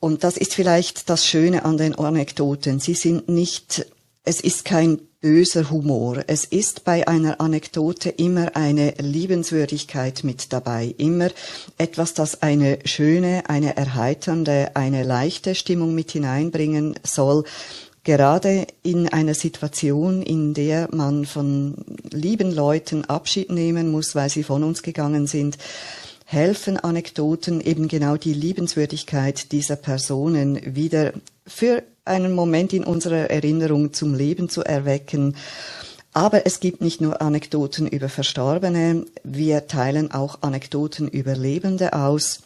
Und 0.00 0.24
das 0.24 0.36
ist 0.36 0.54
vielleicht 0.54 1.10
das 1.10 1.26
Schöne 1.26 1.64
an 1.64 1.76
den 1.76 1.94
Anekdoten. 1.94 2.80
Sie 2.80 2.94
sind 2.94 3.28
nicht, 3.28 3.86
es 4.24 4.40
ist 4.40 4.64
kein 4.64 4.98
böser 5.20 5.70
Humor. 5.70 6.24
Es 6.26 6.44
ist 6.46 6.84
bei 6.84 7.06
einer 7.06 7.40
Anekdote 7.40 8.08
immer 8.08 8.56
eine 8.56 8.94
Liebenswürdigkeit 8.98 10.24
mit 10.24 10.52
dabei. 10.52 10.94
Immer 10.96 11.28
etwas, 11.76 12.14
das 12.14 12.42
eine 12.42 12.78
schöne, 12.86 13.42
eine 13.48 13.76
erheiternde, 13.76 14.70
eine 14.74 15.02
leichte 15.02 15.54
Stimmung 15.54 15.94
mit 15.94 16.12
hineinbringen 16.12 16.94
soll. 17.02 17.44
Gerade 18.02 18.66
in 18.82 19.08
einer 19.08 19.34
Situation, 19.34 20.22
in 20.22 20.54
der 20.54 20.88
man 20.90 21.26
von 21.26 21.74
lieben 22.12 22.52
Leuten 22.52 23.04
Abschied 23.04 23.50
nehmen 23.50 23.90
muss, 23.90 24.14
weil 24.14 24.28
sie 24.30 24.42
von 24.42 24.64
uns 24.64 24.82
gegangen 24.82 25.26
sind, 25.26 25.58
helfen 26.24 26.76
Anekdoten 26.76 27.60
eben 27.60 27.88
genau 27.88 28.16
die 28.16 28.34
Liebenswürdigkeit 28.34 29.50
dieser 29.52 29.76
Personen 29.76 30.76
wieder 30.76 31.12
für 31.46 31.82
einen 32.04 32.32
Moment 32.32 32.72
in 32.72 32.84
unserer 32.84 33.30
Erinnerung 33.30 33.92
zum 33.92 34.14
Leben 34.14 34.48
zu 34.48 34.62
erwecken. 34.62 35.36
Aber 36.12 36.46
es 36.46 36.60
gibt 36.60 36.80
nicht 36.80 37.00
nur 37.00 37.20
Anekdoten 37.22 37.86
über 37.86 38.08
Verstorbene, 38.08 39.06
wir 39.22 39.66
teilen 39.66 40.10
auch 40.10 40.42
Anekdoten 40.42 41.08
über 41.08 41.36
Lebende 41.36 41.92
aus. 41.92 42.42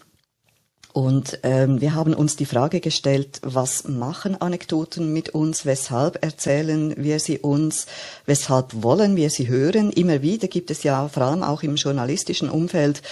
Und 0.95 1.41
ähm, 1.43 1.81
wir 1.81 1.97
haben 1.97 2.15
uns 2.15 2.37
die 2.37 2.47
Frage 2.47 2.79
gestellt, 2.79 3.41
was 3.43 3.83
machen 3.89 4.41
Anekdoten 4.41 5.13
mit 5.13 5.31
uns, 5.31 5.67
weshalb 5.67 6.23
erzählen 6.25 6.95
wir 6.97 7.19
sie 7.19 7.41
uns, 7.41 7.87
weshalb 8.27 8.85
wollen 8.85 9.17
wir 9.17 9.29
sie 9.29 9.49
hören. 9.49 9.91
Immer 9.91 10.23
wieder 10.23 10.47
gibt 10.47 10.71
es 10.71 10.85
ja 10.85 11.09
vor 11.09 11.25
allem 11.25 11.43
auch 11.43 11.65
im 11.65 11.75
journalistischen 11.75 12.49
Umfeld 12.49 13.03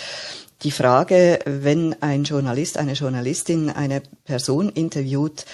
die 0.63 0.71
Frage, 0.71 1.41
wenn 1.45 2.01
ein 2.01 2.23
Journalist, 2.23 2.79
eine 2.79 2.93
Journalistin 2.93 3.69
eine 3.69 4.01
Person 4.27 4.69
interviewt, 4.69 5.45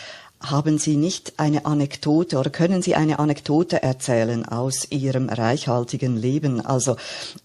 haben 0.40 0.78
Sie 0.78 0.96
nicht 0.96 1.34
eine 1.38 1.66
Anekdote 1.66 2.38
oder 2.38 2.50
können 2.50 2.80
Sie 2.80 2.94
eine 2.94 3.18
Anekdote 3.18 3.82
erzählen 3.82 4.44
aus 4.44 4.90
Ihrem 4.90 5.28
reichhaltigen 5.28 6.16
Leben? 6.16 6.64
Also 6.64 6.96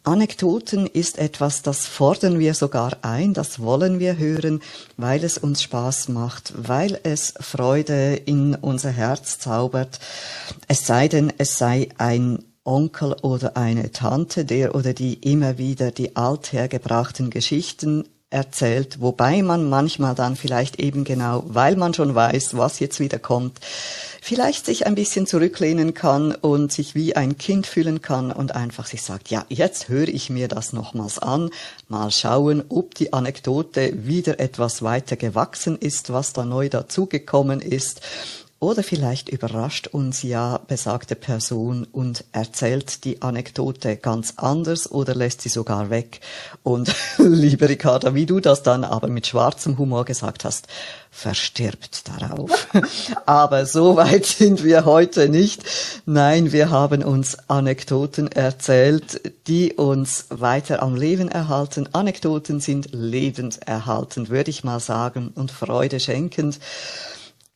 Anekdoten 0.03 0.87
ist 0.87 1.17
etwas, 1.17 1.63
das 1.63 1.87
fordern 1.87 2.39
wir 2.39 2.53
sogar 2.53 2.97
ein, 3.01 3.33
das 3.33 3.59
wollen 3.59 3.99
wir 3.99 4.17
hören, 4.17 4.61
weil 4.97 5.23
es 5.23 5.37
uns 5.37 5.63
Spaß 5.63 6.09
macht, 6.09 6.53
weil 6.55 6.99
es 7.03 7.33
Freude 7.39 8.15
in 8.15 8.55
unser 8.55 8.91
Herz 8.91 9.39
zaubert. 9.39 9.99
Es 10.67 10.85
sei 10.85 11.07
denn, 11.07 11.33
es 11.37 11.57
sei 11.57 11.89
ein 11.97 12.43
Onkel 12.65 13.13
oder 13.21 13.57
eine 13.57 13.91
Tante, 13.91 14.45
der 14.45 14.73
oder 14.73 14.93
die 14.93 15.15
immer 15.15 15.57
wieder 15.57 15.91
die 15.91 16.15
althergebrachten 16.15 17.29
Geschichten 17.29 18.05
erzählt, 18.33 18.99
wobei 18.99 19.41
man 19.41 19.69
manchmal 19.69 20.15
dann 20.15 20.35
vielleicht 20.35 20.79
eben 20.79 21.03
genau, 21.03 21.43
weil 21.47 21.75
man 21.75 21.93
schon 21.93 22.15
weiß, 22.15 22.57
was 22.57 22.79
jetzt 22.79 22.99
wieder 22.99 23.19
kommt, 23.19 23.59
vielleicht 24.21 24.65
sich 24.65 24.87
ein 24.87 24.95
bisschen 24.95 25.27
zurücklehnen 25.27 25.93
kann 25.93 26.33
und 26.33 26.71
sich 26.71 26.95
wie 26.95 27.15
ein 27.15 27.37
Kind 27.37 27.67
fühlen 27.67 28.01
kann 28.01 28.31
und 28.31 28.55
einfach 28.55 28.87
sich 28.87 29.03
sagt, 29.03 29.29
ja, 29.29 29.45
jetzt 29.49 29.89
höre 29.89 30.07
ich 30.07 30.29
mir 30.29 30.47
das 30.47 30.73
nochmals 30.73 31.19
an, 31.19 31.51
mal 31.89 32.09
schauen, 32.09 32.63
ob 32.69 32.95
die 32.95 33.13
Anekdote 33.13 34.07
wieder 34.07 34.39
etwas 34.39 34.81
weiter 34.81 35.15
gewachsen 35.15 35.77
ist, 35.77 36.11
was 36.11 36.33
da 36.33 36.43
neu 36.43 36.69
dazugekommen 36.69 37.61
ist. 37.61 38.01
Oder 38.63 38.81
vielleicht 38.81 39.27
überrascht 39.27 39.87
uns 39.87 40.23
ja 40.23 40.57
besagte 40.57 41.15
Person 41.15 41.85
und 41.91 42.23
erzählt 42.31 43.03
die 43.03 43.21
Anekdote 43.21 43.97
ganz 43.97 44.35
anders 44.37 44.89
oder 44.89 45.13
lässt 45.15 45.41
sie 45.41 45.49
sogar 45.49 45.89
weg. 45.89 46.21
Und 46.63 46.95
liebe 47.17 47.67
Ricarda, 47.67 48.15
wie 48.15 48.25
du 48.25 48.39
das 48.39 48.63
dann 48.63 48.85
aber 48.85 49.09
mit 49.09 49.27
schwarzem 49.27 49.77
Humor 49.77 50.05
gesagt 50.05 50.45
hast, 50.45 50.67
verstirbt 51.11 52.07
darauf. 52.07 52.69
aber 53.25 53.65
so 53.65 53.97
weit 53.97 54.25
sind 54.25 54.63
wir 54.63 54.85
heute 54.85 55.27
nicht. 55.27 55.63
Nein, 56.05 56.53
wir 56.53 56.69
haben 56.69 57.03
uns 57.03 57.37
Anekdoten 57.49 58.31
erzählt, 58.31 59.33
die 59.47 59.73
uns 59.73 60.27
weiter 60.29 60.81
am 60.81 60.95
Leben 60.95 61.27
erhalten. 61.27 61.89
Anekdoten 61.91 62.61
sind 62.61 62.93
lebenserhaltend, 62.93 64.29
würde 64.29 64.51
ich 64.51 64.63
mal 64.63 64.79
sagen, 64.79 65.33
und 65.35 65.51
Freude 65.51 65.99
schenkend. 65.99 66.61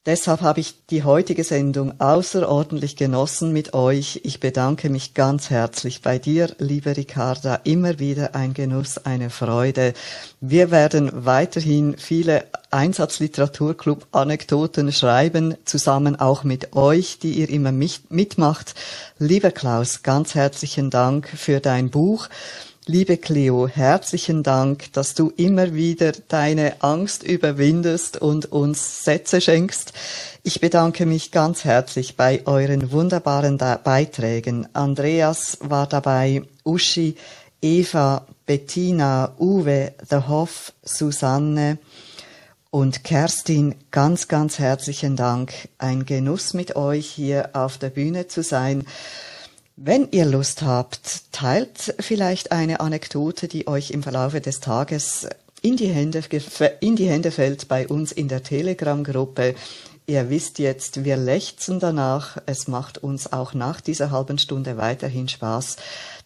Deshalb 0.08 0.40
habe 0.40 0.62
ich 0.62 0.86
die 0.90 1.04
heutige 1.04 1.44
Sendung 1.44 2.00
außerordentlich 2.00 2.96
genossen 2.96 3.52
mit 3.52 3.74
euch. 3.74 4.22
Ich 4.24 4.40
bedanke 4.40 4.90
mich 4.90 5.14
ganz 5.14 5.50
herzlich 5.50 6.02
bei 6.02 6.18
dir, 6.18 6.56
liebe 6.60 6.96
Ricarda. 6.96 7.56
Immer 7.66 8.00
wieder 8.00 8.34
ein 8.34 8.54
Genuss, 8.54 9.00
eine 9.00 9.30
Freude. 9.30 9.94
Wir 10.40 10.72
werden 10.72 11.12
weiterhin 11.26 11.98
viele 11.98 12.46
Einsatzliteraturclub-Anekdoten 12.72 14.94
schreiben, 14.94 15.56
zusammen 15.66 16.18
auch 16.18 16.46
mit 16.46 16.74
euch, 16.74 17.20
die 17.20 17.34
ihr 17.34 17.50
immer 17.50 17.74
mitmacht. 17.74 18.76
Lieber 19.20 19.52
Klaus, 19.52 20.04
ganz 20.04 20.36
herzlichen 20.36 20.90
Dank 20.90 21.28
für 21.28 21.60
dein 21.60 21.90
Buch. 21.90 22.30
Liebe 22.90 23.18
Cleo, 23.18 23.68
herzlichen 23.68 24.44
Dank, 24.44 24.94
dass 24.94 25.14
du 25.14 25.34
immer 25.36 25.74
wieder 25.74 26.14
deine 26.30 26.82
Angst 26.82 27.22
überwindest 27.22 28.16
und 28.16 28.50
uns 28.54 29.04
Sätze 29.04 29.42
schenkst. 29.42 29.92
Ich 30.44 30.62
bedanke 30.62 31.06
mich 31.06 31.32
ganz 31.32 31.66
herzlich 31.66 32.16
bei 32.16 32.44
euren 32.46 32.94
wunderbaren 32.94 33.58
Beiträgen. 33.58 34.70
Andreas 34.72 35.58
war 35.60 35.86
dabei, 35.86 36.44
Uschi, 36.64 37.18
Eva, 37.62 38.26
Bettina, 38.46 39.34
Uwe, 39.38 39.92
The 40.10 40.22
Hoff, 40.30 40.72
Susanne 40.82 41.80
und 42.72 43.04
Kerstin. 43.04 43.76
Ganz, 43.92 44.30
ganz 44.30 44.60
herzlichen 44.60 45.18
Dank. 45.18 45.52
Ein 45.78 46.06
Genuss 46.06 46.54
mit 46.54 46.78
euch 46.78 47.08
hier 47.08 47.50
auf 47.52 47.80
der 47.80 47.90
Bühne 47.90 48.28
zu 48.28 48.44
sein. 48.44 48.86
Wenn 49.80 50.08
ihr 50.10 50.26
Lust 50.26 50.64
habt, 50.64 51.32
teilt 51.32 51.94
vielleicht 52.00 52.52
eine 52.52 52.80
Anekdote, 52.80 53.48
die 53.48 53.68
euch 53.68 53.92
im 53.92 54.02
Verlaufe 54.02 54.42
des 54.42 54.60
Tages 54.60 55.28
in 55.62 55.78
die 55.78 55.90
Hände, 55.90 56.24
in 56.80 56.96
die 56.96 57.08
Hände 57.08 57.30
fällt 57.30 57.68
bei 57.68 57.88
uns 57.88 58.12
in 58.12 58.28
der 58.28 58.42
Telegram-Gruppe. 58.42 59.54
Ihr 60.08 60.32
wisst 60.32 60.58
jetzt, 60.58 61.04
wir 61.04 61.16
lechzen 61.16 61.80
danach. 61.80 62.40
Es 62.48 62.68
macht 62.68 62.98
uns 62.98 63.32
auch 63.32 63.54
nach 63.54 63.80
dieser 63.80 64.10
halben 64.10 64.40
Stunde 64.40 64.78
weiterhin 64.78 65.28
Spaß. 65.28 65.76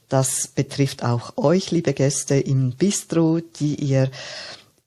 Das 0.08 0.47
betrifft 0.47 1.04
auch 1.04 1.36
euch, 1.36 1.72
liebe 1.72 1.91
Gäste 1.91 2.36
im 2.36 2.72
Bistro, 2.72 3.41
die 3.60 3.76
ihr 3.76 4.10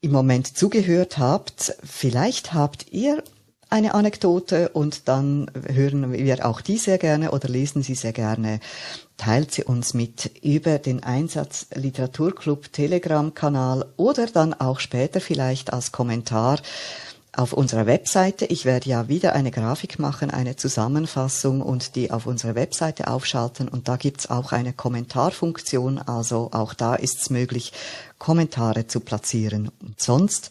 im 0.01 0.13
Moment 0.13 0.57
zugehört 0.57 1.19
habt. 1.19 1.77
Vielleicht 1.85 2.55
habt 2.55 2.87
ihr 2.93 3.23
eine 3.75 3.95
Anekdote 3.95 4.69
und 4.69 5.09
dann 5.09 5.51
hören 5.67 6.13
wir 6.13 6.47
auch 6.47 6.61
die 6.61 6.79
sehr 6.79 6.97
gerne 6.97 7.33
oder 7.33 7.49
lesen 7.49 7.83
sie 7.83 7.97
sehr 7.97 8.13
gerne. 8.13 8.61
Teilt 9.17 9.51
sie 9.51 9.65
uns 9.65 9.95
mit 9.95 10.31
über 10.45 10.79
den 10.79 11.03
Einsatz 11.03 11.67
Literaturclub 11.75 12.73
Telegram-Kanal 12.73 13.85
oder 13.97 14.29
dann 14.29 14.55
auch 14.55 14.79
später 14.79 15.21
vielleicht 15.21 15.73
als 15.73 15.91
Kommentar 15.91 16.61
auf 17.33 17.53
unserer 17.53 17.87
Webseite. 17.87 18.45
Ich 18.45 18.65
werde 18.65 18.89
ja 18.89 19.09
wieder 19.09 19.33
eine 19.33 19.51
Grafik 19.51 19.99
machen, 19.99 20.31
eine 20.31 20.55
Zusammenfassung 20.55 21.61
und 21.61 21.97
die 21.97 22.13
auf 22.13 22.27
unserer 22.27 22.55
Webseite 22.55 23.09
aufschalten. 23.09 23.67
Und 23.67 23.89
da 23.89 23.97
gibt's 23.97 24.31
auch 24.31 24.53
eine 24.53 24.73
Kommentarfunktion. 24.73 25.99
Also 25.99 26.51
auch 26.53 26.75
da 26.75 26.95
ist 26.95 27.23
es 27.23 27.31
möglich, 27.31 27.73
Kommentare 28.19 28.87
zu 28.87 29.01
platzieren. 29.01 29.69
Und 29.83 30.01
sonst 30.01 30.51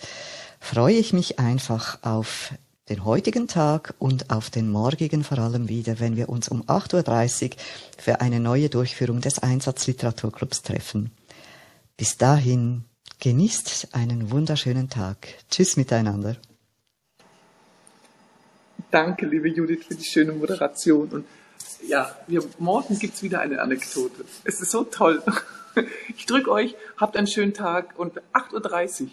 freue 0.59 0.95
ich 0.95 1.13
mich 1.13 1.39
einfach 1.39 1.99
auf 2.01 2.51
den 2.93 3.05
heutigen 3.05 3.47
Tag 3.47 3.95
und 3.97 4.29
auf 4.29 4.51
den 4.51 4.69
morgigen 4.69 5.23
vor 5.23 5.39
allem 5.39 5.67
wieder, 5.67 5.99
wenn 5.99 6.15
wir 6.15 6.29
uns 6.29 6.47
um 6.47 6.61
8.30 6.61 7.43
Uhr 7.43 7.57
für 7.97 8.21
eine 8.21 8.39
neue 8.39 8.69
Durchführung 8.69 9.19
des 9.19 9.39
Einsatzliteraturclubs 9.39 10.61
treffen. 10.61 11.09
Bis 11.97 12.17
dahin 12.17 12.83
genießt 13.19 13.87
einen 13.93 14.29
wunderschönen 14.29 14.89
Tag. 14.89 15.27
Tschüss 15.49 15.75
miteinander. 15.75 16.35
Danke, 18.91 19.25
liebe 19.25 19.49
Judith, 19.49 19.85
für 19.87 19.95
die 19.95 20.03
schöne 20.03 20.33
Moderation. 20.33 21.07
Und 21.09 21.25
ja, 21.87 22.15
wir, 22.27 22.43
morgen 22.59 22.99
gibt's 22.99 23.23
wieder 23.23 23.39
eine 23.39 23.59
Anekdote. 23.59 24.23
Es 24.43 24.61
ist 24.61 24.69
so 24.69 24.83
toll. 24.83 25.23
Ich 26.15 26.27
drücke 26.27 26.51
euch, 26.51 26.75
habt 26.97 27.17
einen 27.17 27.25
schönen 27.25 27.55
Tag 27.55 27.97
und 27.97 28.21
8.30 28.33 29.01
Uhr. 29.05 29.09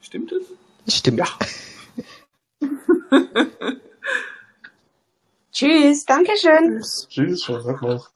Stimmt 0.00 0.32
es? 0.32 0.92
Stimmt. 0.92 1.20
Ja. 1.20 1.26
Tschüss, 5.52 6.04
Dankeschön. 6.04 6.82
Tschüss, 7.08 7.48
noch. 7.82 8.10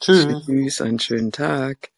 Tschüss, 0.00 0.80
einen 0.80 0.98
schönen 0.98 1.30
Tag. 1.32 1.90